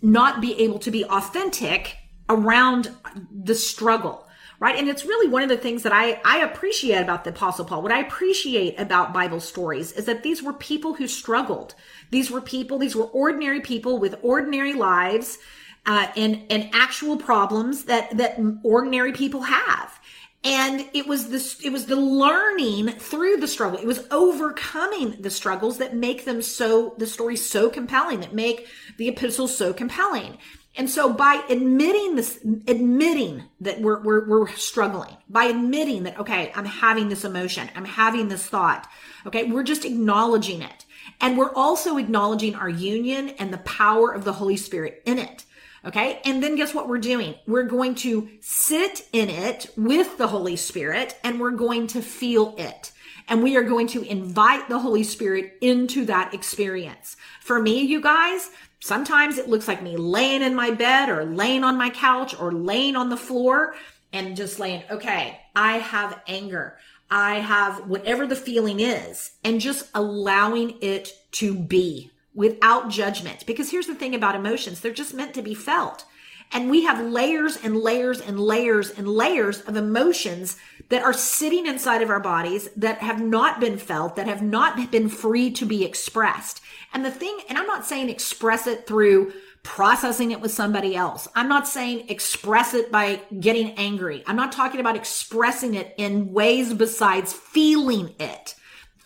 not 0.01 0.41
be 0.41 0.59
able 0.63 0.79
to 0.79 0.91
be 0.91 1.05
authentic 1.05 1.95
around 2.29 2.89
the 3.31 3.55
struggle 3.55 4.25
right? 4.59 4.77
And 4.77 4.87
it's 4.87 5.05
really 5.05 5.27
one 5.29 5.43
of 5.43 5.49
the 5.49 5.57
things 5.57 5.83
that 5.83 5.93
i 5.93 6.19
i 6.23 6.39
appreciate 6.39 7.01
about 7.01 7.23
the 7.23 7.29
apostle 7.29 7.65
paul. 7.65 7.81
What 7.81 7.91
i 7.91 7.99
appreciate 7.99 8.79
about 8.79 9.13
bible 9.13 9.39
stories 9.39 9.91
is 9.91 10.05
that 10.05 10.23
these 10.23 10.41
were 10.41 10.53
people 10.53 10.93
who 10.93 11.07
struggled. 11.07 11.75
These 12.11 12.31
were 12.31 12.41
people 12.41 12.79
these 12.79 12.95
were 12.95 13.05
ordinary 13.05 13.61
people 13.61 13.99
with 13.99 14.15
ordinary 14.21 14.73
lives 14.73 15.37
uh, 15.85 16.07
and 16.15 16.43
and 16.49 16.69
actual 16.73 17.17
problems 17.17 17.85
that 17.85 18.17
that 18.17 18.39
ordinary 18.63 19.11
people 19.11 19.41
have. 19.41 19.99
And 20.43 20.87
it 20.93 21.07
was 21.07 21.29
this 21.29 21.59
it 21.63 21.71
was 21.71 21.87
the 21.87 21.95
learning 21.95 22.89
through 22.91 23.37
the 23.37 23.47
struggle. 23.47 23.79
It 23.79 23.87
was 23.87 24.07
overcoming 24.11 25.21
the 25.21 25.31
struggles 25.31 25.79
that 25.79 25.95
make 25.95 26.25
them 26.25 26.41
so 26.41 26.93
the 26.97 27.07
story 27.07 27.35
so 27.35 27.69
compelling 27.69 28.19
that 28.19 28.33
make 28.33 28.67
the 28.97 29.07
epistles 29.07 29.55
so 29.57 29.73
compelling 29.73 30.37
and 30.77 30.89
so 30.89 31.13
by 31.13 31.43
admitting 31.49 32.15
this, 32.15 32.39
admitting 32.67 33.43
that 33.61 33.79
we're, 33.81 34.01
we're, 34.01 34.27
we're 34.27 34.47
struggling, 34.49 35.15
by 35.29 35.45
admitting 35.45 36.03
that, 36.03 36.19
okay, 36.19 36.51
I'm 36.53 36.65
having 36.65 37.09
this 37.09 37.23
emotion, 37.23 37.69
I'm 37.75 37.85
having 37.85 38.27
this 38.27 38.45
thought, 38.45 38.87
okay, 39.25 39.49
we're 39.49 39.63
just 39.63 39.85
acknowledging 39.85 40.61
it. 40.61 40.85
And 41.21 41.37
we're 41.37 41.53
also 41.53 41.97
acknowledging 41.97 42.55
our 42.55 42.69
union 42.69 43.29
and 43.39 43.53
the 43.53 43.59
power 43.59 44.11
of 44.11 44.25
the 44.25 44.33
Holy 44.33 44.57
Spirit 44.57 45.01
in 45.05 45.17
it. 45.19 45.45
Okay. 45.85 46.19
And 46.25 46.41
then 46.41 46.55
guess 46.55 46.73
what 46.73 46.87
we're 46.87 46.97
doing? 46.97 47.35
We're 47.45 47.63
going 47.63 47.93
to 47.95 48.27
sit 48.41 49.07
in 49.13 49.29
it 49.29 49.69
with 49.77 50.17
the 50.17 50.27
Holy 50.27 50.55
Spirit 50.55 51.15
and 51.23 51.39
we're 51.39 51.51
going 51.51 51.87
to 51.87 52.01
feel 52.01 52.55
it. 52.57 52.91
And 53.27 53.43
we 53.43 53.55
are 53.55 53.63
going 53.63 53.87
to 53.87 54.03
invite 54.03 54.67
the 54.67 54.79
Holy 54.79 55.03
Spirit 55.03 55.57
into 55.61 56.05
that 56.05 56.33
experience. 56.33 57.17
For 57.39 57.61
me, 57.61 57.81
you 57.81 58.01
guys, 58.01 58.49
Sometimes 58.79 59.37
it 59.37 59.49
looks 59.49 59.67
like 59.67 59.81
me 59.81 59.97
laying 59.97 60.41
in 60.41 60.55
my 60.55 60.71
bed 60.71 61.09
or 61.09 61.25
laying 61.25 61.63
on 61.63 61.77
my 61.77 61.89
couch 61.89 62.39
or 62.39 62.51
laying 62.51 62.95
on 62.95 63.09
the 63.09 63.17
floor 63.17 63.73
and 64.13 64.35
just 64.35 64.59
laying, 64.59 64.83
okay, 64.89 65.39
I 65.55 65.77
have 65.77 66.21
anger. 66.27 66.77
I 67.09 67.35
have 67.35 67.87
whatever 67.87 68.25
the 68.25 68.35
feeling 68.35 68.79
is 68.79 69.31
and 69.43 69.61
just 69.61 69.89
allowing 69.93 70.77
it 70.81 71.13
to 71.33 71.55
be 71.55 72.11
without 72.33 72.89
judgment. 72.89 73.45
Because 73.45 73.71
here's 73.71 73.87
the 73.87 73.95
thing 73.95 74.15
about 74.15 74.35
emotions. 74.35 74.79
They're 74.79 74.91
just 74.91 75.13
meant 75.13 75.33
to 75.35 75.41
be 75.41 75.53
felt. 75.53 76.05
And 76.51 76.69
we 76.69 76.83
have 76.83 76.99
layers 76.99 77.57
and 77.57 77.77
layers 77.77 78.21
and 78.21 78.39
layers 78.39 78.91
and 78.91 79.07
layers 79.07 79.61
of 79.61 79.75
emotions 79.75 80.57
that 80.89 81.03
are 81.03 81.13
sitting 81.13 81.65
inside 81.65 82.01
of 82.01 82.09
our 82.09 82.19
bodies 82.19 82.69
that 82.77 82.99
have 82.99 83.21
not 83.21 83.59
been 83.59 83.77
felt, 83.77 84.15
that 84.15 84.27
have 84.27 84.41
not 84.41 84.91
been 84.91 85.09
free 85.09 85.51
to 85.51 85.65
be 85.65 85.83
expressed. 85.83 86.61
And 86.93 87.03
the 87.03 87.11
thing, 87.11 87.37
and 87.49 87.57
I'm 87.57 87.67
not 87.67 87.85
saying 87.85 88.09
express 88.09 88.67
it 88.67 88.85
through 88.85 89.33
processing 89.63 90.29
it 90.29 90.39
with 90.39 90.51
somebody 90.51 90.95
else. 90.95 91.27
I'm 91.35 91.49
not 91.49 91.67
saying 91.67 92.07
express 92.09 92.75
it 92.75 92.91
by 92.91 93.19
getting 93.39 93.71
angry. 93.71 94.23
I'm 94.27 94.35
not 94.35 94.51
talking 94.51 94.79
about 94.79 94.95
expressing 94.95 95.73
it 95.73 95.95
in 95.97 96.31
ways 96.31 96.73
besides 96.73 97.33
feeling 97.33 98.13
it. 98.19 98.53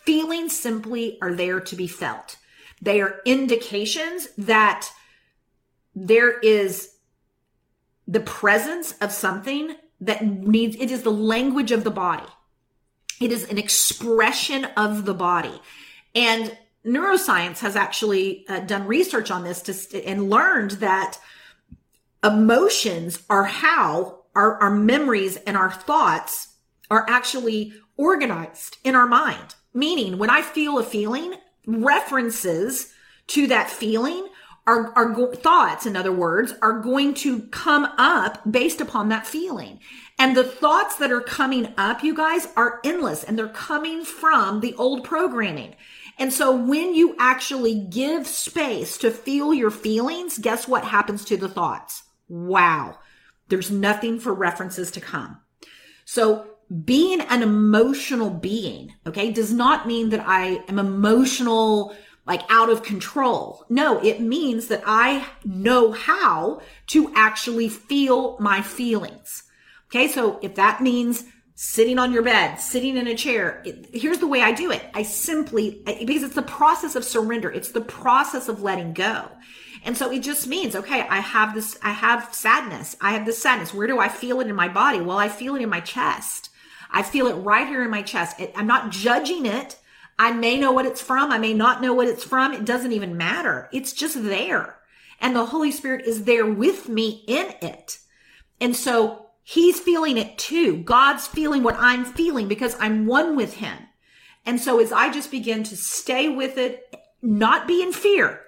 Feelings 0.04 0.58
simply 0.58 1.18
are 1.22 1.34
there 1.34 1.60
to 1.60 1.76
be 1.76 1.86
felt. 1.86 2.36
They 2.82 3.00
are 3.00 3.20
indications 3.24 4.28
that 4.36 4.90
there 5.94 6.38
is 6.38 6.94
the 8.06 8.20
presence 8.20 8.92
of 9.00 9.12
something 9.12 9.74
that 10.00 10.24
needs, 10.24 10.76
it 10.76 10.90
is 10.90 11.02
the 11.02 11.10
language 11.10 11.72
of 11.72 11.84
the 11.84 11.90
body. 11.90 12.26
It 13.20 13.32
is 13.32 13.44
an 13.50 13.58
expression 13.58 14.64
of 14.76 15.04
the 15.04 15.14
body. 15.14 15.60
And 16.14 16.56
neuroscience 16.84 17.58
has 17.58 17.76
actually 17.76 18.46
uh, 18.48 18.60
done 18.60 18.86
research 18.86 19.30
on 19.30 19.44
this 19.44 19.62
to, 19.62 20.04
and 20.04 20.30
learned 20.30 20.72
that 20.72 21.18
emotions 22.24 23.22
are 23.28 23.44
how 23.44 24.20
our, 24.34 24.56
our 24.56 24.70
memories 24.70 25.36
and 25.36 25.56
our 25.56 25.70
thoughts 25.70 26.48
are 26.90 27.04
actually 27.08 27.74
organized 27.96 28.78
in 28.84 28.94
our 28.94 29.06
mind. 29.06 29.54
Meaning 29.74 30.18
when 30.18 30.30
I 30.30 30.42
feel 30.42 30.78
a 30.78 30.82
feeling, 30.82 31.34
references 31.66 32.92
to 33.28 33.46
that 33.48 33.70
feeling 33.70 34.26
are, 34.70 35.10
go- 35.10 35.32
thoughts, 35.32 35.86
in 35.86 35.96
other 35.96 36.12
words, 36.12 36.54
are 36.62 36.80
going 36.80 37.14
to 37.14 37.42
come 37.48 37.84
up 37.98 38.40
based 38.50 38.80
upon 38.80 39.08
that 39.08 39.26
feeling. 39.26 39.80
And 40.18 40.36
the 40.36 40.44
thoughts 40.44 40.96
that 40.96 41.10
are 41.10 41.20
coming 41.20 41.72
up, 41.78 42.02
you 42.02 42.14
guys, 42.14 42.48
are 42.56 42.80
endless 42.84 43.24
and 43.24 43.38
they're 43.38 43.48
coming 43.48 44.04
from 44.04 44.60
the 44.60 44.74
old 44.74 45.04
programming. 45.04 45.74
And 46.18 46.32
so 46.32 46.54
when 46.54 46.94
you 46.94 47.16
actually 47.18 47.74
give 47.74 48.26
space 48.26 48.98
to 48.98 49.10
feel 49.10 49.54
your 49.54 49.70
feelings, 49.70 50.38
guess 50.38 50.68
what 50.68 50.84
happens 50.84 51.24
to 51.26 51.38
the 51.38 51.48
thoughts? 51.48 52.02
Wow. 52.28 52.98
There's 53.48 53.70
nothing 53.70 54.20
for 54.20 54.34
references 54.34 54.90
to 54.92 55.00
come. 55.00 55.40
So 56.04 56.46
being 56.84 57.20
an 57.22 57.42
emotional 57.42 58.30
being, 58.30 58.94
okay, 59.06 59.32
does 59.32 59.52
not 59.52 59.86
mean 59.86 60.10
that 60.10 60.24
I 60.26 60.62
am 60.68 60.78
emotional 60.78 61.96
like 62.26 62.42
out 62.48 62.70
of 62.70 62.82
control. 62.82 63.64
No, 63.68 63.98
it 64.04 64.20
means 64.20 64.68
that 64.68 64.82
I 64.86 65.26
know 65.44 65.92
how 65.92 66.60
to 66.88 67.12
actually 67.14 67.68
feel 67.68 68.36
my 68.38 68.62
feelings. 68.62 69.44
Okay. 69.90 70.08
So 70.08 70.38
if 70.42 70.54
that 70.54 70.80
means 70.80 71.24
sitting 71.54 71.98
on 71.98 72.12
your 72.12 72.22
bed, 72.22 72.56
sitting 72.56 72.96
in 72.96 73.06
a 73.06 73.14
chair, 73.14 73.62
it, 73.66 73.88
here's 73.92 74.18
the 74.18 74.26
way 74.26 74.40
I 74.40 74.52
do 74.52 74.70
it. 74.70 74.82
I 74.94 75.02
simply, 75.02 75.82
because 76.06 76.22
it's 76.22 76.34
the 76.34 76.42
process 76.42 76.94
of 76.94 77.04
surrender. 77.04 77.50
It's 77.50 77.72
the 77.72 77.80
process 77.80 78.48
of 78.48 78.62
letting 78.62 78.94
go. 78.94 79.28
And 79.84 79.96
so 79.96 80.10
it 80.10 80.22
just 80.22 80.46
means, 80.46 80.76
okay, 80.76 81.00
I 81.02 81.20
have 81.20 81.54
this, 81.54 81.78
I 81.82 81.90
have 81.90 82.34
sadness. 82.34 82.96
I 83.00 83.12
have 83.12 83.26
this 83.26 83.42
sadness. 83.42 83.74
Where 83.74 83.86
do 83.86 83.98
I 83.98 84.08
feel 84.08 84.40
it 84.40 84.46
in 84.46 84.54
my 84.54 84.68
body? 84.68 85.00
Well, 85.00 85.18
I 85.18 85.28
feel 85.28 85.56
it 85.56 85.62
in 85.62 85.68
my 85.68 85.80
chest. 85.80 86.50
I 86.90 87.02
feel 87.02 87.26
it 87.26 87.34
right 87.34 87.66
here 87.66 87.82
in 87.82 87.90
my 87.90 88.02
chest. 88.02 88.40
I'm 88.56 88.66
not 88.66 88.90
judging 88.90 89.46
it. 89.46 89.76
I 90.20 90.32
may 90.32 90.58
know 90.58 90.70
what 90.70 90.86
it's 90.86 91.00
from. 91.00 91.32
I 91.32 91.38
may 91.38 91.54
not 91.54 91.80
know 91.82 91.94
what 91.94 92.06
it's 92.06 92.24
from. 92.24 92.52
It 92.52 92.64
doesn't 92.64 92.92
even 92.92 93.16
matter. 93.16 93.68
It's 93.72 93.92
just 93.92 94.22
there. 94.22 94.76
And 95.20 95.34
the 95.34 95.46
Holy 95.46 95.70
Spirit 95.70 96.04
is 96.04 96.24
there 96.24 96.46
with 96.46 96.88
me 96.88 97.24
in 97.26 97.54
it. 97.62 97.98
And 98.60 98.76
so 98.76 99.26
He's 99.42 99.80
feeling 99.80 100.16
it 100.16 100.38
too. 100.38 100.76
God's 100.84 101.26
feeling 101.26 101.64
what 101.64 101.74
I'm 101.76 102.04
feeling 102.04 102.46
because 102.46 102.76
I'm 102.78 103.06
one 103.06 103.34
with 103.34 103.54
him. 103.54 103.76
And 104.46 104.60
so 104.60 104.78
as 104.78 104.92
I 104.92 105.10
just 105.10 105.32
begin 105.32 105.64
to 105.64 105.76
stay 105.76 106.28
with 106.28 106.56
it, 106.56 106.94
not 107.20 107.66
be 107.66 107.82
in 107.82 107.92
fear, 107.92 108.42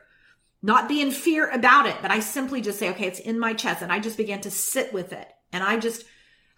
not 0.63 0.89
be 0.89 1.01
in 1.01 1.11
fear 1.11 1.51
about 1.51 1.87
it, 1.87 1.97
but 2.01 2.13
I 2.13 2.21
simply 2.21 2.61
just 2.61 2.79
say, 2.79 2.89
okay, 2.91 3.07
it's 3.07 3.19
in 3.19 3.39
my 3.39 3.53
chest. 3.53 3.83
And 3.83 3.91
I 3.91 3.99
just 3.99 4.17
begin 4.17 4.41
to 4.43 4.51
sit 4.53 4.93
with 4.93 5.13
it. 5.13 5.27
And 5.53 5.65
I 5.65 5.77
just, 5.77 6.05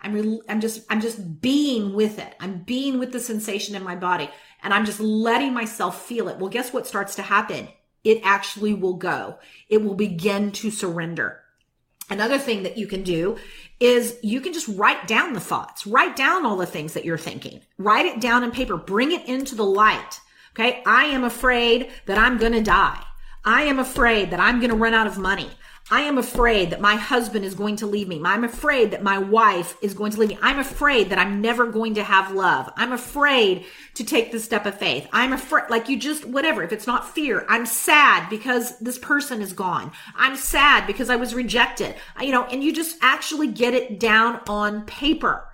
I'm, 0.00 0.12
re- 0.12 0.42
I'm 0.46 0.60
just, 0.60 0.84
I'm 0.90 1.00
just 1.00 1.40
being 1.40 1.94
with 1.94 2.18
it. 2.18 2.34
I'm 2.38 2.64
being 2.64 2.98
with 2.98 3.12
the 3.12 3.20
sensation 3.20 3.74
in 3.74 3.82
my 3.82 3.96
body 3.96 4.28
and 4.64 4.74
I'm 4.74 4.86
just 4.86 4.98
letting 4.98 5.54
myself 5.54 6.04
feel 6.04 6.28
it. 6.28 6.38
Well, 6.38 6.50
guess 6.50 6.72
what 6.72 6.86
starts 6.86 7.14
to 7.16 7.22
happen? 7.22 7.68
It 8.02 8.20
actually 8.24 8.74
will 8.74 8.94
go. 8.94 9.38
It 9.68 9.84
will 9.84 9.94
begin 9.94 10.50
to 10.52 10.70
surrender. 10.70 11.40
Another 12.10 12.38
thing 12.38 12.64
that 12.64 12.76
you 12.76 12.86
can 12.86 13.02
do 13.02 13.36
is 13.80 14.18
you 14.22 14.40
can 14.40 14.52
just 14.52 14.68
write 14.68 15.06
down 15.06 15.32
the 15.32 15.40
thoughts, 15.40 15.86
write 15.86 16.16
down 16.16 16.44
all 16.44 16.56
the 16.56 16.66
things 16.66 16.94
that 16.94 17.04
you're 17.04 17.16
thinking, 17.16 17.60
write 17.78 18.06
it 18.06 18.20
down 18.20 18.42
in 18.42 18.50
paper, 18.50 18.76
bring 18.76 19.12
it 19.12 19.26
into 19.26 19.54
the 19.54 19.64
light. 19.64 20.20
Okay. 20.52 20.82
I 20.86 21.04
am 21.06 21.24
afraid 21.24 21.90
that 22.06 22.18
I'm 22.18 22.38
going 22.38 22.52
to 22.52 22.62
die. 22.62 23.02
I 23.44 23.62
am 23.62 23.78
afraid 23.78 24.30
that 24.30 24.40
I'm 24.40 24.60
going 24.60 24.70
to 24.70 24.76
run 24.76 24.94
out 24.94 25.06
of 25.06 25.18
money. 25.18 25.50
I 25.90 26.00
am 26.00 26.16
afraid 26.16 26.70
that 26.70 26.80
my 26.80 26.96
husband 26.96 27.44
is 27.44 27.54
going 27.54 27.76
to 27.76 27.86
leave 27.86 28.08
me. 28.08 28.20
I'm 28.24 28.42
afraid 28.42 28.92
that 28.92 29.02
my 29.02 29.18
wife 29.18 29.76
is 29.82 29.92
going 29.92 30.12
to 30.12 30.20
leave 30.20 30.30
me. 30.30 30.38
I'm 30.40 30.58
afraid 30.58 31.10
that 31.10 31.18
I'm 31.18 31.42
never 31.42 31.66
going 31.66 31.94
to 31.96 32.02
have 32.02 32.32
love. 32.34 32.72
I'm 32.76 32.92
afraid 32.92 33.66
to 33.94 34.04
take 34.04 34.32
the 34.32 34.40
step 34.40 34.64
of 34.64 34.78
faith. 34.78 35.06
I'm 35.12 35.34
afraid, 35.34 35.68
like 35.68 35.90
you 35.90 35.98
just, 35.98 36.24
whatever. 36.24 36.62
If 36.62 36.72
it's 36.72 36.86
not 36.86 37.14
fear, 37.14 37.44
I'm 37.50 37.66
sad 37.66 38.30
because 38.30 38.78
this 38.78 38.98
person 38.98 39.42
is 39.42 39.52
gone. 39.52 39.92
I'm 40.16 40.36
sad 40.36 40.86
because 40.86 41.10
I 41.10 41.16
was 41.16 41.34
rejected. 41.34 41.94
You 42.18 42.32
know, 42.32 42.44
and 42.44 42.64
you 42.64 42.72
just 42.72 42.96
actually 43.02 43.48
get 43.48 43.74
it 43.74 44.00
down 44.00 44.40
on 44.48 44.86
paper 44.86 45.44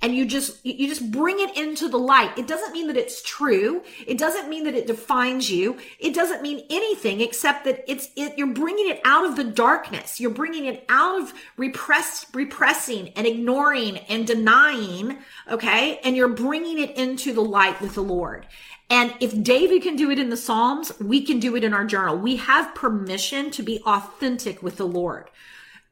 and 0.00 0.14
you 0.14 0.24
just 0.26 0.64
you 0.64 0.86
just 0.86 1.10
bring 1.10 1.40
it 1.40 1.56
into 1.56 1.88
the 1.88 1.98
light. 1.98 2.36
It 2.38 2.46
doesn't 2.46 2.72
mean 2.72 2.86
that 2.86 2.96
it's 2.96 3.20
true. 3.22 3.82
It 4.06 4.16
doesn't 4.16 4.48
mean 4.48 4.64
that 4.64 4.74
it 4.74 4.86
defines 4.86 5.50
you. 5.50 5.78
It 5.98 6.14
doesn't 6.14 6.40
mean 6.40 6.64
anything 6.70 7.20
except 7.20 7.64
that 7.64 7.84
it's 7.88 8.08
it 8.14 8.38
you're 8.38 8.54
bringing 8.54 8.88
it 8.88 9.00
out 9.04 9.26
of 9.26 9.36
the 9.36 9.44
darkness. 9.44 10.20
You're 10.20 10.30
bringing 10.30 10.66
it 10.66 10.84
out 10.88 11.20
of 11.20 11.34
repress 11.56 12.26
repressing 12.32 13.08
and 13.10 13.26
ignoring 13.26 13.98
and 14.08 14.26
denying 14.26 15.18
okay? 15.50 15.98
And 16.04 16.16
you're 16.16 16.28
bringing 16.28 16.78
it 16.78 16.96
into 16.96 17.32
the 17.32 17.42
light 17.42 17.80
with 17.80 17.94
the 17.94 18.02
lord. 18.02 18.46
And 18.90 19.14
if 19.20 19.42
David 19.42 19.82
can 19.82 19.96
do 19.96 20.10
it 20.10 20.18
in 20.18 20.30
the 20.30 20.36
Psalms, 20.36 20.92
we 20.98 21.22
can 21.22 21.40
do 21.40 21.56
it 21.56 21.64
in 21.64 21.74
our 21.74 21.84
journal. 21.84 22.16
We 22.16 22.36
have 22.36 22.74
permission 22.74 23.50
to 23.50 23.62
be 23.62 23.82
authentic 23.84 24.62
with 24.62 24.76
the 24.76 24.86
Lord. 24.86 25.28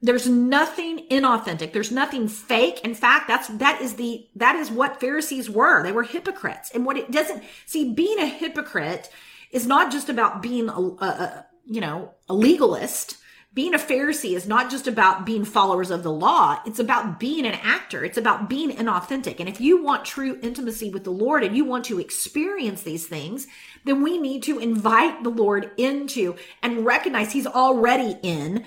There's 0.02 0.28
nothing 0.28 1.06
inauthentic. 1.10 1.72
There's 1.72 1.90
nothing 1.90 2.28
fake. 2.28 2.80
In 2.84 2.94
fact, 2.94 3.28
that's, 3.28 3.48
that 3.48 3.80
is 3.80 3.94
the, 3.94 4.28
that 4.36 4.56
is 4.56 4.70
what 4.70 5.00
Pharisees 5.00 5.48
were. 5.48 5.82
They 5.82 5.92
were 5.92 6.02
hypocrites. 6.02 6.70
And 6.70 6.84
what 6.84 6.98
it 6.98 7.10
doesn't, 7.10 7.42
see, 7.64 7.92
being 7.94 8.18
a 8.18 8.26
hypocrite 8.26 9.10
is 9.50 9.66
not 9.66 9.90
just 9.90 10.08
about 10.08 10.42
being 10.42 10.68
a, 10.68 10.80
a, 10.80 11.46
you 11.64 11.80
know, 11.80 12.12
a 12.28 12.34
legalist. 12.34 13.16
Being 13.54 13.72
a 13.72 13.78
Pharisee 13.78 14.36
is 14.36 14.46
not 14.46 14.70
just 14.70 14.86
about 14.86 15.24
being 15.24 15.46
followers 15.46 15.90
of 15.90 16.02
the 16.02 16.12
law. 16.12 16.60
It's 16.66 16.78
about 16.78 17.18
being 17.18 17.46
an 17.46 17.54
actor. 17.62 18.04
It's 18.04 18.18
about 18.18 18.50
being 18.50 18.70
inauthentic. 18.70 19.40
And 19.40 19.48
if 19.48 19.62
you 19.62 19.82
want 19.82 20.04
true 20.04 20.38
intimacy 20.42 20.90
with 20.90 21.04
the 21.04 21.10
Lord 21.10 21.42
and 21.42 21.56
you 21.56 21.64
want 21.64 21.86
to 21.86 21.98
experience 21.98 22.82
these 22.82 23.06
things, 23.06 23.46
then 23.86 24.02
we 24.02 24.18
need 24.18 24.42
to 24.42 24.58
invite 24.58 25.22
the 25.22 25.30
Lord 25.30 25.70
into 25.78 26.36
and 26.62 26.84
recognize 26.84 27.32
he's 27.32 27.46
already 27.46 28.18
in 28.22 28.66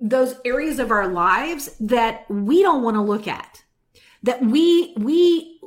those 0.00 0.36
areas 0.44 0.78
of 0.78 0.90
our 0.90 1.08
lives 1.08 1.70
that 1.80 2.30
we 2.30 2.62
don't 2.62 2.82
want 2.82 2.96
to 2.96 3.02
look 3.02 3.26
at 3.26 3.64
that 4.22 4.42
we 4.42 4.94
we 4.96 5.60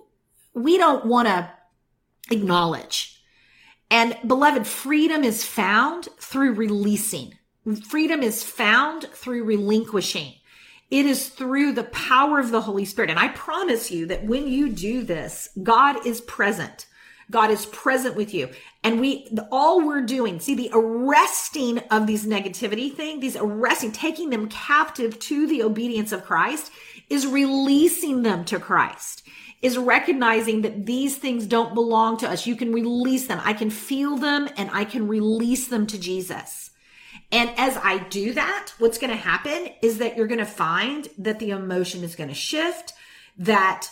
we 0.53 0.77
don't 0.77 1.05
want 1.05 1.27
to 1.27 1.49
acknowledge. 2.29 3.23
And 3.89 4.17
beloved 4.25 4.67
freedom 4.67 5.23
is 5.23 5.45
found 5.45 6.07
through 6.19 6.53
releasing. 6.53 7.36
Freedom 7.88 8.21
is 8.21 8.43
found 8.43 9.03
through 9.13 9.43
relinquishing. 9.43 10.34
It 10.89 11.05
is 11.05 11.29
through 11.29 11.73
the 11.73 11.86
power 11.86 12.39
of 12.39 12.51
the 12.51 12.61
holy 12.61 12.86
spirit. 12.86 13.09
And 13.09 13.19
i 13.19 13.29
promise 13.29 13.91
you 13.91 14.05
that 14.07 14.25
when 14.25 14.47
you 14.47 14.69
do 14.69 15.03
this 15.03 15.49
god 15.63 16.05
is 16.05 16.21
present 16.21 16.86
God 17.32 17.49
is 17.49 17.65
present 17.65 18.15
with 18.15 18.34
you. 18.34 18.49
And 18.84 18.99
we, 18.99 19.27
all 19.51 19.86
we're 19.86 20.01
doing, 20.01 20.39
see 20.39 20.53
the 20.53 20.69
arresting 20.73 21.79
of 21.89 22.05
these 22.05 22.25
negativity 22.25 22.93
thing, 22.93 23.19
these 23.19 23.38
arresting, 23.38 23.91
taking 23.91 24.29
them 24.29 24.49
captive 24.49 25.17
to 25.19 25.47
the 25.47 25.63
obedience 25.63 26.11
of 26.11 26.25
Christ 26.25 26.71
is 27.09 27.25
releasing 27.25 28.21
them 28.23 28.45
to 28.45 28.59
Christ, 28.59 29.23
is 29.61 29.77
recognizing 29.77 30.61
that 30.61 30.86
these 30.86 31.17
things 31.17 31.45
don't 31.45 31.73
belong 31.73 32.17
to 32.17 32.29
us. 32.29 32.47
You 32.47 32.55
can 32.55 32.73
release 32.73 33.27
them. 33.27 33.41
I 33.43 33.53
can 33.53 33.69
feel 33.69 34.17
them 34.17 34.47
and 34.57 34.69
I 34.71 34.86
can 34.86 35.07
release 35.07 35.67
them 35.67 35.88
to 35.88 35.99
Jesus. 35.99 36.71
And 37.32 37.49
as 37.57 37.77
I 37.77 37.99
do 38.09 38.34
that, 38.34 38.73
what's 38.77 38.97
going 38.97 39.11
to 39.11 39.17
happen 39.17 39.69
is 39.82 39.99
that 39.99 40.17
you're 40.17 40.27
going 40.27 40.39
to 40.39 40.45
find 40.45 41.07
that 41.17 41.39
the 41.39 41.51
emotion 41.51 42.03
is 42.03 42.15
going 42.15 42.29
to 42.29 42.36
shift, 42.36 42.93
that 43.38 43.88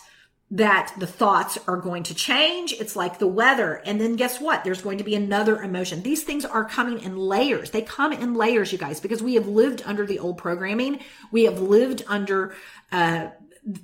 that 0.52 0.92
the 0.98 1.06
thoughts 1.06 1.58
are 1.68 1.76
going 1.76 2.02
to 2.02 2.14
change. 2.14 2.72
It's 2.72 2.96
like 2.96 3.18
the 3.18 3.26
weather. 3.26 3.74
And 3.84 4.00
then 4.00 4.16
guess 4.16 4.40
what? 4.40 4.64
There's 4.64 4.82
going 4.82 4.98
to 4.98 5.04
be 5.04 5.14
another 5.14 5.62
emotion. 5.62 6.02
These 6.02 6.24
things 6.24 6.44
are 6.44 6.64
coming 6.64 7.00
in 7.00 7.16
layers. 7.16 7.70
They 7.70 7.82
come 7.82 8.12
in 8.12 8.34
layers, 8.34 8.72
you 8.72 8.78
guys, 8.78 8.98
because 8.98 9.22
we 9.22 9.34
have 9.34 9.46
lived 9.46 9.82
under 9.86 10.04
the 10.04 10.18
old 10.18 10.38
programming. 10.38 11.00
We 11.30 11.44
have 11.44 11.60
lived 11.60 12.02
under, 12.08 12.56
uh, 12.90 13.28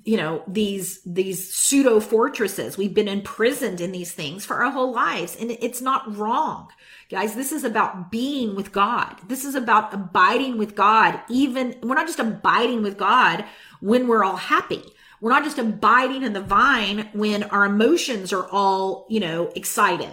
you 0.04 0.16
know, 0.16 0.42
these, 0.48 1.00
these 1.06 1.54
pseudo 1.54 2.00
fortresses. 2.00 2.76
We've 2.76 2.94
been 2.94 3.06
imprisoned 3.06 3.80
in 3.80 3.92
these 3.92 4.10
things 4.10 4.44
for 4.44 4.64
our 4.64 4.72
whole 4.72 4.92
lives. 4.92 5.36
And 5.38 5.52
it's 5.52 5.80
not 5.80 6.16
wrong. 6.16 6.70
Guys, 7.08 7.36
this 7.36 7.52
is 7.52 7.62
about 7.62 8.10
being 8.10 8.56
with 8.56 8.72
God. 8.72 9.14
This 9.28 9.44
is 9.44 9.54
about 9.54 9.94
abiding 9.94 10.58
with 10.58 10.74
God. 10.74 11.20
Even, 11.30 11.76
we're 11.80 11.94
not 11.94 12.08
just 12.08 12.18
abiding 12.18 12.82
with 12.82 12.98
God 12.98 13.44
when 13.78 14.08
we're 14.08 14.24
all 14.24 14.36
happy 14.36 14.82
we're 15.20 15.30
not 15.30 15.44
just 15.44 15.58
abiding 15.58 16.22
in 16.22 16.32
the 16.32 16.40
vine 16.40 17.08
when 17.12 17.42
our 17.44 17.64
emotions 17.64 18.32
are 18.32 18.48
all, 18.48 19.06
you 19.08 19.20
know, 19.20 19.50
excited. 19.54 20.12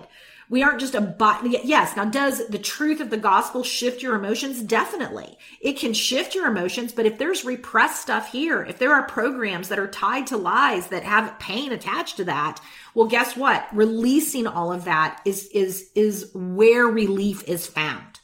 We 0.49 0.61
aren't 0.61 0.81
just 0.81 0.93
abiding. 0.93 1.55
Yes. 1.63 1.95
Now, 1.95 2.05
does 2.05 2.47
the 2.47 2.59
truth 2.59 2.99
of 2.99 3.09
the 3.09 3.17
gospel 3.17 3.63
shift 3.63 4.03
your 4.03 4.15
emotions? 4.15 4.61
Definitely. 4.61 5.37
It 5.61 5.79
can 5.79 5.93
shift 5.93 6.35
your 6.35 6.47
emotions, 6.47 6.93
but 6.93 7.05
if 7.05 7.17
there's 7.17 7.43
repressed 7.43 8.01
stuff 8.01 8.31
here, 8.31 8.63
if 8.63 8.77
there 8.77 8.93
are 8.93 9.07
programs 9.07 9.69
that 9.69 9.79
are 9.79 9.87
tied 9.87 10.27
to 10.27 10.37
lies 10.37 10.87
that 10.87 11.03
have 11.03 11.39
pain 11.39 11.71
attached 11.71 12.17
to 12.17 12.25
that, 12.25 12.61
well, 12.93 13.07
guess 13.07 13.35
what? 13.35 13.67
Releasing 13.73 14.45
all 14.45 14.71
of 14.71 14.85
that 14.85 15.21
is, 15.25 15.47
is, 15.47 15.89
is 15.95 16.29
where 16.33 16.85
relief 16.85 17.47
is 17.47 17.65
found. 17.65 18.19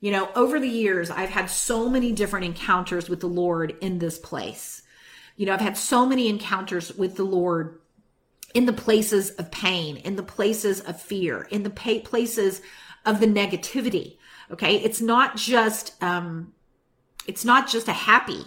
You 0.00 0.12
know, 0.12 0.30
over 0.34 0.58
the 0.58 0.68
years, 0.68 1.10
I've 1.10 1.30
had 1.30 1.50
so 1.50 1.88
many 1.88 2.12
different 2.12 2.46
encounters 2.46 3.08
with 3.08 3.20
the 3.20 3.28
Lord 3.28 3.76
in 3.80 3.98
this 3.98 4.18
place. 4.18 4.82
You 5.38 5.46
know, 5.46 5.54
I've 5.54 5.60
had 5.60 5.78
so 5.78 6.04
many 6.04 6.28
encounters 6.28 6.94
with 6.96 7.14
the 7.14 7.22
Lord 7.22 7.80
in 8.54 8.66
the 8.66 8.72
places 8.72 9.30
of 9.30 9.52
pain, 9.52 9.96
in 9.98 10.16
the 10.16 10.22
places 10.24 10.80
of 10.80 11.00
fear, 11.00 11.42
in 11.50 11.62
the 11.62 11.70
places 11.70 12.60
of 13.06 13.20
the 13.20 13.26
negativity. 13.26 14.18
Okay. 14.50 14.76
It's 14.76 15.00
not 15.00 15.36
just, 15.36 15.94
um, 16.02 16.52
it's 17.26 17.44
not 17.44 17.68
just 17.68 17.86
a 17.86 17.92
happy, 17.92 18.42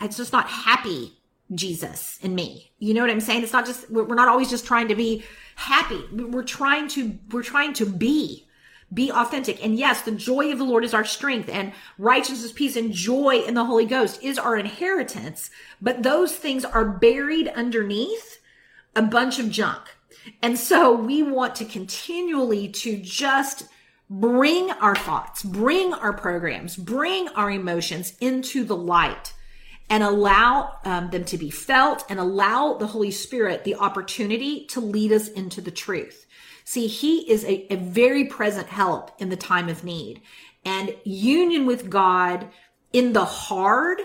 it's 0.00 0.16
just 0.16 0.32
not 0.32 0.48
happy 0.48 1.16
Jesus 1.54 2.18
in 2.22 2.34
me. 2.34 2.72
You 2.80 2.94
know 2.94 3.02
what 3.02 3.10
I'm 3.10 3.20
saying? 3.20 3.44
It's 3.44 3.52
not 3.52 3.64
just, 3.64 3.88
we're 3.88 4.14
not 4.14 4.28
always 4.28 4.50
just 4.50 4.66
trying 4.66 4.88
to 4.88 4.96
be 4.96 5.24
happy. 5.54 6.02
We're 6.12 6.42
trying 6.42 6.88
to, 6.88 7.16
we're 7.30 7.44
trying 7.44 7.72
to 7.74 7.86
be 7.86 8.48
be 8.92 9.10
authentic. 9.10 9.64
And 9.64 9.78
yes, 9.78 10.02
the 10.02 10.12
joy 10.12 10.52
of 10.52 10.58
the 10.58 10.64
Lord 10.64 10.84
is 10.84 10.94
our 10.94 11.04
strength 11.04 11.48
and 11.48 11.72
righteousness, 11.98 12.52
peace, 12.52 12.76
and 12.76 12.92
joy 12.92 13.42
in 13.46 13.54
the 13.54 13.64
Holy 13.64 13.86
Ghost 13.86 14.22
is 14.22 14.38
our 14.38 14.56
inheritance. 14.56 15.50
But 15.80 16.02
those 16.02 16.34
things 16.34 16.64
are 16.64 16.84
buried 16.84 17.48
underneath 17.48 18.40
a 18.94 19.02
bunch 19.02 19.38
of 19.38 19.50
junk. 19.50 19.82
And 20.42 20.58
so 20.58 20.94
we 20.94 21.22
want 21.22 21.54
to 21.56 21.64
continually 21.64 22.68
to 22.68 22.98
just 22.98 23.64
bring 24.08 24.70
our 24.72 24.94
thoughts, 24.94 25.42
bring 25.42 25.94
our 25.94 26.12
programs, 26.12 26.76
bring 26.76 27.28
our 27.30 27.50
emotions 27.50 28.14
into 28.20 28.62
the 28.62 28.76
light 28.76 29.32
and 29.88 30.02
allow 30.02 30.78
um, 30.84 31.10
them 31.10 31.24
to 31.24 31.38
be 31.38 31.50
felt 31.50 32.04
and 32.08 32.18
allow 32.18 32.74
the 32.74 32.86
Holy 32.86 33.10
Spirit 33.10 33.64
the 33.64 33.74
opportunity 33.74 34.66
to 34.66 34.80
lead 34.80 35.12
us 35.12 35.28
into 35.28 35.60
the 35.60 35.70
truth. 35.70 36.26
See, 36.64 36.86
he 36.86 37.30
is 37.30 37.44
a, 37.44 37.72
a 37.72 37.76
very 37.76 38.24
present 38.24 38.68
help 38.68 39.10
in 39.20 39.28
the 39.28 39.36
time 39.36 39.68
of 39.68 39.84
need. 39.84 40.20
And 40.64 40.94
union 41.04 41.66
with 41.66 41.90
God 41.90 42.48
in 42.92 43.12
the 43.12 43.24
hard 43.24 44.00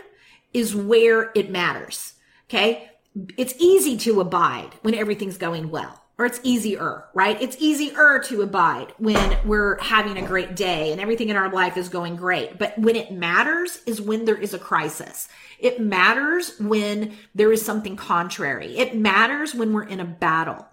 is 0.53 0.75
where 0.75 1.31
it 1.35 1.51
matters. 1.51 2.13
Okay. 2.49 2.89
It's 3.37 3.55
easy 3.59 3.97
to 3.97 4.21
abide 4.21 4.75
when 4.81 4.93
everything's 4.93 5.37
going 5.37 5.69
well. 5.69 6.03
or 6.17 6.25
it's 6.25 6.39
easier, 6.41 7.05
right? 7.13 7.39
It's 7.39 7.57
easier 7.59 8.19
to 8.25 8.41
abide 8.41 8.93
when 8.97 9.37
we're 9.45 9.77
having 9.79 10.17
a 10.17 10.25
great 10.25 10.55
day 10.55 10.91
and 10.91 10.99
everything 10.99 11.29
in 11.29 11.35
our 11.35 11.51
life 11.51 11.77
is 11.77 11.89
going 11.89 12.15
great. 12.15 12.57
But 12.57 12.77
when 12.77 12.95
it 12.95 13.11
matters 13.11 13.81
is 13.85 14.01
when 14.01 14.25
there 14.25 14.37
is 14.37 14.53
a 14.53 14.59
crisis. 14.59 15.29
It 15.59 15.79
matters 15.79 16.57
when 16.59 17.15
there 17.35 17.51
is 17.51 17.63
something 17.63 17.95
contrary. 17.95 18.77
It 18.77 18.95
matters 18.95 19.53
when 19.53 19.73
we're 19.73 19.83
in 19.83 19.99
a 19.99 20.05
battle, 20.05 20.67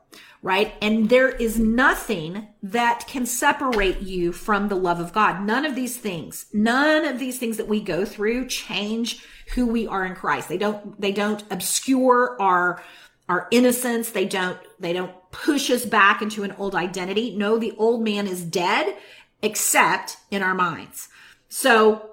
right? 0.44 0.74
And 0.82 1.08
there 1.08 1.30
is 1.30 1.58
nothing 1.58 2.48
that 2.62 3.06
can 3.06 3.24
separate 3.24 4.02
you 4.02 4.30
from 4.30 4.68
the 4.68 4.74
love 4.74 5.00
of 5.00 5.10
God. 5.14 5.42
None 5.42 5.64
of 5.64 5.74
these 5.74 5.96
things, 5.96 6.44
none 6.52 7.06
of 7.06 7.18
these 7.18 7.38
things 7.38 7.56
that 7.56 7.66
we 7.66 7.80
go 7.80 8.04
through 8.04 8.48
change 8.48 9.24
who 9.54 9.66
we 9.66 9.86
are 9.86 10.04
in 10.04 10.14
Christ. 10.14 10.50
They 10.50 10.58
don't, 10.58 11.00
they 11.00 11.12
don't 11.12 11.42
obscure 11.50 12.36
our, 12.38 12.82
our 13.26 13.48
innocence. 13.52 14.10
They 14.10 14.26
don't, 14.26 14.58
they 14.78 14.92
don't 14.92 15.14
push 15.30 15.70
us 15.70 15.86
back 15.86 16.20
into 16.20 16.42
an 16.42 16.52
old 16.58 16.74
identity. 16.74 17.34
No, 17.34 17.58
the 17.58 17.72
old 17.78 18.04
man 18.04 18.26
is 18.26 18.44
dead, 18.44 18.98
except 19.40 20.18
in 20.30 20.42
our 20.42 20.54
minds. 20.54 21.08
So, 21.48 22.10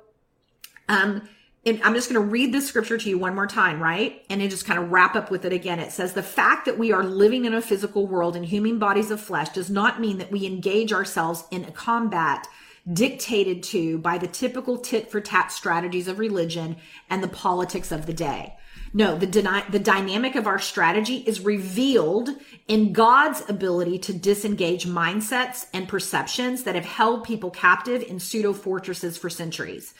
um, 0.87 1.27
I'm 1.63 1.93
just 1.93 2.09
going 2.09 2.19
to 2.19 2.27
read 2.27 2.53
the 2.53 2.61
scripture 2.61 2.97
to 2.97 3.09
you 3.09 3.19
one 3.19 3.35
more 3.35 3.45
time, 3.45 3.81
right? 3.81 4.25
And 4.31 4.41
then 4.41 4.49
just 4.49 4.65
kind 4.65 4.79
of 4.79 4.91
wrap 4.91 5.15
up 5.15 5.29
with 5.29 5.45
it 5.45 5.53
again. 5.53 5.79
It 5.79 5.91
says, 5.91 6.13
the 6.13 6.23
fact 6.23 6.65
that 6.65 6.79
we 6.79 6.91
are 6.91 7.03
living 7.03 7.45
in 7.45 7.53
a 7.53 7.61
physical 7.61 8.07
world 8.07 8.35
in 8.35 8.43
human 8.43 8.79
bodies 8.79 9.11
of 9.11 9.21
flesh 9.21 9.49
does 9.49 9.69
not 9.69 10.01
mean 10.01 10.17
that 10.17 10.31
we 10.31 10.47
engage 10.47 10.91
ourselves 10.91 11.43
in 11.51 11.63
a 11.65 11.71
combat 11.71 12.47
dictated 12.91 13.61
to 13.61 13.99
by 13.99 14.17
the 14.17 14.27
typical 14.27 14.75
tit 14.75 15.11
for 15.11 15.21
tat 15.21 15.51
strategies 15.51 16.07
of 16.07 16.17
religion 16.17 16.77
and 17.11 17.23
the 17.23 17.27
politics 17.27 17.91
of 17.91 18.07
the 18.07 18.13
day. 18.13 18.55
No, 18.93 19.15
the, 19.15 19.27
deny- 19.27 19.65
the 19.69 19.79
dynamic 19.79 20.35
of 20.35 20.47
our 20.47 20.59
strategy 20.59 21.17
is 21.17 21.41
revealed 21.41 22.29
in 22.67 22.91
God's 22.91 23.47
ability 23.47 23.99
to 23.99 24.13
disengage 24.13 24.85
mindsets 24.85 25.67
and 25.73 25.87
perceptions 25.87 26.63
that 26.63 26.75
have 26.75 26.85
held 26.85 27.23
people 27.23 27.51
captive 27.51 28.01
in 28.01 28.19
pseudo 28.19 28.51
fortresses 28.51 29.17
for 29.17 29.29
centuries. 29.29 29.93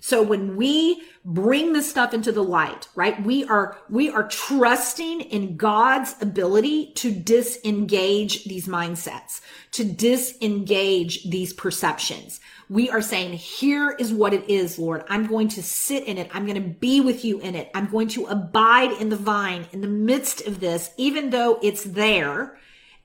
So 0.00 0.22
when 0.22 0.56
we 0.56 1.02
bring 1.24 1.72
this 1.72 1.90
stuff 1.90 2.14
into 2.14 2.32
the 2.32 2.42
light, 2.42 2.88
right? 2.94 3.22
We 3.22 3.44
are, 3.44 3.76
we 3.90 4.08
are 4.10 4.28
trusting 4.28 5.20
in 5.22 5.56
God's 5.56 6.14
ability 6.20 6.92
to 6.94 7.10
disengage 7.10 8.44
these 8.44 8.68
mindsets, 8.68 9.40
to 9.72 9.84
disengage 9.84 11.28
these 11.28 11.52
perceptions. 11.52 12.40
We 12.70 12.90
are 12.90 13.02
saying, 13.02 13.32
here 13.32 13.90
is 13.98 14.12
what 14.12 14.34
it 14.34 14.48
is, 14.48 14.78
Lord. 14.78 15.04
I'm 15.08 15.26
going 15.26 15.48
to 15.48 15.62
sit 15.62 16.04
in 16.04 16.16
it. 16.16 16.30
I'm 16.32 16.46
going 16.46 16.62
to 16.62 16.68
be 16.68 17.00
with 17.00 17.24
you 17.24 17.40
in 17.40 17.54
it. 17.54 17.70
I'm 17.74 17.90
going 17.90 18.08
to 18.08 18.26
abide 18.26 18.92
in 18.92 19.08
the 19.08 19.16
vine 19.16 19.66
in 19.72 19.80
the 19.80 19.88
midst 19.88 20.46
of 20.46 20.60
this, 20.60 20.90
even 20.96 21.30
though 21.30 21.58
it's 21.62 21.82
there. 21.82 22.56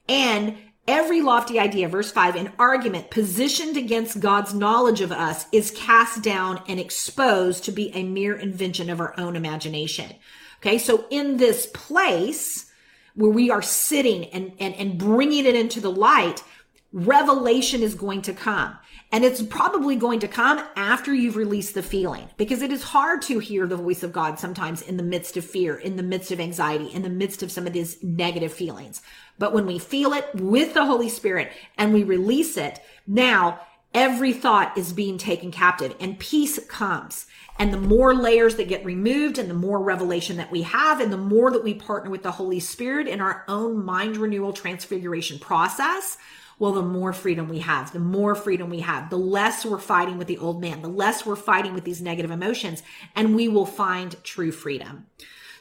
And 0.07 0.57
Every 0.87 1.21
lofty 1.21 1.59
idea, 1.59 1.87
verse 1.87 2.11
5, 2.11 2.35
an 2.35 2.51
argument 2.59 3.09
positioned 3.09 3.77
against 3.77 4.19
God's 4.19 4.53
knowledge 4.53 4.99
of 4.99 5.13
us 5.13 5.45
is 5.53 5.71
cast 5.71 6.21
down 6.21 6.61
and 6.67 6.77
exposed 6.77 7.63
to 7.63 7.71
be 7.71 7.89
a 7.95 8.03
mere 8.03 8.35
invention 8.35 8.89
of 8.89 8.99
our 8.99 9.17
own 9.17 9.37
imagination. 9.37 10.13
Okay, 10.59 10.77
so 10.77 11.05
in 11.09 11.37
this 11.37 11.67
place 11.67 12.69
where 13.15 13.31
we 13.31 13.49
are 13.49 13.61
sitting 13.61 14.25
and, 14.25 14.51
and, 14.59 14.75
and 14.75 14.97
bringing 14.97 15.45
it 15.45 15.55
into 15.55 15.79
the 15.79 15.91
light, 15.91 16.43
revelation 16.91 17.81
is 17.81 17.95
going 17.95 18.21
to 18.23 18.33
come. 18.33 18.77
And 19.13 19.23
it's 19.23 19.43
probably 19.43 19.95
going 19.95 20.21
to 20.21 20.27
come 20.27 20.59
after 20.75 21.13
you've 21.13 21.35
released 21.35 21.75
the 21.75 21.83
feeling 21.83 22.27
because 22.35 22.63
it 22.63 22.71
is 22.71 22.81
hard 22.81 23.21
to 23.23 23.37
hear 23.37 23.67
the 23.67 23.75
voice 23.75 24.01
of 24.01 24.11
God 24.11 24.39
sometimes 24.39 24.81
in 24.81 24.97
the 24.97 25.03
midst 25.03 25.37
of 25.37 25.45
fear, 25.45 25.75
in 25.75 25.97
the 25.97 26.01
midst 26.01 26.31
of 26.31 26.39
anxiety, 26.39 26.87
in 26.87 27.03
the 27.03 27.09
midst 27.09 27.43
of 27.43 27.51
some 27.51 27.67
of 27.67 27.73
these 27.73 28.03
negative 28.03 28.51
feelings. 28.51 29.03
But 29.37 29.53
when 29.53 29.67
we 29.67 29.77
feel 29.77 30.13
it 30.13 30.27
with 30.33 30.73
the 30.73 30.87
Holy 30.87 31.09
Spirit 31.09 31.51
and 31.77 31.93
we 31.93 32.01
release 32.01 32.57
it, 32.57 32.79
now 33.05 33.59
every 33.93 34.33
thought 34.33 34.75
is 34.79 34.93
being 34.93 35.19
taken 35.19 35.51
captive 35.51 35.95
and 35.99 36.17
peace 36.17 36.57
comes. 36.65 37.27
And 37.59 37.71
the 37.71 37.77
more 37.77 38.15
layers 38.15 38.55
that 38.55 38.67
get 38.67 38.83
removed 38.83 39.37
and 39.37 39.47
the 39.47 39.53
more 39.53 39.79
revelation 39.79 40.37
that 40.37 40.51
we 40.51 40.63
have 40.63 40.99
and 40.99 41.13
the 41.13 41.17
more 41.17 41.51
that 41.51 41.63
we 41.63 41.75
partner 41.75 42.09
with 42.09 42.23
the 42.23 42.31
Holy 42.31 42.59
Spirit 42.59 43.07
in 43.07 43.21
our 43.21 43.45
own 43.47 43.85
mind 43.85 44.17
renewal 44.17 44.53
transfiguration 44.53 45.37
process, 45.37 46.17
well, 46.59 46.71
the 46.71 46.81
more 46.81 47.13
freedom 47.13 47.49
we 47.49 47.59
have, 47.59 47.91
the 47.91 47.99
more 47.99 48.35
freedom 48.35 48.69
we 48.69 48.81
have, 48.81 49.09
the 49.09 49.17
less 49.17 49.65
we're 49.65 49.77
fighting 49.77 50.17
with 50.17 50.27
the 50.27 50.37
old 50.37 50.61
man, 50.61 50.81
the 50.81 50.87
less 50.87 51.25
we're 51.25 51.35
fighting 51.35 51.73
with 51.73 51.83
these 51.83 52.01
negative 52.01 52.31
emotions, 52.31 52.83
and 53.15 53.35
we 53.35 53.47
will 53.47 53.65
find 53.65 54.21
true 54.23 54.51
freedom. 54.51 55.07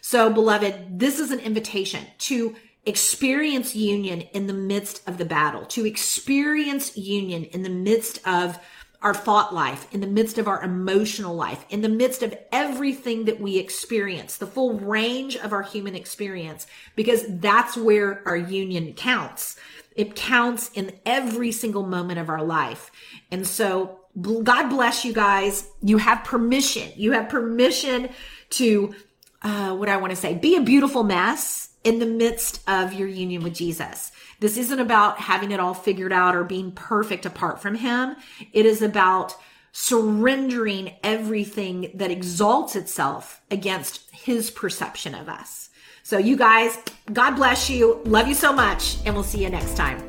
So, 0.01 0.31
beloved, 0.31 0.99
this 0.99 1.21
is 1.21 1.31
an 1.31 1.41
invitation 1.41 2.07
to 2.19 2.57
experience 2.85 3.77
union 3.77 4.23
in 4.33 4.49
the 4.49 4.53
midst 4.53 5.09
of 5.09 5.19
the 5.19 5.25
battle, 5.25 5.65
to 5.67 5.87
experience 5.87 6.97
union 6.97 7.45
in 7.45 7.63
the 7.63 7.71
midst 7.71 8.27
of 8.27 8.59
our 9.03 9.15
thought 9.15 9.53
life, 9.53 9.87
in 9.93 10.01
the 10.01 10.07
midst 10.07 10.39
of 10.39 10.47
our 10.47 10.63
emotional 10.63 11.35
life, 11.35 11.65
in 11.71 11.81
the 11.81 11.89
midst 11.89 12.23
of 12.23 12.37
everything 12.53 13.25
that 13.25 13.41
we 13.41 13.59
experience, 13.59 14.37
the 14.37 14.47
full 14.47 14.79
range 14.79 15.37
of 15.37 15.53
our 15.53 15.63
human 15.63 15.95
experience, 15.95 16.67
because 16.95 17.25
that's 17.29 17.77
where 17.77 18.23
our 18.27 18.37
union 18.37 18.93
counts. 18.95 19.57
It 19.97 20.17
counts 20.17 20.71
in 20.75 20.93
every 21.05 21.53
single 21.53 21.85
moment 21.85 22.19
of 22.19 22.29
our 22.29 22.43
life. 22.43 22.91
And 23.31 23.47
so 23.47 24.01
God 24.21 24.69
bless 24.69 25.05
you 25.05 25.13
guys. 25.13 25.69
You 25.81 25.99
have 25.99 26.25
permission. 26.25 26.91
You 26.97 27.13
have 27.13 27.29
permission 27.29 28.11
to, 28.51 28.95
uh, 29.43 29.75
what 29.75 29.89
I 29.89 29.97
want 29.97 30.11
to 30.11 30.17
say, 30.17 30.35
be 30.35 30.57
a 30.57 30.61
beautiful 30.63 31.03
mess 31.03 31.71
in 31.83 31.99
the 31.99 32.07
midst 32.07 32.61
of 32.69 32.93
your 32.93 33.09
union 33.09 33.43
with 33.43 33.55
Jesus. 33.55 34.13
This 34.41 34.57
isn't 34.57 34.81
about 34.81 35.19
having 35.19 35.51
it 35.51 35.61
all 35.61 35.75
figured 35.75 36.13
out 36.13 36.37
or 36.37 36.45
being 36.45 36.73
perfect 36.73 37.27
apart 37.27 37.63
from 37.63 37.75
Him. 37.75 38.17
It 38.53 38.67
is 38.67 38.83
about 38.83 39.35
surrendering 39.73 40.93
everything 41.03 41.91
that 41.95 42.11
exalts 42.11 42.77
itself 42.77 43.41
against 43.51 44.11
His 44.11 44.51
perception 44.51 45.15
of 45.15 45.29
us. 45.29 45.71
So, 46.05 46.19
you 46.19 46.37
guys, 46.37 46.79
God 47.13 47.37
bless 47.37 47.71
you. 47.71 48.01
Love 48.05 48.27
you 48.27 48.35
so 48.35 48.53
much, 48.53 48.99
and 49.07 49.15
we'll 49.15 49.25
see 49.25 49.43
you 49.43 49.51
next 49.51 49.77
time. 49.77 50.01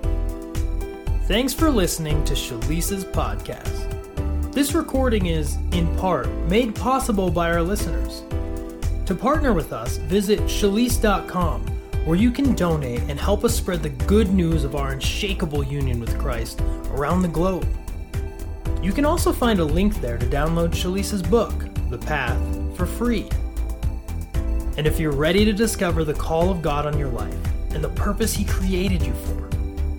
Thanks 1.27 1.53
for 1.53 1.69
listening 1.69 2.23
to 2.25 2.33
Shalise's 2.33 3.05
podcast. 3.05 4.51
This 4.51 4.73
recording 4.73 5.27
is, 5.27 5.55
in 5.71 5.95
part, 5.97 6.27
made 6.49 6.75
possible 6.75 7.29
by 7.29 7.51
our 7.51 7.61
listeners. 7.61 8.23
To 9.05 9.13
partner 9.13 9.53
with 9.53 9.71
us, 9.71 9.97
visit 9.97 10.39
shalise.com, 10.41 11.61
where 12.05 12.17
you 12.17 12.31
can 12.31 12.55
donate 12.55 13.01
and 13.01 13.19
help 13.19 13.43
us 13.43 13.55
spread 13.55 13.83
the 13.83 13.89
good 13.89 14.33
news 14.33 14.63
of 14.63 14.75
our 14.75 14.93
unshakable 14.93 15.63
union 15.63 15.99
with 15.99 16.17
Christ 16.19 16.59
around 16.89 17.21
the 17.21 17.27
globe. 17.27 17.67
You 18.81 18.93
can 18.93 19.05
also 19.05 19.31
find 19.31 19.59
a 19.59 19.65
link 19.65 20.01
there 20.01 20.17
to 20.17 20.25
download 20.25 20.71
Shalise's 20.71 21.21
book, 21.21 21.53
The 21.89 21.99
Path, 21.99 22.41
for 22.75 22.85
free. 22.87 23.29
And 24.77 24.87
if 24.87 24.99
you're 24.99 25.11
ready 25.11 25.45
to 25.45 25.53
discover 25.53 26.03
the 26.03 26.13
call 26.13 26.49
of 26.49 26.61
God 26.61 26.85
on 26.85 26.97
your 26.97 27.09
life 27.09 27.37
and 27.71 27.83
the 27.83 27.89
purpose 27.89 28.33
He 28.33 28.45
created 28.45 29.01
you 29.01 29.13
for, 29.13 29.49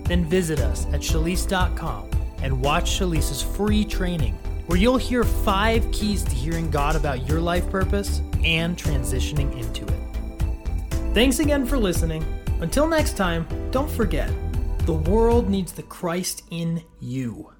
then 0.03 0.25
visit 0.25 0.59
us 0.59 0.85
at 0.87 1.01
shalise.com 1.01 2.09
and 2.41 2.61
watch 2.61 2.99
Shalise's 2.99 3.41
free 3.41 3.83
training, 3.85 4.33
where 4.67 4.77
you'll 4.77 4.97
hear 4.97 5.23
five 5.23 5.89
keys 5.91 6.23
to 6.23 6.31
hearing 6.31 6.69
God 6.69 6.95
about 6.95 7.27
your 7.27 7.39
life 7.39 7.69
purpose 7.69 8.21
and 8.43 8.77
transitioning 8.77 9.51
into 9.59 9.85
it. 9.85 11.13
Thanks 11.13 11.39
again 11.39 11.65
for 11.65 11.77
listening. 11.77 12.23
Until 12.61 12.87
next 12.87 13.17
time, 13.17 13.47
don't 13.71 13.89
forget 13.89 14.31
the 14.85 14.93
world 14.93 15.49
needs 15.49 15.71
the 15.71 15.83
Christ 15.83 16.43
in 16.51 16.83
you. 16.99 17.54